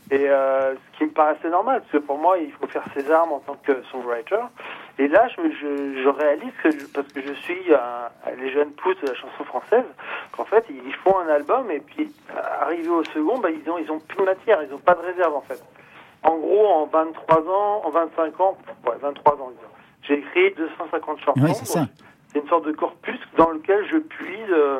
Et 0.09 0.29
euh, 0.29 0.73
ce 0.75 0.97
qui 0.97 1.03
me 1.05 1.09
paraissait 1.11 1.49
normal, 1.49 1.81
parce 1.81 1.91
que 1.91 1.97
pour 1.97 2.17
moi, 2.17 2.37
il 2.37 2.51
faut 2.53 2.67
faire 2.67 2.83
ses 2.93 3.11
armes 3.11 3.33
en 3.33 3.39
tant 3.39 3.55
que 3.63 3.81
songwriter. 3.91 4.39
Et 4.99 5.07
là, 5.09 5.27
je, 5.27 5.41
je, 5.51 6.01
je 6.03 6.07
réalise 6.09 6.53
que, 6.63 6.71
je- 6.71 6.85
parce 6.87 7.07
que 7.09 7.21
je 7.21 7.33
suis 7.33 7.73
un- 7.73 8.09
les 8.37 8.51
jeunes 8.51 8.71
pousses 8.71 8.99
de 9.01 9.07
la 9.07 9.15
chanson 9.15 9.43
française, 9.43 9.83
qu'en 10.31 10.45
fait, 10.45 10.65
ils 10.69 10.93
font 11.03 11.17
un 11.19 11.27
album 11.27 11.69
et 11.71 11.79
puis, 11.81 12.09
euh, 12.31 12.39
arrivé 12.61 12.87
au 12.87 13.03
second, 13.03 13.37
bah, 13.39 13.49
ils 13.51 13.69
ont, 13.69 13.77
ils 13.77 13.91
ont 13.91 13.99
plus 13.99 14.17
de 14.19 14.23
matière, 14.23 14.63
ils 14.63 14.73
ont 14.73 14.79
pas 14.79 14.93
de 14.95 15.01
réserve, 15.01 15.35
en 15.35 15.41
fait. 15.41 15.61
En 16.23 16.35
gros, 16.37 16.65
en 16.67 16.85
23 16.85 17.41
ans, 17.49 17.81
en 17.85 17.89
25 17.89 18.39
ans, 18.39 18.57
ouais, 18.85 18.95
23 19.01 19.33
ans, 19.35 19.51
j'ai 20.03 20.19
écrit 20.19 20.51
250 20.55 21.19
chansons. 21.19 21.33
Oui, 21.43 21.53
C'est 22.31 22.39
une 22.39 22.47
sorte 22.47 22.65
de 22.65 22.71
corpus 22.71 23.19
dans 23.37 23.49
lequel 23.51 23.85
je 23.87 23.97
puise 23.97 24.49
euh, 24.51 24.79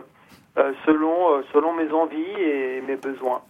euh, 0.58 0.74
selon, 0.86 1.34
euh, 1.36 1.42
selon 1.54 1.74
mes 1.74 1.92
envies 1.92 2.40
et 2.42 2.82
mes 2.82 2.96
besoins. 2.96 3.42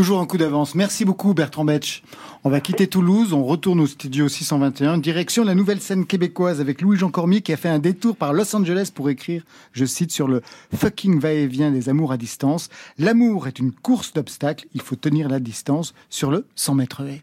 Toujours 0.00 0.20
un 0.20 0.24
coup 0.24 0.38
d'avance. 0.38 0.74
Merci 0.74 1.04
beaucoup 1.04 1.34
Bertrand 1.34 1.66
Betch. 1.66 2.02
On 2.42 2.48
va 2.48 2.62
quitter 2.62 2.86
Toulouse, 2.86 3.34
on 3.34 3.44
retourne 3.44 3.80
au 3.80 3.86
studio 3.86 4.28
621, 4.28 4.96
direction 4.96 5.44
la 5.44 5.54
nouvelle 5.54 5.82
scène 5.82 6.06
québécoise 6.06 6.58
avec 6.58 6.80
Louis-Jean 6.80 7.10
Cormier 7.10 7.42
qui 7.42 7.52
a 7.52 7.58
fait 7.58 7.68
un 7.68 7.78
détour 7.78 8.16
par 8.16 8.32
Los 8.32 8.56
Angeles 8.56 8.90
pour 8.94 9.10
écrire, 9.10 9.44
je 9.72 9.84
cite, 9.84 10.10
sur 10.10 10.26
le 10.26 10.40
fucking 10.74 11.20
va-et-vient 11.20 11.70
des 11.70 11.90
amours 11.90 12.12
à 12.12 12.16
distance. 12.16 12.70
L'amour 12.96 13.46
est 13.46 13.58
une 13.58 13.72
course 13.72 14.14
d'obstacles, 14.14 14.68
il 14.72 14.80
faut 14.80 14.96
tenir 14.96 15.28
la 15.28 15.38
distance 15.38 15.92
sur 16.08 16.30
le 16.30 16.46
100 16.54 16.76
mètres 16.76 17.02
haies. 17.02 17.22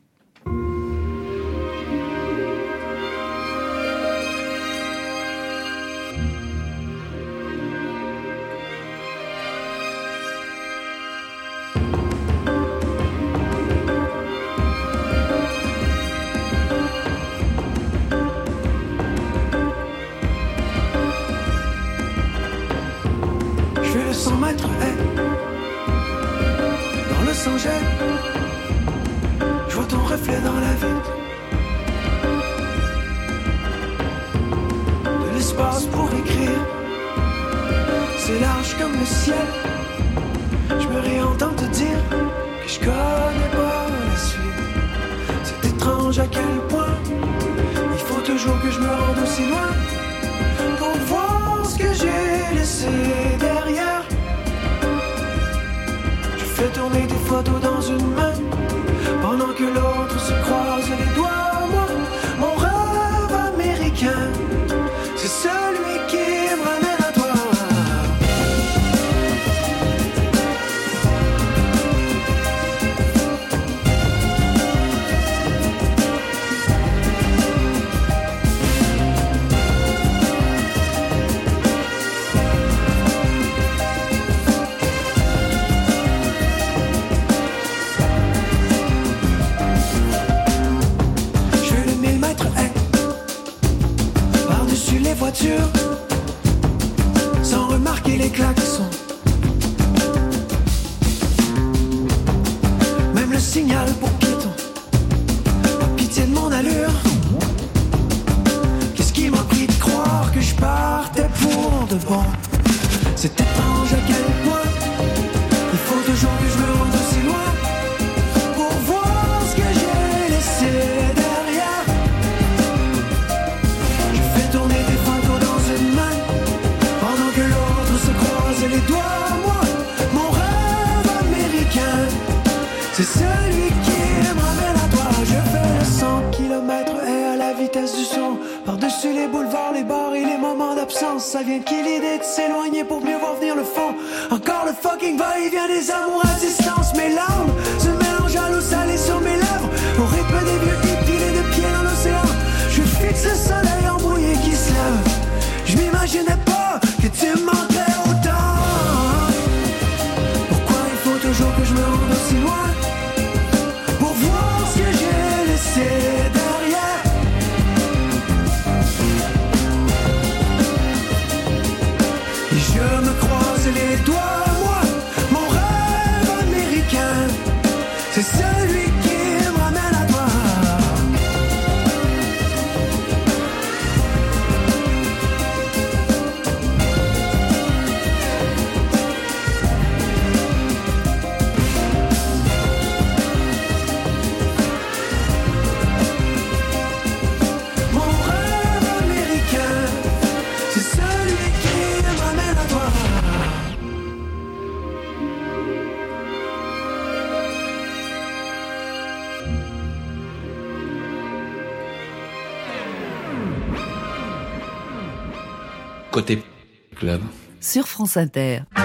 France 217.98 218.18
Inter. 218.18 218.77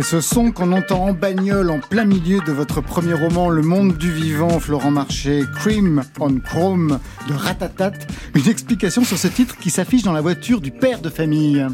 C'est 0.00 0.04
ce 0.04 0.20
son 0.20 0.52
qu'on 0.52 0.70
entend 0.70 1.06
en 1.06 1.12
bagnole 1.12 1.70
en 1.70 1.80
plein 1.80 2.04
milieu 2.04 2.38
de 2.46 2.52
votre 2.52 2.80
premier 2.80 3.14
roman 3.14 3.50
Le 3.50 3.62
Monde 3.62 3.96
du 3.98 4.12
Vivant, 4.12 4.60
Florent 4.60 4.92
Marché, 4.92 5.42
Cream 5.56 6.04
on 6.20 6.38
Chrome 6.38 7.00
de 7.26 7.32
Ratatat. 7.34 7.94
Une 8.36 8.46
explication 8.48 9.02
sur 9.02 9.18
ce 9.18 9.26
titre 9.26 9.56
qui 9.56 9.70
s'affiche 9.70 10.04
dans 10.04 10.12
la 10.12 10.20
voiture 10.20 10.60
du 10.60 10.70
père 10.70 11.00
de 11.00 11.08
famille. 11.10 11.66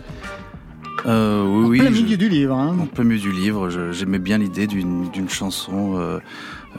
Euh, 1.05 1.45
oui, 1.45 1.65
En 1.65 1.69
oui, 1.69 1.79
plein 1.81 1.91
je- 1.93 2.01
milieu 2.03 2.17
du 2.17 2.29
livre. 2.31 2.57
hein. 2.57 2.75
En 2.81 2.87
plein 2.87 3.05
milieu 3.05 3.21
du 3.21 3.31
livre, 3.33 3.69
j'aimais 3.93 4.19
bien 4.19 4.39
l'idée 4.39 4.67
d'une 4.67 5.11
d'une 5.11 5.29
chanson 5.29 5.99
euh, 5.99 6.19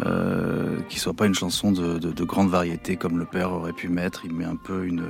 euh, 0.03 0.77
qui 0.89 0.97
soit 0.99 1.13
pas 1.13 1.27
une 1.27 1.35
chanson 1.35 1.71
de, 1.71 1.99
de, 1.99 2.11
de 2.11 2.23
grande 2.23 2.49
variété 2.49 2.95
comme 2.95 3.19
le 3.19 3.25
père 3.25 3.51
aurait 3.53 3.71
pu 3.73 3.87
mettre. 3.87 4.23
Il 4.25 4.33
met 4.33 4.45
un 4.45 4.55
peu 4.55 4.83
une. 4.87 5.03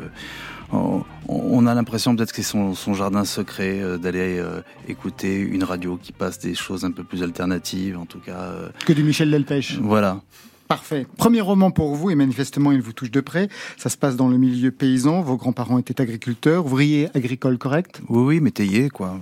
On, 0.71 1.65
a 1.67 1.73
l'impression 1.73 2.15
peut-être 2.15 2.31
que 2.31 2.37
c'est 2.37 2.43
son, 2.43 2.73
son 2.75 2.93
jardin 2.93 3.25
secret 3.25 3.79
euh, 3.81 3.97
d'aller 3.97 4.37
euh, 4.39 4.61
écouter 4.87 5.39
une 5.39 5.63
radio 5.63 5.97
qui 6.01 6.11
passe 6.11 6.37
des 6.39 6.53
choses 6.53 6.85
un 6.85 6.91
peu 6.91 7.03
plus 7.03 7.23
alternatives, 7.23 7.97
en 7.97 8.05
tout 8.05 8.19
cas. 8.19 8.37
euh, 8.37 8.69
Que 8.85 8.93
du 8.93 9.03
Michel 9.03 9.31
Delpech. 9.31 9.77
voilà. 9.81 10.21
Parfait. 10.67 11.05
Premier 11.17 11.41
roman 11.41 11.69
pour 11.69 11.95
vous, 11.95 12.09
et 12.09 12.15
manifestement 12.15 12.71
il 12.71 12.81
vous 12.81 12.91
touche 12.93 13.11
de 13.11 13.21
près. 13.21 13.49
Ça 13.77 13.89
se 13.89 13.97
passe 13.97 14.15
dans 14.15 14.27
le 14.27 14.37
milieu 14.37 14.71
paysan. 14.71 15.21
Vos 15.21 15.37
grands-parents 15.37 15.77
étaient 15.77 16.01
agriculteurs, 16.01 16.65
ouvriers 16.65 17.09
agricoles, 17.15 17.59
correct? 17.59 18.01
Oui, 18.09 18.23
oui, 18.23 18.39
métayer, 18.41 18.89
quoi. 18.89 19.19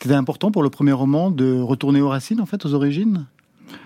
C'était 0.00 0.14
important 0.14 0.52
pour 0.52 0.62
le 0.62 0.70
premier 0.70 0.92
roman 0.92 1.30
de 1.32 1.60
retourner 1.60 2.00
aux 2.00 2.08
racines, 2.08 2.40
en 2.40 2.46
fait, 2.46 2.64
aux 2.66 2.74
origines? 2.74 3.26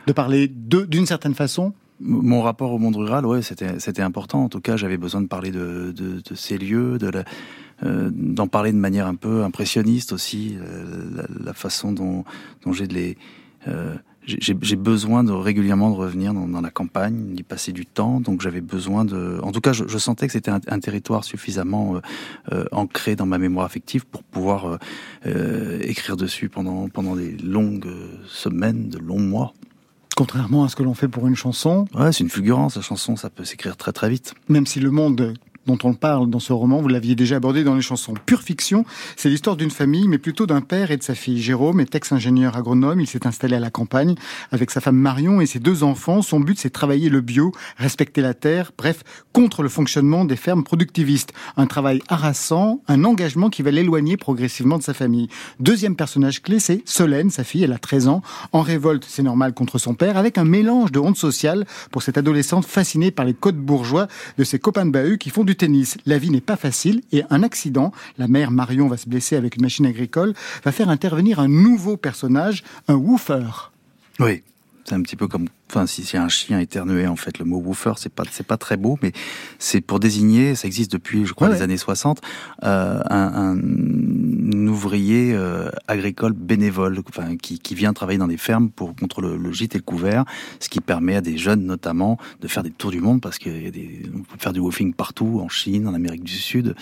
De 0.07 0.12
parler 0.12 0.47
d'une 0.49 1.07
certaine 1.07 1.35
façon 1.35 1.72
Mon 2.07 2.42
rapport 2.42 2.70
au 2.70 2.78
monde 2.78 2.96
rural, 2.96 3.24
ouais, 3.24 3.40
c'était 3.40 4.02
important. 4.02 4.44
En 4.44 4.48
tout 4.50 4.61
cas, 4.61 4.76
j'avais 4.76 4.98
besoin 4.98 5.22
de 5.22 5.26
parler 5.26 5.50
de, 5.50 5.94
ces 6.34 6.59
lieux, 6.59 6.98
euh, 7.82 8.11
d'en 8.12 8.46
parler 8.46 8.72
de 8.72 8.76
manière 8.76 9.07
un 9.07 9.14
peu 9.14 9.42
impressionniste 9.42 10.12
aussi, 10.12 10.55
euh, 10.61 11.24
la, 11.42 11.55
façon 11.55 11.92
dont, 11.92 12.24
j'ai 12.72 12.86
de 12.86 12.94
les 12.94 13.16
euh, 13.68 13.94
j'ai 14.26 14.76
besoin 14.76 15.24
régulièrement 15.42 15.90
de 15.90 15.96
revenir 15.96 16.32
dans, 16.32 16.61
la 16.61 16.70
campagne, 16.70 17.34
d'y 17.34 17.42
passer 17.42 17.72
du 17.72 17.86
temps. 17.86 18.20
Donc 18.20 18.42
j'avais 18.42 18.62
besoin 18.62 19.07
de. 19.07 19.38
En 19.42 19.52
tout 19.52 19.61
cas, 19.61 19.72
je, 19.72 19.98
sentais 19.98 20.26
que 20.26 20.32
c'était 20.32 20.50
un, 20.50 20.80
territoire 20.80 21.24
suffisamment 21.24 22.00
ancré 22.72 23.16
dans 23.16 23.26
ma 23.26 23.36
mémoire 23.36 23.66
affective 23.66 24.07
pour 24.07 24.22
pouvoir 24.22 24.78
écrire 25.26 26.16
dessus 26.16 26.48
pendant 26.48 26.88
pendant 26.88 27.16
des 27.16 27.36
longues 27.36 27.92
semaines, 28.26 28.88
de 28.88 28.98
longs 28.98 29.20
mois. 29.20 29.52
Contrairement 30.16 30.64
à 30.64 30.68
ce 30.68 30.76
que 30.76 30.82
l'on 30.82 30.94
fait 30.94 31.08
pour 31.08 31.26
une 31.26 31.34
chanson, 31.36 31.86
Ouais, 31.94 32.12
c'est 32.12 32.22
une 32.22 32.30
fulgurance. 32.30 32.76
La 32.76 32.82
chanson, 32.82 33.16
ça 33.16 33.30
peut 33.30 33.44
s'écrire 33.44 33.76
très 33.76 33.92
très 33.92 34.08
vite. 34.08 34.34
même 34.48 34.66
si 34.66 34.78
le 34.80 34.90
monde 34.90 35.34
dont 35.66 35.78
on 35.84 35.94
parle 35.94 36.30
dans 36.30 36.38
ce 36.38 36.52
roman, 36.52 36.80
vous 36.80 36.88
l'aviez 36.88 37.14
déjà 37.14 37.36
abordé 37.36 37.64
dans 37.64 37.74
les 37.74 37.82
chansons. 37.82 38.14
Pure 38.26 38.42
fiction, 38.42 38.84
c'est 39.16 39.28
l'histoire 39.28 39.56
d'une 39.56 39.70
famille, 39.70 40.08
mais 40.08 40.18
plutôt 40.18 40.46
d'un 40.46 40.60
père 40.60 40.90
et 40.90 40.96
de 40.96 41.02
sa 41.02 41.14
fille. 41.14 41.40
Jérôme 41.40 41.80
est 41.80 41.94
ex-ingénieur 41.94 42.56
agronome, 42.56 43.00
il 43.00 43.06
s'est 43.06 43.26
installé 43.26 43.56
à 43.56 43.60
la 43.60 43.70
campagne 43.70 44.14
avec 44.50 44.70
sa 44.70 44.80
femme 44.80 44.96
Marion 44.96 45.40
et 45.40 45.46
ses 45.46 45.58
deux 45.58 45.82
enfants. 45.82 46.22
Son 46.22 46.40
but, 46.40 46.58
c'est 46.58 46.70
travailler 46.70 47.08
le 47.08 47.20
bio, 47.20 47.52
respecter 47.76 48.20
la 48.20 48.34
terre, 48.34 48.72
bref, 48.76 49.02
contre 49.32 49.62
le 49.62 49.68
fonctionnement 49.68 50.24
des 50.24 50.36
fermes 50.36 50.64
productivistes. 50.64 51.32
Un 51.56 51.66
travail 51.66 52.02
harassant, 52.08 52.80
un 52.88 53.04
engagement 53.04 53.50
qui 53.50 53.62
va 53.62 53.70
l'éloigner 53.70 54.16
progressivement 54.16 54.78
de 54.78 54.82
sa 54.82 54.94
famille. 54.94 55.28
Deuxième 55.60 55.96
personnage 55.96 56.42
clé, 56.42 56.58
c'est 56.58 56.82
Solène, 56.84 57.30
sa 57.30 57.44
fille, 57.44 57.64
elle 57.64 57.72
a 57.72 57.78
13 57.78 58.08
ans, 58.08 58.22
en 58.52 58.60
révolte, 58.60 59.06
c'est 59.08 59.22
normal, 59.22 59.54
contre 59.54 59.78
son 59.78 59.94
père, 59.94 60.16
avec 60.16 60.38
un 60.38 60.44
mélange 60.44 60.92
de 60.92 60.98
honte 60.98 61.16
sociale 61.16 61.66
pour 61.90 62.02
cette 62.02 62.18
adolescente 62.18 62.66
fascinée 62.66 63.10
par 63.10 63.24
les 63.24 63.34
codes 63.34 63.56
bourgeois 63.56 64.08
de 64.38 64.44
ses 64.44 64.58
copains 64.58 64.86
de 64.86 64.90
bahut 64.90 65.18
qui 65.18 65.30
font 65.30 65.44
du 65.44 65.53
tennis. 65.55 65.96
La 66.07 66.18
vie 66.18 66.30
n'est 66.30 66.40
pas 66.40 66.57
facile 66.57 67.02
et 67.12 67.22
un 67.30 67.42
accident, 67.42 67.92
la 68.18 68.28
mère 68.28 68.50
Marion 68.50 68.88
va 68.88 68.96
se 68.96 69.09
blesser 69.09 69.36
avec 69.36 69.57
une 69.57 69.62
machine 69.62 69.86
agricole, 69.86 70.34
va 70.64 70.72
faire 70.72 70.88
intervenir 70.88 71.40
un 71.40 71.48
nouveau 71.48 71.96
personnage, 71.96 72.64
un 72.88 72.94
woofer. 72.94 73.70
Oui, 74.20 74.42
c'est 74.84 74.94
un 74.94 75.02
petit 75.02 75.16
peu 75.16 75.28
comme, 75.28 75.48
enfin, 75.74 75.86
si 75.86 76.04
c'est 76.04 76.18
un 76.18 76.28
chien 76.28 76.60
éternué, 76.60 77.06
en 77.06 77.16
fait, 77.16 77.38
le 77.38 77.44
mot 77.44 77.58
woofer, 77.58 77.94
c'est 77.96 78.12
pas, 78.12 78.24
c'est 78.30 78.46
pas 78.46 78.56
très 78.56 78.76
beau, 78.76 78.98
mais 79.02 79.12
c'est 79.58 79.80
pour 79.80 79.98
désigner, 79.98 80.54
ça 80.54 80.66
existe 80.66 80.92
depuis, 80.92 81.26
je 81.26 81.32
crois, 81.32 81.48
les 81.48 81.62
années 81.62 81.76
60, 81.76 82.20
euh, 82.62 83.00
un, 83.10 83.56
un, 83.56 84.66
ouvrier 84.68 85.32
euh, 85.34 85.70
agricole 85.88 86.32
bénévole, 86.32 87.00
enfin, 87.08 87.36
qui, 87.36 87.58
qui, 87.58 87.74
vient 87.74 87.92
travailler 87.92 88.18
dans 88.18 88.28
des 88.28 88.36
fermes 88.36 88.70
pour 88.70 88.94
contre 88.94 89.20
le, 89.20 89.36
le, 89.36 89.52
gîte 89.52 89.74
et 89.74 89.78
le 89.78 89.84
couvert, 89.84 90.24
ce 90.60 90.68
qui 90.68 90.80
permet 90.80 91.16
à 91.16 91.20
des 91.20 91.36
jeunes, 91.36 91.64
notamment, 91.64 92.18
de 92.40 92.48
faire 92.48 92.62
des 92.62 92.70
tours 92.70 92.90
du 92.90 93.00
monde, 93.00 93.20
parce 93.20 93.38
qu'il 93.38 93.64
y 93.64 93.66
a 93.66 93.70
des, 93.70 94.02
on 94.14 94.20
peut 94.20 94.38
faire 94.38 94.52
du 94.52 94.60
woofing 94.60 94.94
partout, 94.94 95.40
en 95.42 95.48
Chine, 95.48 95.88
en 95.88 95.94
Amérique 95.94 96.24
du 96.24 96.32
Sud, 96.32 96.74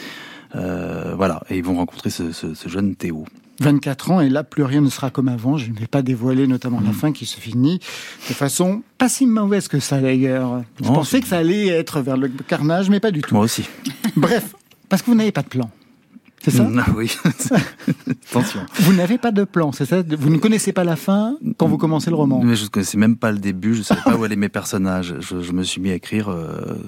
euh, 0.54 1.14
voilà, 1.16 1.42
et 1.48 1.56
ils 1.56 1.64
vont 1.64 1.76
rencontrer 1.76 2.10
ce, 2.10 2.32
ce, 2.32 2.54
ce 2.54 2.68
jeune 2.68 2.94
Théo. 2.94 3.24
24 3.62 4.10
ans 4.10 4.20
et 4.20 4.28
là 4.28 4.44
plus 4.44 4.64
rien 4.64 4.80
ne 4.80 4.90
sera 4.90 5.10
comme 5.10 5.28
avant. 5.28 5.56
Je 5.56 5.70
ne 5.70 5.78
vais 5.78 5.86
pas 5.86 6.02
dévoiler 6.02 6.46
notamment 6.46 6.80
la 6.80 6.92
fin 6.92 7.12
qui 7.12 7.26
se 7.26 7.38
finit 7.38 7.78
de 8.28 8.34
façon 8.34 8.82
pas 8.98 9.08
si 9.08 9.26
mauvaise 9.26 9.68
que 9.68 9.80
ça 9.80 10.00
d'ailleurs. 10.00 10.62
Je 10.82 10.88
oh, 10.88 10.92
pensais 10.92 11.20
que 11.20 11.26
ça 11.26 11.38
allait 11.38 11.68
être 11.68 12.00
vers 12.00 12.16
le 12.16 12.28
carnage, 12.28 12.90
mais 12.90 13.00
pas 13.00 13.10
du 13.10 13.22
tout. 13.22 13.34
Moi 13.34 13.44
aussi. 13.44 13.68
Bref, 14.16 14.54
parce 14.88 15.02
que 15.02 15.10
vous 15.10 15.16
n'avez 15.16 15.32
pas 15.32 15.42
de 15.42 15.48
plan. 15.48 15.70
C'est 16.42 16.50
ça? 16.50 16.68
Ah, 16.76 16.86
Oui. 16.96 17.16
Attention. 18.30 18.60
Vous 18.80 18.92
n'avez 18.92 19.16
pas 19.16 19.30
de 19.30 19.44
plan, 19.44 19.70
c'est 19.70 19.86
ça? 19.86 20.02
Vous 20.02 20.28
ne 20.28 20.38
connaissez 20.38 20.72
pas 20.72 20.82
la 20.82 20.96
fin 20.96 21.36
quand 21.56 21.68
vous 21.68 21.78
commencez 21.78 22.10
le 22.10 22.16
roman? 22.16 22.40
Mais 22.42 22.56
je 22.56 22.64
ne 22.64 22.68
connaissais 22.68 22.98
même 22.98 23.16
pas 23.16 23.30
le 23.30 23.38
début, 23.38 23.74
je 23.74 23.78
ne 23.78 23.84
savais 23.84 24.00
pas 24.04 24.16
où 24.16 24.24
allaient 24.24 24.34
mes 24.34 24.48
personnages. 24.48 25.14
Je, 25.20 25.40
je, 25.40 25.52
me 25.52 25.62
suis 25.62 25.80
mis 25.80 25.90
à 25.90 25.94
écrire 25.94 26.28
euh, 26.28 26.78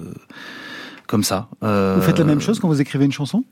comme 1.07 1.22
ça. 1.22 1.49
Euh... 1.62 1.97
Vous 1.97 2.03
faites 2.03 2.18
la 2.18 2.25
même 2.25 2.41
chose 2.41 2.59
quand 2.59 2.66
vous 2.66 2.81
écrivez 2.81 3.05
une 3.05 3.12
chanson? 3.12 3.45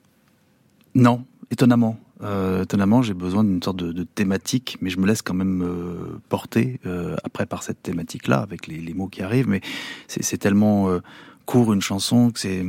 Non, 0.97 1.25
étonnamment. 1.51 1.97
Euh, 2.23 2.63
étonnamment, 2.63 3.03
j'ai 3.03 3.15
besoin 3.15 3.45
d'une 3.45 3.63
sorte 3.63 3.77
de, 3.77 4.03
thématique, 4.03 4.79
mais 4.81 4.91
je 4.91 4.99
me 4.99 5.07
laisse 5.07 5.23
quand 5.23 5.35
même 5.35 5.63
euh, 5.63 6.21
porter 6.29 6.81
euh, 6.87 7.17
après 7.25 7.47
par 7.47 7.63
cette 7.63 7.83
thématique-là, 7.83 8.39
avec 8.39 8.67
les, 8.67 8.95
mots 8.95 9.09
qui 9.09 9.23
arrivent. 9.23 9.49
Mais 9.49 9.61
c'est 10.09 10.39
tellement 10.39 10.89
euh, 10.89 11.01
court 11.47 11.73
une 11.73 11.81
chanson 11.81 12.31
que 12.31 12.41
c'est 12.41 12.65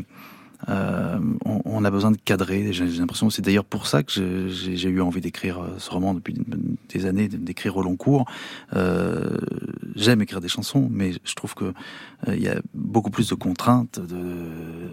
on, 0.66 1.84
a 1.84 1.92
besoin 1.92 2.12
de 2.12 2.18
cadrer. 2.18 2.72
J'ai 2.72 2.86
l'impression 2.86 3.30
c'est 3.30 3.42
d'ailleurs 3.42 3.66
pour 3.66 3.86
ça 3.86 4.02
que 4.02 4.48
j'ai 4.48 4.90
eu 4.90 5.02
envie 5.02 5.20
d'écrire 5.20 5.60
ce 5.78 5.90
roman 5.90 6.14
depuis 6.14 6.36
des 6.88 7.06
années, 7.06 7.28
d'écrire 7.28 7.76
au 7.76 7.84
long 7.84 7.98
cours. 7.98 8.24
J'aime 8.74 10.22
écrire 10.22 10.40
des 10.40 10.48
chansons, 10.48 10.88
mais 10.90 11.12
je 11.26 11.36
trouve 11.36 11.54
que 11.54 11.74
il 12.30 12.42
y 12.42 12.48
a 12.48 12.62
beaucoup 12.74 13.10
plus 13.10 13.28
de 13.28 13.36
contraintes 13.36 14.00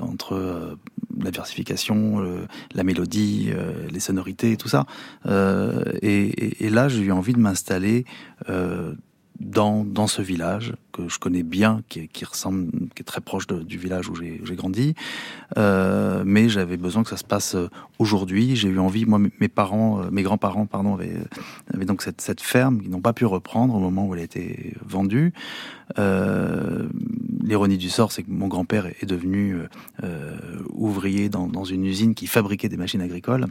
entre 0.00 0.76
la 1.24 1.30
versification, 1.30 2.20
euh, 2.20 2.46
la 2.74 2.84
mélodie, 2.84 3.50
euh, 3.52 3.88
les 3.90 4.00
sonorités, 4.00 4.56
tout 4.56 4.68
ça. 4.68 4.86
Euh, 5.26 5.82
et, 6.02 6.22
et, 6.22 6.66
et, 6.66 6.70
là, 6.70 6.88
j'ai 6.88 7.02
eu 7.02 7.12
envie 7.12 7.32
de 7.32 7.38
m'installer 7.38 8.04
dans, 9.40 9.84
dans 9.84 10.06
ce 10.06 10.22
village 10.22 10.74
que 10.92 11.08
je 11.08 11.18
connais 11.18 11.42
bien, 11.42 11.82
qui, 11.88 12.08
qui 12.08 12.24
ressemble, 12.24 12.70
qui 12.94 13.00
est 13.02 13.04
très 13.04 13.20
proche 13.20 13.46
de, 13.46 13.62
du 13.62 13.78
village 13.78 14.08
où 14.08 14.14
j'ai 14.14 14.56
grandi. 14.56 14.94
Euh, 15.56 16.22
mais 16.26 16.48
j'avais 16.48 16.76
besoin 16.76 17.02
que 17.02 17.08
ça 17.08 17.16
se 17.16 17.24
passe 17.24 17.56
aujourd'hui. 17.98 18.54
J'ai 18.56 18.68
eu 18.68 18.78
envie, 18.78 19.06
moi, 19.06 19.18
mes 19.18 19.48
parents, 19.48 20.02
mes 20.10 20.22
grands-parents, 20.22 20.66
pardon, 20.66 20.94
avaient, 20.94 21.16
avaient, 21.72 21.86
donc 21.86 22.02
cette, 22.02 22.20
cette 22.20 22.40
ferme 22.40 22.80
qu'ils 22.80 22.90
n'ont 22.90 23.00
pas 23.00 23.12
pu 23.12 23.24
reprendre 23.24 23.74
au 23.74 23.80
moment 23.80 24.06
où 24.06 24.14
elle 24.14 24.20
a 24.20 24.24
été 24.24 24.74
vendue. 24.86 25.32
Euh, 25.98 26.88
L'ironie 27.42 27.78
du 27.78 27.88
sort, 27.88 28.12
c'est 28.12 28.22
que 28.22 28.30
mon 28.30 28.46
grand-père 28.46 28.86
est 28.86 29.06
devenu 29.06 29.56
euh, 30.04 30.36
ouvrier 30.74 31.28
dans, 31.28 31.48
dans 31.48 31.64
une 31.64 31.84
usine 31.84 32.14
qui 32.14 32.26
fabriquait 32.26 32.68
des 32.68 32.76
machines 32.76 33.00
agricoles 33.00 33.46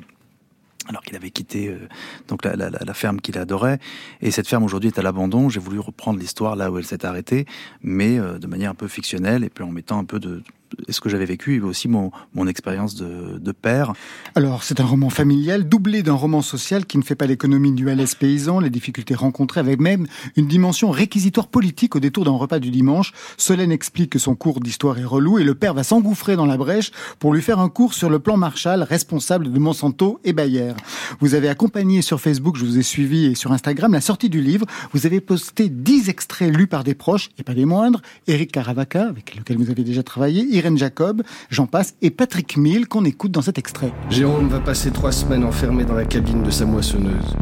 alors 0.89 1.03
qu'il 1.03 1.15
avait 1.15 1.29
quitté 1.29 1.67
euh, 1.67 1.87
donc 2.27 2.43
la, 2.43 2.55
la, 2.55 2.69
la 2.69 2.93
ferme 2.93 3.21
qu'il 3.21 3.37
adorait. 3.37 3.79
Et 4.21 4.31
cette 4.31 4.47
ferme 4.47 4.63
aujourd'hui 4.63 4.89
est 4.89 4.99
à 4.99 5.03
l'abandon. 5.03 5.47
J'ai 5.47 5.59
voulu 5.59 5.79
reprendre 5.79 6.19
l'histoire 6.19 6.55
là 6.55 6.71
où 6.71 6.77
elle 6.77 6.85
s'est 6.85 7.05
arrêtée, 7.05 7.45
mais 7.81 8.19
euh, 8.19 8.39
de 8.39 8.47
manière 8.47 8.71
un 8.71 8.75
peu 8.75 8.87
fictionnelle 8.87 9.43
et 9.43 9.49
puis 9.49 9.63
en 9.63 9.71
mettant 9.71 9.99
un 9.99 10.05
peu 10.05 10.19
de, 10.19 10.43
ce 10.89 10.99
que 11.01 11.09
j'avais 11.09 11.25
vécu 11.25 11.55
et 11.55 11.61
aussi 11.61 11.87
mon, 11.87 12.11
mon 12.33 12.47
expérience 12.47 12.95
de, 12.95 13.37
de, 13.39 13.51
père. 13.51 13.93
Alors, 14.35 14.63
c'est 14.63 14.79
un 14.79 14.85
roman 14.85 15.09
familial 15.09 15.67
doublé 15.67 16.03
d'un 16.03 16.13
roman 16.13 16.41
social 16.41 16.85
qui 16.85 16.97
ne 16.97 17.03
fait 17.03 17.15
pas 17.15 17.25
l'économie 17.25 17.71
du 17.71 17.85
malaise 17.85 18.15
paysan, 18.15 18.59
les 18.59 18.69
difficultés 18.69 19.15
rencontrées 19.15 19.59
avec 19.59 19.79
même 19.79 20.07
une 20.35 20.47
dimension 20.47 20.91
réquisitoire 20.91 21.47
politique 21.47 21.95
au 21.95 21.99
détour 21.99 22.25
d'un 22.25 22.31
repas 22.31 22.59
du 22.59 22.71
dimanche. 22.71 23.13
Solène 23.37 23.71
explique 23.71 24.11
que 24.11 24.19
son 24.19 24.35
cours 24.35 24.59
d'histoire 24.59 24.97
est 24.99 25.05
relou 25.05 25.39
et 25.39 25.43
le 25.43 25.55
père 25.55 25.73
va 25.73 25.83
s'engouffrer 25.83 26.35
dans 26.35 26.45
la 26.45 26.57
brèche 26.57 26.91
pour 27.19 27.33
lui 27.33 27.41
faire 27.41 27.59
un 27.59 27.69
cours 27.69 27.93
sur 27.93 28.09
le 28.09 28.19
plan 28.19 28.37
Marshall, 28.37 28.83
responsable 28.83 29.51
de 29.51 29.59
Monsanto 29.59 30.19
et 30.23 30.33
Bayer. 30.33 30.73
Vous 31.19 31.35
avez 31.35 31.49
accompagné 31.49 32.01
sur 32.01 32.19
Facebook, 32.21 32.57
je 32.57 32.65
vous 32.65 32.77
ai 32.77 32.83
suivi, 32.83 33.25
et 33.25 33.35
sur 33.35 33.51
Instagram, 33.51 33.93
la 33.93 34.01
sortie 34.01 34.29
du 34.29 34.41
livre. 34.41 34.65
Vous 34.93 35.05
avez 35.05 35.21
posté 35.21 35.69
10 35.69 36.09
extraits 36.09 36.55
lus 36.55 36.67
par 36.67 36.83
des 36.83 36.95
proches, 36.95 37.29
et 37.37 37.43
pas 37.43 37.53
des 37.53 37.65
moindres. 37.65 38.01
Eric 38.27 38.51
Caravaca, 38.51 39.07
avec 39.07 39.35
lequel 39.35 39.57
vous 39.57 39.69
avez 39.69 39.83
déjà 39.83 40.03
travaillé, 40.03 40.45
Irène 40.59 40.77
Jacob, 40.77 41.23
j'en 41.49 41.67
passe, 41.67 41.95
et 42.01 42.09
Patrick 42.09 42.57
Mill 42.57 42.87
qu'on 42.87 43.05
écoute 43.05 43.31
dans 43.31 43.41
cet 43.41 43.57
extrait. 43.57 43.91
Jérôme 44.09 44.49
va 44.49 44.59
passer 44.59 44.91
trois 44.91 45.13
semaines 45.13 45.45
enfermé 45.45 45.85
dans 45.85 45.95
la 45.95 46.05
cabine 46.05 46.43
de 46.43 46.51
sa 46.51 46.65
moissonneuse. 46.65 47.35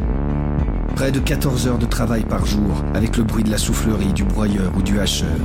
Près 0.94 1.10
de 1.10 1.18
14 1.18 1.66
heures 1.66 1.78
de 1.78 1.86
travail 1.86 2.24
par 2.24 2.46
jour, 2.46 2.84
avec 2.94 3.16
le 3.16 3.24
bruit 3.24 3.42
de 3.42 3.50
la 3.50 3.58
soufflerie, 3.58 4.12
du 4.12 4.24
broyeur 4.24 4.72
ou 4.76 4.82
du 4.82 5.00
hacheur. 5.00 5.36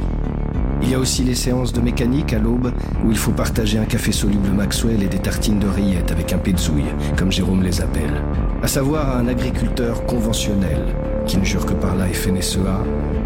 Il 0.84 0.89
y 0.89 0.93
a 0.95 0.99
aussi 0.99 1.24
les 1.24 1.34
séances 1.34 1.74
de 1.74 1.82
mécanique 1.82 2.34
à 2.34 2.39
l'aube, 2.39 2.71
où 3.03 3.09
il 3.09 3.17
faut 3.17 3.32
partager 3.32 3.80
un 3.80 3.86
café 3.86 4.11
soluble 4.11 4.49
Maxwell 4.49 5.01
et 5.01 5.07
des 5.07 5.19
tartines 5.19 5.59
de 5.59 5.67
rillettes 5.67 6.11
avec 6.11 6.32
un 6.34 6.38
pézouille, 6.38 6.93
comme 7.17 7.32
Jérôme 7.32 7.63
les 7.63 7.82
appelle. 7.82 8.21
À 8.61 8.67
savoir 8.67 9.17
un 9.17 9.28
agriculteur 9.28 10.05
conventionnel, 10.05 10.93
qui 11.26 11.38
ne 11.38 11.45
jure 11.45 11.65
que 11.65 11.74
par 11.74 11.95
la 11.95 12.07
FNSEA, 12.07 12.84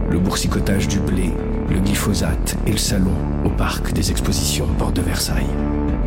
le 0.09 0.19
boursicotage 0.19 0.87
du 0.87 0.99
blé, 0.99 1.33
le 1.69 1.79
glyphosate 1.79 2.57
et 2.65 2.71
le 2.71 2.77
salon 2.77 3.11
au 3.45 3.49
parc 3.49 3.91
des 3.93 4.11
expositions 4.11 4.67
Porte 4.77 4.95
de 4.95 5.01
Versailles. 5.01 5.53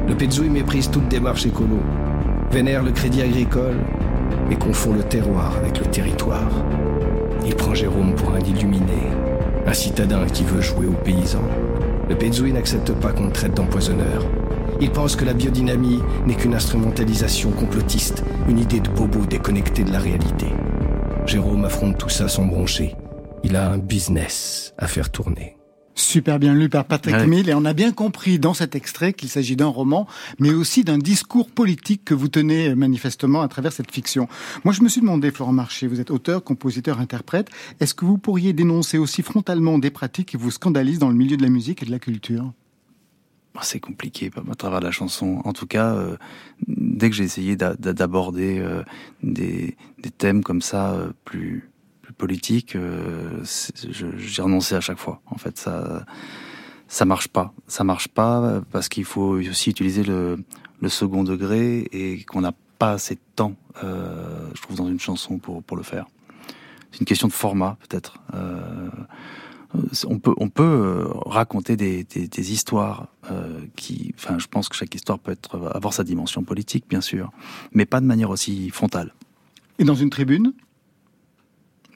Le 0.09 0.15
Pezouille 0.15 0.49
méprise 0.49 0.91
toute 0.91 1.09
démarche 1.09 1.47
écolo, 1.47 1.79
vénère 2.51 2.83
le 2.83 2.93
crédit 2.93 3.23
agricole 3.23 3.77
et 4.51 4.57
confond 4.57 4.95
le 4.95 5.03
terroir 5.03 5.57
avec 5.57 5.79
le 5.79 5.87
territoire. 5.87 6.51
Il 7.45 7.55
prend 7.55 7.75
Jérôme 7.75 8.15
pour 8.15 8.35
un 8.35 8.41
illuminé, 8.41 9.09
un 9.67 9.73
citadin 9.73 10.25
qui 10.27 10.45
veut 10.45 10.63
jouer 10.63 10.87
aux 10.87 11.05
paysans. 11.05 11.49
Le 12.09 12.17
Pezouille 12.17 12.53
n'accepte 12.53 12.93
pas 12.93 13.13
qu'on 13.13 13.31
traite 13.31 13.55
d'empoisonneur. 13.55 14.25
Il 14.81 14.91
pense 14.91 15.15
que 15.15 15.25
la 15.25 15.35
biodynamie 15.35 16.01
n'est 16.27 16.35
qu'une 16.35 16.55
instrumentalisation 16.55 17.51
complotiste, 17.51 18.25
une 18.49 18.59
idée 18.59 18.81
de 18.81 18.89
bobo 18.89 19.27
déconnectée 19.27 19.85
de 19.85 19.93
la 19.93 19.99
réalité. 19.99 20.47
Jérôme 21.27 21.67
affronte 21.67 21.99
tout 21.99 22.09
ça 22.09 22.29
sans 22.29 22.47
broncher. 22.47 22.97
Il 23.43 23.57
a 23.57 23.71
un 23.71 23.79
business 23.79 24.75
à 24.79 24.87
faire 24.87 25.11
tourner. 25.11 25.57
Super 25.95 26.39
bien 26.39 26.55
lu 26.55 26.69
par 26.69 26.87
Patrick 26.87 27.15
ouais. 27.15 27.27
Mill 27.27 27.49
et 27.49 27.55
on 27.55 27.65
a 27.65 27.73
bien 27.73 27.93
compris 27.93 28.39
dans 28.39 28.55
cet 28.55 28.75
extrait 28.75 29.13
qu'il 29.13 29.29
s'agit 29.29 29.57
d'un 29.57 29.67
roman, 29.67 30.07
mais 30.39 30.51
aussi 30.51 30.83
d'un 30.83 30.99
discours 30.99 31.51
politique 31.51 32.05
que 32.05 32.15
vous 32.15 32.29
tenez 32.29 32.75
manifestement 32.75 33.43
à 33.43 33.49
travers 33.49 33.73
cette 33.73 33.91
fiction. 33.91 34.29
Moi, 34.65 34.73
je 34.73 34.83
me 34.83 34.89
suis 34.89 35.01
demandé, 35.01 35.31
Florent 35.31 35.53
Marché, 35.53 35.87
vous 35.87 36.01
êtes 36.01 36.11
auteur, 36.11 36.43
compositeur, 36.43 37.01
interprète, 37.01 37.51
est-ce 37.81 37.95
que 37.95 38.05
vous 38.05 38.19
pourriez 38.19 38.53
dénoncer 38.53 38.99
aussi 38.99 39.23
frontalement 39.23 39.79
des 39.79 39.91
pratiques 39.91 40.29
qui 40.29 40.37
vous 40.37 40.51
scandalisent 40.51 41.01
dans 41.01 41.11
le 41.11 41.17
milieu 41.17 41.37
de 41.37 41.43
la 41.43 41.51
musique 41.51 41.83
et 41.83 41.87
de 41.87 41.91
la 41.91 41.99
culture? 41.99 42.53
C'est 43.63 43.81
compliqué 43.81 44.31
à 44.51 44.55
travers 44.55 44.81
la 44.81 44.91
chanson. 44.91 45.43
En 45.45 45.53
tout 45.53 45.67
cas, 45.67 45.95
euh, 45.95 46.17
dès 46.67 47.11
que 47.11 47.17
j'ai 47.17 47.25
essayé 47.25 47.57
d'aborder 47.57 48.59
euh, 48.59 48.83
des, 49.23 49.77
des, 49.99 50.11
thèmes 50.11 50.43
comme 50.43 50.63
ça, 50.63 50.93
euh, 50.93 51.13
plus 51.25 51.69
politique, 52.17 52.77
euh, 52.77 53.43
j'ai 53.93 54.43
renoncé 54.43 54.75
à 54.75 54.81
chaque 54.81 54.99
fois. 54.99 55.21
En 55.27 55.37
fait, 55.37 55.59
ça 55.59 56.05
ça 56.91 57.05
marche 57.05 57.29
pas. 57.29 57.55
Ça 57.69 57.85
marche 57.85 58.09
pas 58.09 58.61
parce 58.73 58.89
qu'il 58.89 59.05
faut 59.05 59.39
aussi 59.39 59.71
utiliser 59.71 60.03
le, 60.03 60.45
second 60.89 61.23
degré 61.23 61.87
et 61.93 62.25
qu'on 62.25 62.41
n'a 62.41 62.53
pas 62.79 62.93
assez 62.93 63.15
de 63.15 63.21
temps, 63.37 63.55
euh, 63.85 64.51
je 64.55 64.63
trouve, 64.63 64.77
dans 64.77 64.89
une 64.89 64.99
chanson 64.99 65.39
pour, 65.39 65.77
le 65.77 65.83
faire. 65.83 66.07
C'est 66.91 67.01
une 67.01 67.07
question 67.07 67.29
de 67.29 67.33
format, 67.33 67.77
peut-être. 67.89 68.19
Euh, 68.35 68.89
on 70.09 70.19
peut, 70.19 70.35
on 70.39 70.49
peut 70.49 71.07
raconter 71.27 71.77
des, 71.77 72.53
histoires 72.53 73.07
enfin, 73.23 74.39
je 74.39 74.47
pense 74.49 74.69
que 74.69 74.75
chaque 74.75 74.93
histoire 74.93 75.21
peut 75.21 75.37
avoir 75.73 75.93
sa 75.95 76.03
dimension 76.03 76.43
politique, 76.43 76.87
bien 76.89 77.01
sûr, 77.01 77.31
mais 77.73 77.87
pas 77.87 78.01
de 78.01 78.07
manière 78.07 78.31
aussi 78.31 78.71
frontale. 78.71 79.15
Et 79.79 79.85
dans 79.85 79.95
une 79.95 80.11
tribune? 80.11 80.53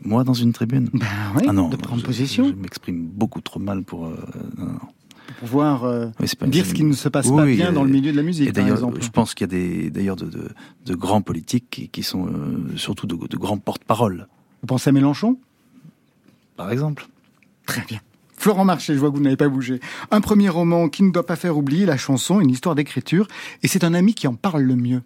Moi, 0.03 0.25
dans 0.25 0.35
une 0.35 0.53
tribune 0.53 0.91
Ben 0.93 1.07
oui, 1.37 1.45
ah 1.49 1.53
non, 1.53 1.69
de 1.69 1.77
prendre 1.77 2.03
position. 2.03 2.49
Je, 2.49 2.55
m'exprime 2.55 3.07
beaucoup 3.07 3.41
trop 3.41 3.61
mal 3.61 3.83
pour. 3.83 4.11
Pour 4.11 5.49
pouvoir 5.49 6.11
dire 6.47 6.67
ce 6.67 6.75
qui 6.75 6.85
ne 6.85 6.93
se 6.93 7.09
passe 7.09 7.31
pas 7.31 7.47
bien 7.47 7.73
dans 7.73 7.85
le 7.85 7.91
milieu 7.91 8.13
de 8.13 8.17
la 8.17 8.23
musique, 8.23 8.53
par 8.53 8.67
exemple. 8.69 9.03
Je 9.03 9.09
pense 9.09 9.35
qu'il 9.35 9.47
y 9.47 9.51
a 9.51 9.53
des, 9.59 9.91
d'ailleurs 9.91 10.17
de, 10.17 10.27
de, 10.27 10.51
de, 10.85 10.95
grands 10.95 11.23
politiques 11.23 11.89
qui, 11.91 12.03
sont 12.03 12.29
surtout 12.77 13.07
de, 13.07 13.17
de 13.17 13.37
grands 13.37 13.59
porte-parole. 13.59 14.29
Vous 14.61 14.67
pensez 14.67 14.91
à 14.91 14.93
Mélenchon? 14.93 15.39
Par 16.57 16.71
exemple. 16.71 17.07
Très 17.67 17.83
bien. 17.83 18.01
Florent 18.37 18.65
Marché, 18.65 18.95
je 18.95 18.99
vois 18.99 19.11
que 19.11 19.17
vous 19.17 19.23
n'avez 19.23 19.37
pas 19.37 19.49
bougé. 19.49 19.81
Un 20.11 20.21
premier 20.21 20.49
roman 20.49 20.89
qui 20.89 21.03
ne 21.03 21.11
doit 21.11 21.25
pas 21.25 21.37
faire 21.37 21.57
oublier 21.57 21.87
la 21.87 21.97
chanson, 21.97 22.41
une 22.41 22.51
histoire 22.51 22.75
d'écriture, 22.75 23.27
et 23.63 23.69
c'est 23.69 23.85
un 23.85 23.95
ami 23.95 24.15
qui 24.15 24.27
en 24.27 24.35
parle 24.35 24.63
le 24.63 24.77
mieux. 24.77 25.03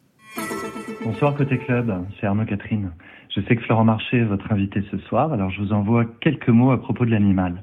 Bonsoir 1.05 1.37
Côté 1.37 1.59
Club, 1.59 2.05
c'est 2.21 2.27
Arnaud 2.27 2.47
Catherine. 2.47 2.91
Je 3.39 3.47
sais 3.47 3.55
que 3.55 3.63
Florent 3.63 3.85
Marché 3.85 4.17
est 4.17 4.25
votre 4.25 4.51
invité 4.51 4.83
ce 4.91 4.99
soir, 4.99 5.33
alors 5.33 5.49
je 5.51 5.61
vous 5.61 5.73
envoie 5.73 6.05
quelques 6.21 6.49
mots 6.49 6.73
à 6.73 6.81
propos 6.81 7.05
de 7.05 7.13
l'animal. 7.13 7.63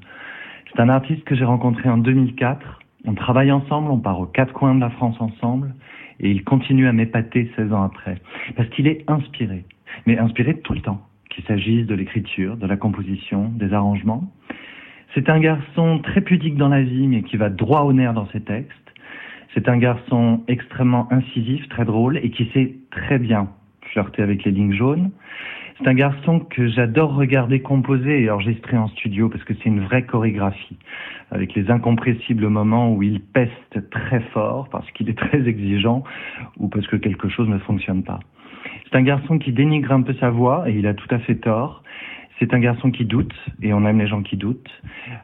C'est 0.72 0.80
un 0.80 0.88
artiste 0.88 1.22
que 1.24 1.34
j'ai 1.34 1.44
rencontré 1.44 1.90
en 1.90 1.98
2004. 1.98 2.80
On 3.04 3.12
travaille 3.12 3.52
ensemble, 3.52 3.90
on 3.90 3.98
part 3.98 4.18
aux 4.18 4.24
quatre 4.24 4.54
coins 4.54 4.74
de 4.74 4.80
la 4.80 4.88
France 4.88 5.20
ensemble, 5.20 5.74
et 6.18 6.30
il 6.30 6.44
continue 6.44 6.88
à 6.88 6.94
m'épater 6.94 7.52
16 7.56 7.74
ans 7.74 7.82
après. 7.82 8.22
Parce 8.56 8.70
qu'il 8.70 8.86
est 8.86 9.04
inspiré, 9.06 9.66
mais 10.06 10.16
inspiré 10.16 10.58
tout 10.60 10.72
le 10.72 10.80
temps, 10.80 11.02
qu'il 11.28 11.44
s'agisse 11.44 11.86
de 11.86 11.94
l'écriture, 11.94 12.56
de 12.56 12.66
la 12.66 12.78
composition, 12.78 13.50
des 13.50 13.74
arrangements. 13.74 14.32
C'est 15.14 15.28
un 15.28 15.40
garçon 15.40 15.98
très 15.98 16.22
pudique 16.22 16.56
dans 16.56 16.68
la 16.70 16.82
vie, 16.82 17.06
mais 17.06 17.22
qui 17.22 17.36
va 17.36 17.50
droit 17.50 17.82
au 17.82 17.92
nerf 17.92 18.14
dans 18.14 18.28
ses 18.28 18.40
textes. 18.40 18.94
C'est 19.52 19.68
un 19.68 19.76
garçon 19.76 20.42
extrêmement 20.48 21.06
incisif, 21.12 21.68
très 21.68 21.84
drôle, 21.84 22.16
et 22.16 22.30
qui 22.30 22.46
sait 22.54 22.76
très 22.90 23.18
bien 23.18 23.50
flirter 23.90 24.22
avec 24.22 24.42
les 24.44 24.52
lignes 24.52 24.74
jaunes. 24.74 25.10
C'est 25.78 25.88
un 25.88 25.94
garçon 25.94 26.40
que 26.40 26.68
j'adore 26.68 27.14
regarder 27.14 27.60
composer 27.60 28.22
et 28.22 28.30
enregistrer 28.30 28.78
en 28.78 28.88
studio 28.88 29.28
parce 29.28 29.44
que 29.44 29.52
c'est 29.54 29.66
une 29.66 29.80
vraie 29.80 30.04
chorégraphie, 30.04 30.78
avec 31.30 31.54
les 31.54 31.70
incompressibles 31.70 32.48
moments 32.48 32.94
où 32.94 33.02
il 33.02 33.20
peste 33.20 33.90
très 33.90 34.20
fort 34.32 34.68
parce 34.70 34.90
qu'il 34.92 35.10
est 35.10 35.18
très 35.18 35.46
exigeant 35.46 36.02
ou 36.56 36.68
parce 36.68 36.86
que 36.86 36.96
quelque 36.96 37.28
chose 37.28 37.48
ne 37.48 37.58
fonctionne 37.58 38.02
pas. 38.02 38.20
C'est 38.84 38.96
un 38.96 39.02
garçon 39.02 39.38
qui 39.38 39.52
dénigre 39.52 39.92
un 39.92 40.00
peu 40.00 40.14
sa 40.14 40.30
voix 40.30 40.68
et 40.70 40.72
il 40.72 40.86
a 40.86 40.94
tout 40.94 41.08
à 41.14 41.18
fait 41.18 41.34
tort. 41.36 41.82
C'est 42.38 42.54
un 42.54 42.58
garçon 42.58 42.90
qui 42.90 43.04
doute 43.04 43.34
et 43.60 43.74
on 43.74 43.84
aime 43.84 43.98
les 43.98 44.06
gens 44.06 44.22
qui 44.22 44.38
doutent. 44.38 44.70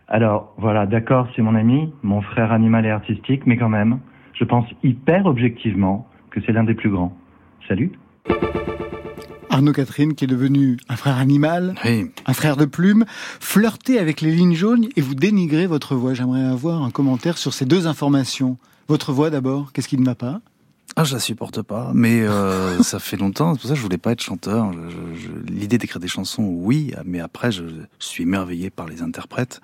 Alors 0.07 0.55
voilà, 0.59 0.85
d'accord, 0.85 1.29
c'est 1.35 1.43
mon 1.43 1.55
ami, 1.55 1.95
mon 2.03 2.21
frère 2.21 2.53
animal 2.53 2.85
et 2.85 2.91
artistique, 2.91 3.47
mais 3.47 3.57
quand 3.57 3.71
même, 3.71 4.01
je 4.35 4.45
pense 4.45 4.67
hyper 4.83 5.25
objectivement 5.25 6.07
que 6.31 6.41
c'est 6.43 6.53
l'un 6.53 6.65
des 6.65 6.75
plus 6.75 6.91
grands. 6.91 7.17
Salut 7.69 7.93
Arnaud 9.51 9.73
Catherine, 9.73 10.15
qui 10.15 10.25
est 10.25 10.29
devenu 10.29 10.79
un 10.89 10.97
frère 10.97 11.19
animal, 11.19 11.75
un 12.27 12.33
frère 12.33 12.57
de 12.57 12.65
plume, 12.65 13.05
flirter 13.39 13.99
avec 13.99 14.21
les 14.21 14.33
lignes 14.33 14.55
jaunes 14.55 14.89
et 14.97 15.01
vous 15.01 15.15
dénigrer 15.15 15.67
votre 15.67 15.95
voix. 15.95 16.15
J'aimerais 16.15 16.45
avoir 16.45 16.83
un 16.83 16.91
commentaire 16.91 17.37
sur 17.37 17.53
ces 17.53 17.67
deux 17.67 17.87
informations. 17.87 18.57
Votre 18.89 19.13
voix 19.13 19.31
d'abord, 19.31 19.73
qu'est-ce 19.73 19.89
qui 19.89 19.99
ne 19.99 20.05
va 20.05 20.15
pas? 20.15 20.41
Ah, 20.95 21.05
je 21.05 21.15
la 21.15 21.21
supporte 21.21 21.63
pas, 21.63 21.93
mais 21.95 22.21
euh, 22.23 22.83
ça 22.83 22.99
fait 22.99 23.17
longtemps. 23.17 23.55
C'est 23.55 23.61
pour 23.61 23.69
ça 23.69 23.75
que 23.75 23.79
je 23.79 23.83
voulais 23.83 23.99
pas 23.99 24.13
être 24.13 24.23
chanteur. 24.23 24.73
L'idée 25.49 25.79
d'écrire 25.79 26.01
des 26.01 26.09
chansons, 26.09 26.45
oui, 26.45 26.93
mais 27.05 27.21
après, 27.21 27.51
je, 27.51 27.65
suis 27.99 28.25
émerveillé 28.25 28.71
par 28.71 28.87
les 28.87 29.03
interprètes. 29.03 29.61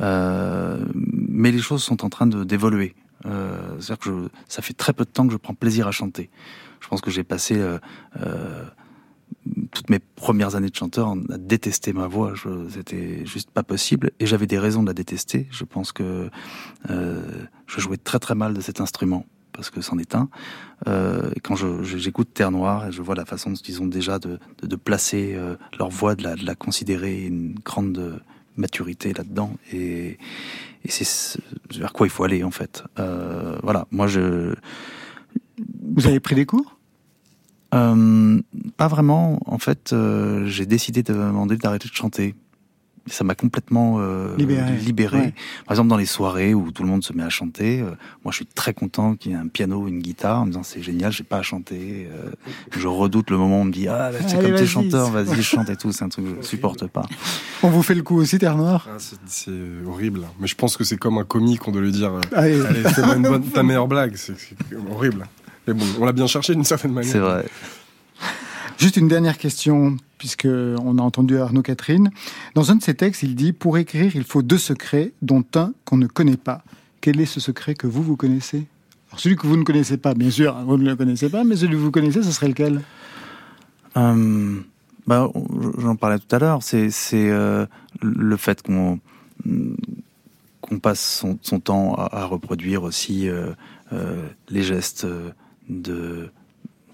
Euh, 0.00 0.84
mais 0.94 1.50
les 1.50 1.60
choses 1.60 1.82
sont 1.82 2.04
en 2.04 2.08
train 2.08 2.26
de 2.26 2.44
d'évoluer. 2.44 2.94
Euh, 3.26 3.58
C'est-à-dire 3.80 3.98
que 3.98 4.10
je, 4.10 4.28
ça 4.48 4.62
fait 4.62 4.74
très 4.74 4.92
peu 4.92 5.04
de 5.04 5.10
temps 5.10 5.26
que 5.26 5.32
je 5.32 5.38
prends 5.38 5.54
plaisir 5.54 5.88
à 5.88 5.92
chanter. 5.92 6.30
Je 6.80 6.88
pense 6.88 7.00
que 7.00 7.10
j'ai 7.10 7.24
passé 7.24 7.58
euh, 7.58 7.78
euh, 8.20 8.64
toutes 9.72 9.90
mes 9.90 9.98
premières 9.98 10.56
années 10.56 10.70
de 10.70 10.76
chanteur 10.76 11.08
à 11.30 11.38
détester 11.38 11.92
ma 11.92 12.06
voix. 12.06 12.34
C'était 12.70 13.24
juste 13.26 13.50
pas 13.50 13.62
possible, 13.62 14.10
et 14.18 14.26
j'avais 14.26 14.46
des 14.46 14.58
raisons 14.58 14.82
de 14.82 14.88
la 14.88 14.94
détester. 14.94 15.46
Je 15.50 15.64
pense 15.64 15.92
que 15.92 16.30
euh, 16.90 17.22
je 17.66 17.80
jouais 17.80 17.96
très 17.96 18.18
très 18.18 18.34
mal 18.34 18.54
de 18.54 18.60
cet 18.60 18.80
instrument 18.80 19.26
parce 19.52 19.70
que 19.70 19.80
c'en 19.80 19.98
est 19.98 20.14
un. 20.14 20.28
Euh, 20.86 21.30
quand 21.42 21.56
j'écoute 21.82 22.28
Terre 22.32 22.50
Noire 22.50 22.88
et 22.88 22.92
je 22.92 23.02
vois 23.02 23.14
la 23.14 23.24
façon 23.24 23.50
dont 23.50 23.56
ils 23.56 23.82
ont 23.82 23.86
déjà 23.86 24.18
de, 24.18 24.38
de, 24.62 24.66
de 24.66 24.76
placer 24.76 25.32
euh, 25.34 25.56
leur 25.78 25.90
voix, 25.90 26.14
de 26.14 26.22
la, 26.22 26.34
de 26.36 26.46
la, 26.46 26.54
considérer 26.54 27.24
une 27.24 27.54
grande 27.54 28.22
maturité 28.56 29.12
là-dedans, 29.12 29.52
et, 29.72 30.18
et 30.84 30.90
c'est 30.90 31.40
vers 31.74 31.92
quoi 31.92 32.06
il 32.06 32.10
faut 32.10 32.24
aller 32.24 32.42
en 32.44 32.50
fait. 32.50 32.84
Euh, 32.98 33.58
voilà, 33.62 33.86
moi 33.90 34.06
je. 34.06 34.54
Vous 35.96 36.06
avez 36.06 36.20
pris 36.20 36.34
des 36.34 36.46
cours? 36.46 36.76
Euh, 37.74 38.40
Pas 38.76 38.88
vraiment. 38.88 39.40
En 39.46 39.58
fait, 39.58 39.92
euh, 39.92 40.46
j'ai 40.46 40.66
décidé 40.66 41.02
de 41.02 41.12
demander 41.12 41.56
d'arrêter 41.56 41.88
de 41.88 41.94
chanter 41.94 42.34
ça 43.06 43.24
m'a 43.24 43.34
complètement 43.34 43.96
euh, 43.98 44.36
libéré. 44.36 45.34
Par 45.66 45.72
exemple, 45.74 45.88
dans 45.88 45.96
les 45.96 46.06
soirées 46.06 46.54
où 46.54 46.70
tout 46.70 46.82
le 46.82 46.88
monde 46.88 47.02
se 47.02 47.12
met 47.12 47.22
à 47.22 47.28
chanter, 47.28 47.80
euh, 47.80 47.90
moi 48.24 48.30
je 48.30 48.36
suis 48.36 48.46
très 48.46 48.74
content 48.74 49.16
qu'il 49.16 49.32
y 49.32 49.34
ait 49.34 49.38
un 49.38 49.48
piano, 49.48 49.88
une 49.88 50.00
guitare, 50.00 50.40
en 50.40 50.46
me 50.46 50.50
disant 50.50 50.62
c'est 50.62 50.82
génial, 50.82 51.12
j'ai 51.12 51.24
pas 51.24 51.38
à 51.38 51.42
chanter. 51.42 52.08
Euh, 52.12 52.30
je 52.76 52.86
redoute 52.86 53.30
le 53.30 53.38
moment 53.38 53.58
où 53.58 53.62
on 53.62 53.64
me 53.64 53.72
dit 53.72 53.88
ah 53.88 54.10
bah, 54.12 54.18
c'est 54.26 54.40
comme 54.40 54.54
t'es 54.54 54.66
chanteur, 54.66 55.10
vas-y 55.10 55.42
chante 55.42 55.70
et 55.70 55.76
tout, 55.76 55.92
c'est 55.92 56.04
un 56.04 56.08
truc 56.08 56.24
que 56.36 56.42
je 56.42 56.46
supporte 56.46 56.86
pas. 56.86 57.06
On 57.62 57.68
vous 57.70 57.82
fait 57.82 57.94
le 57.94 58.02
coup 58.02 58.16
aussi, 58.16 58.38
Terre 58.38 58.56
Noire? 58.56 58.88
Ah, 58.90 58.96
C'est 59.26 59.50
horrible, 59.86 60.22
mais 60.38 60.46
je 60.46 60.54
pense 60.54 60.76
que 60.76 60.84
c'est 60.84 60.96
comme 60.96 61.18
un 61.18 61.24
comique, 61.24 61.66
on 61.66 61.72
doit 61.72 61.82
lui 61.82 61.92
dire 61.92 62.12
allez, 62.32 62.60
allez 62.64 62.82
c'est 62.94 63.02
ta 63.52 63.62
meilleure 63.62 63.88
blague, 63.88 64.14
c'est 64.16 64.34
horrible. 64.90 65.26
Mais 65.70 65.78
bon, 65.78 65.86
on 66.00 66.04
l'a 66.04 66.12
bien 66.12 66.26
cherché 66.26 66.54
d'une 66.54 66.64
certaine 66.64 66.92
manière. 66.92 67.12
C'est 67.12 67.20
vrai. 67.20 67.46
Juste 68.76 68.96
une 68.96 69.08
dernière 69.08 69.38
question, 69.38 69.96
puisque 70.18 70.48
on 70.48 70.98
a 70.98 71.02
entendu 71.02 71.38
Arnaud 71.38 71.62
Catherine. 71.62 72.10
Dans 72.54 72.72
un 72.72 72.76
de 72.76 72.82
ses 72.82 72.94
textes, 72.94 73.22
il 73.22 73.36
dit 73.36 73.52
Pour 73.52 73.78
écrire, 73.78 74.16
il 74.16 74.24
faut 74.24 74.42
deux 74.42 74.58
secrets, 74.58 75.12
dont 75.22 75.44
un 75.54 75.72
qu'on 75.84 75.96
ne 75.96 76.06
connaît 76.06 76.36
pas. 76.36 76.64
Quel 77.00 77.20
est 77.20 77.26
ce 77.26 77.38
secret 77.38 77.74
que 77.74 77.86
vous, 77.86 78.02
vous 78.02 78.16
connaissez? 78.16 78.66
Alors, 79.10 79.20
Celui 79.20 79.36
que 79.36 79.46
vous 79.46 79.56
ne 79.56 79.62
connaissez 79.62 79.96
pas, 79.96 80.14
bien 80.14 80.30
sûr, 80.30 80.56
vous 80.66 80.76
ne 80.76 80.88
le 80.88 80.96
connaissez 80.96 81.28
pas, 81.28 81.44
mais 81.44 81.56
celui 81.56 81.74
que 81.74 81.80
vous 81.80 81.90
connaissez, 81.92 82.22
ce 82.22 82.32
serait 82.32 82.48
lequel? 82.48 82.80
Euh, 83.96 84.60
bah, 85.06 85.30
J'en 85.78 85.94
parlais 85.94 86.18
tout 86.18 86.34
à 86.34 86.38
l'heure. 86.40 86.62
C'est 86.62 86.90
euh, 87.14 87.66
le 88.02 88.36
fait 88.36 88.62
qu'on 88.62 88.98
qu'on 90.60 90.78
passe 90.78 91.00
son, 91.00 91.38
son 91.42 91.60
temps 91.60 91.94
à, 91.94 92.26
reproduire 92.26 92.82
aussi 92.82 93.28
euh, 93.28 93.52
euh 93.92 94.26
les 94.48 94.62
gestes 94.62 95.06
de 95.70 96.30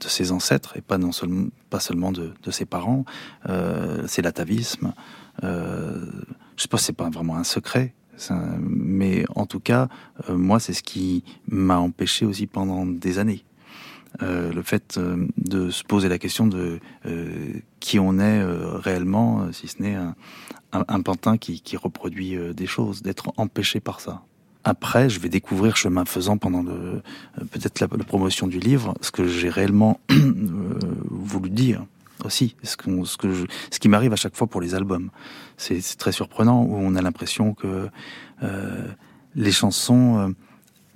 ses 0.00 0.32
ancêtres 0.32 0.76
et 0.76 0.80
pas 0.80 0.98
non 0.98 1.12
seulement 1.12 1.48
pas 1.70 1.80
seulement 1.80 2.12
de, 2.12 2.32
ses 2.50 2.64
parents. 2.64 3.04
Euh, 3.48 4.04
c'est 4.06 4.22
l'atavisme. 4.22 4.92
Euh, 5.44 6.06
je 6.56 6.62
sais 6.62 6.68
pas, 6.68 6.78
c'est 6.78 6.92
pas 6.92 7.10
vraiment 7.10 7.36
un 7.36 7.44
secret, 7.44 7.94
mais 8.60 9.24
en 9.34 9.46
tout 9.46 9.60
cas, 9.60 9.88
euh, 10.28 10.36
moi, 10.36 10.60
c'est 10.60 10.72
ce 10.72 10.82
qui 10.82 11.24
m'a 11.48 11.78
empêché 11.78 12.24
aussi 12.24 12.46
pendant 12.46 12.86
des 12.86 13.18
années. 13.18 13.44
Euh, 14.22 14.50
le 14.52 14.62
fait 14.62 14.98
de 15.36 15.70
se 15.70 15.84
poser 15.84 16.08
la 16.08 16.18
question 16.18 16.46
de 16.46 16.80
qui 17.80 17.98
on 17.98 18.18
est 18.18 18.42
réellement, 18.44 19.52
si 19.52 19.68
ce 19.68 19.82
n'est 19.82 19.96
un, 20.72 21.02
pantin 21.02 21.36
qui 21.36 21.76
reproduit 21.76 22.36
des 22.54 22.66
choses, 22.66 23.02
d'être 23.02 23.32
empêché 23.36 23.80
par 23.80 24.00
ça. 24.00 24.22
Après, 24.68 25.08
je 25.08 25.20
vais 25.20 25.28
découvrir 25.28 25.76
chemin 25.76 26.04
faisant 26.04 26.38
pendant 26.38 26.60
le 26.60 27.00
peut-être 27.52 27.78
la, 27.78 27.86
promotion 27.86 28.48
du 28.48 28.58
livre 28.58 28.94
ce 29.00 29.12
que 29.12 29.28
j'ai 29.28 29.48
réellement 29.48 30.00
euh, 30.10 30.78
voulu 31.08 31.50
dire 31.50 31.86
aussi. 32.24 32.56
Ce, 32.64 32.76
que, 32.76 33.04
ce, 33.04 33.16
que 33.16 33.32
je, 33.32 33.44
ce 33.70 33.78
qui 33.78 33.88
m'arrive 33.88 34.12
à 34.12 34.16
chaque 34.16 34.34
fois 34.34 34.48
pour 34.48 34.60
les 34.60 34.74
albums, 34.74 35.10
c'est 35.56 35.80
très 35.96 36.10
surprenant 36.10 36.64
où 36.64 36.74
on 36.74 36.96
a 36.96 37.00
l'impression 37.00 37.54
que 37.54 37.88
euh, 38.42 38.88
les 39.36 39.52
chansons, 39.52 40.18
euh, 40.18 40.28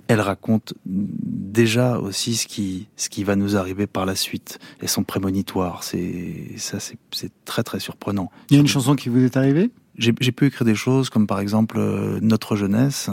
elles 0.09 0.19
racontent 0.19 0.73
déjà 0.85 1.97
aussi 1.97 2.35
ce 2.35 2.47
qui 2.47 2.89
ce 2.97 3.07
qui 3.07 3.23
va 3.23 3.37
nous 3.37 3.55
arriver 3.55 3.87
par 3.87 4.05
la 4.05 4.17
suite. 4.17 4.59
Elles 4.81 4.89
sont 4.89 5.05
prémonitoires. 5.05 5.85
C'est 5.85 6.57
ça, 6.57 6.79
c'est 6.81 7.31
très 7.45 7.63
très 7.63 7.79
surprenant. 7.79 8.31
Il 8.49 8.55
y 8.55 8.57
a 8.57 8.59
une 8.59 8.67
chanson 8.67 8.97
qui 8.97 9.07
vous 9.07 9.23
est 9.23 9.37
arrivée? 9.37 9.71
J'ai 9.97 10.31
pu 10.31 10.47
écrire 10.47 10.65
des 10.65 10.75
choses 10.75 11.09
comme 11.09 11.25
par 11.25 11.39
exemple 11.39 11.77
euh, 11.77 12.19
Notre 12.21 12.57
jeunesse 12.57 13.09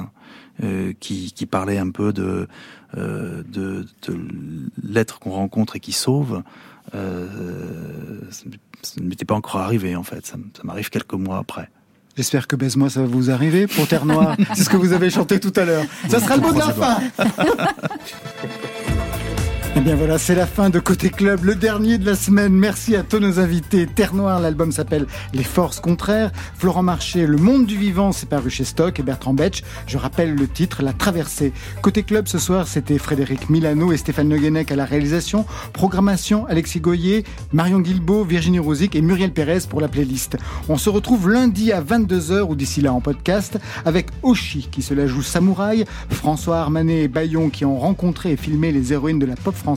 euh, 0.63 0.93
qui, 0.99 1.33
qui, 1.33 1.47
parlait 1.47 1.79
un 1.79 1.91
peu 1.91 2.13
de, 2.13 2.49
euh, 2.97 3.43
de, 3.49 3.87
de 4.07 4.19
l'être 4.83 5.21
qu'on 5.21 5.31
rencontre 5.31 5.77
et 5.77 5.81
qui 5.81 5.93
sauve. 5.93 6.43
Euh, 6.95 7.29
ça 8.83 9.01
ne 9.01 9.09
m'était 9.09 9.25
pas 9.25 9.35
encore 9.35 9.61
arrivé 9.61 9.95
en 9.95 10.03
fait, 10.03 10.27
ça, 10.27 10.37
ça 10.57 10.63
m'arrive 10.65 10.91
quelques 10.91 11.15
mois 11.15 11.39
après. 11.39 11.69
J'espère 12.17 12.49
que 12.49 12.57
baise-moi 12.57 12.91
ça 12.91 13.03
va 13.03 13.07
vous 13.07 13.31
arriver 13.31 13.69
pour 13.69 13.87
Terre 13.87 14.05
Noire. 14.05 14.37
C'est 14.55 14.65
ce 14.65 14.71
que 14.71 14.77
vous 14.77 14.93
avez 14.93 15.11
chanté 15.11 15.39
tout 15.39 15.53
à 15.55 15.65
l'heure. 15.65 15.85
Ça 16.09 16.19
sera 16.19 16.37
le 16.37 16.43
mot 16.43 16.53
de 16.53 16.59
la 16.59 16.73
fin. 16.73 16.99
Et 19.69 19.81
eh 19.81 19.85
bien 19.85 19.95
voilà, 19.95 20.19
c'est 20.19 20.35
la 20.35 20.47
fin 20.47 20.71
de 20.71 20.81
Côté 20.81 21.09
Club, 21.09 21.45
le 21.45 21.55
dernier 21.55 21.99
de 21.99 22.07
la 22.07 22.17
semaine. 22.17 22.53
Merci 22.53 22.97
à 22.97 23.05
tous 23.05 23.21
nos 23.21 23.39
invités. 23.39 23.87
Terre 23.87 24.13
Noire, 24.13 24.41
l'album 24.41 24.73
s'appelle 24.73 25.07
Les 25.33 25.45
Forces 25.45 25.79
Contraires. 25.79 26.33
Florent 26.57 26.83
Marché, 26.83 27.27
Le 27.27 27.37
Monde 27.37 27.65
du 27.65 27.77
Vivant, 27.77 28.11
c'est 28.11 28.29
paru 28.29 28.51
chez 28.51 28.65
Stock. 28.65 28.99
Et 28.99 29.05
Bertrand 29.05 29.35
Betch, 29.35 29.63
je 29.87 29.97
rappelle 29.97 30.35
le 30.35 30.49
titre, 30.49 30.83
La 30.83 30.93
Traversée. 30.93 31.53
Côté 31.81 32.03
Club, 32.03 32.27
ce 32.27 32.39
soir, 32.39 32.67
c'était 32.67 32.99
Frédéric 32.99 33.51
Milano 33.51 33.93
et 33.93 33.97
Stéphane 33.99 34.29
Le 34.29 34.73
à 34.73 34.75
la 34.75 34.85
réalisation. 34.85 35.45
Programmation, 35.73 36.47
Alexis 36.47 36.81
Goyer, 36.81 37.23
Marion 37.53 37.79
Guilbault, 37.79 38.25
Virginie 38.25 38.59
Rosic 38.59 38.97
et 38.97 39.01
Muriel 39.01 39.33
Pérez 39.33 39.61
pour 39.69 39.81
la 39.81 39.89
playlist. 39.89 40.39
On 40.69 40.77
se 40.77 40.91
retrouve 40.91 41.31
lundi 41.31 41.71
à 41.71 41.81
22h 41.81 42.41
ou 42.49 42.57
d'ici 42.57 42.81
là 42.81 42.93
en 42.93 43.01
podcast 43.01 43.61
avec 43.85 44.09
Oshi 44.25 44.69
qui 44.73 44.83
se 44.83 44.93
la 44.93 45.07
joue 45.07 45.23
samouraï, 45.23 45.85
François 46.11 46.59
Armanet 46.59 47.03
et 47.03 47.09
Bayon 47.09 47.49
qui 47.49 47.65
ont 47.65 47.79
rencontré 47.79 48.33
et 48.33 48.37
filmé 48.37 48.73
les 48.73 48.93
héroïnes 48.93 49.21
de 49.21 49.27
la 49.27 49.37
pop 49.37 49.55
française. 49.55 49.68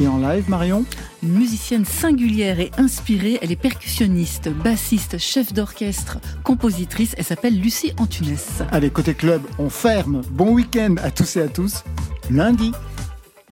Et 0.00 0.08
en 0.08 0.18
live, 0.18 0.48
Marion 0.48 0.84
Une 1.22 1.34
musicienne 1.34 1.84
singulière 1.84 2.60
et 2.60 2.70
inspirée, 2.78 3.38
elle 3.42 3.52
est 3.52 3.56
percussionniste, 3.56 4.48
bassiste, 4.48 5.18
chef 5.18 5.52
d'orchestre, 5.52 6.18
compositrice, 6.44 7.14
elle 7.18 7.24
s'appelle 7.24 7.60
Lucie 7.60 7.92
Antunes. 7.98 8.36
Allez, 8.70 8.90
côté 8.90 9.12
club, 9.14 9.42
on 9.58 9.68
ferme. 9.68 10.22
Bon 10.30 10.52
week-end 10.52 10.94
à 11.02 11.10
tous 11.10 11.36
et 11.36 11.42
à 11.42 11.48
tous. 11.48 11.84
Lundi. 12.30 12.72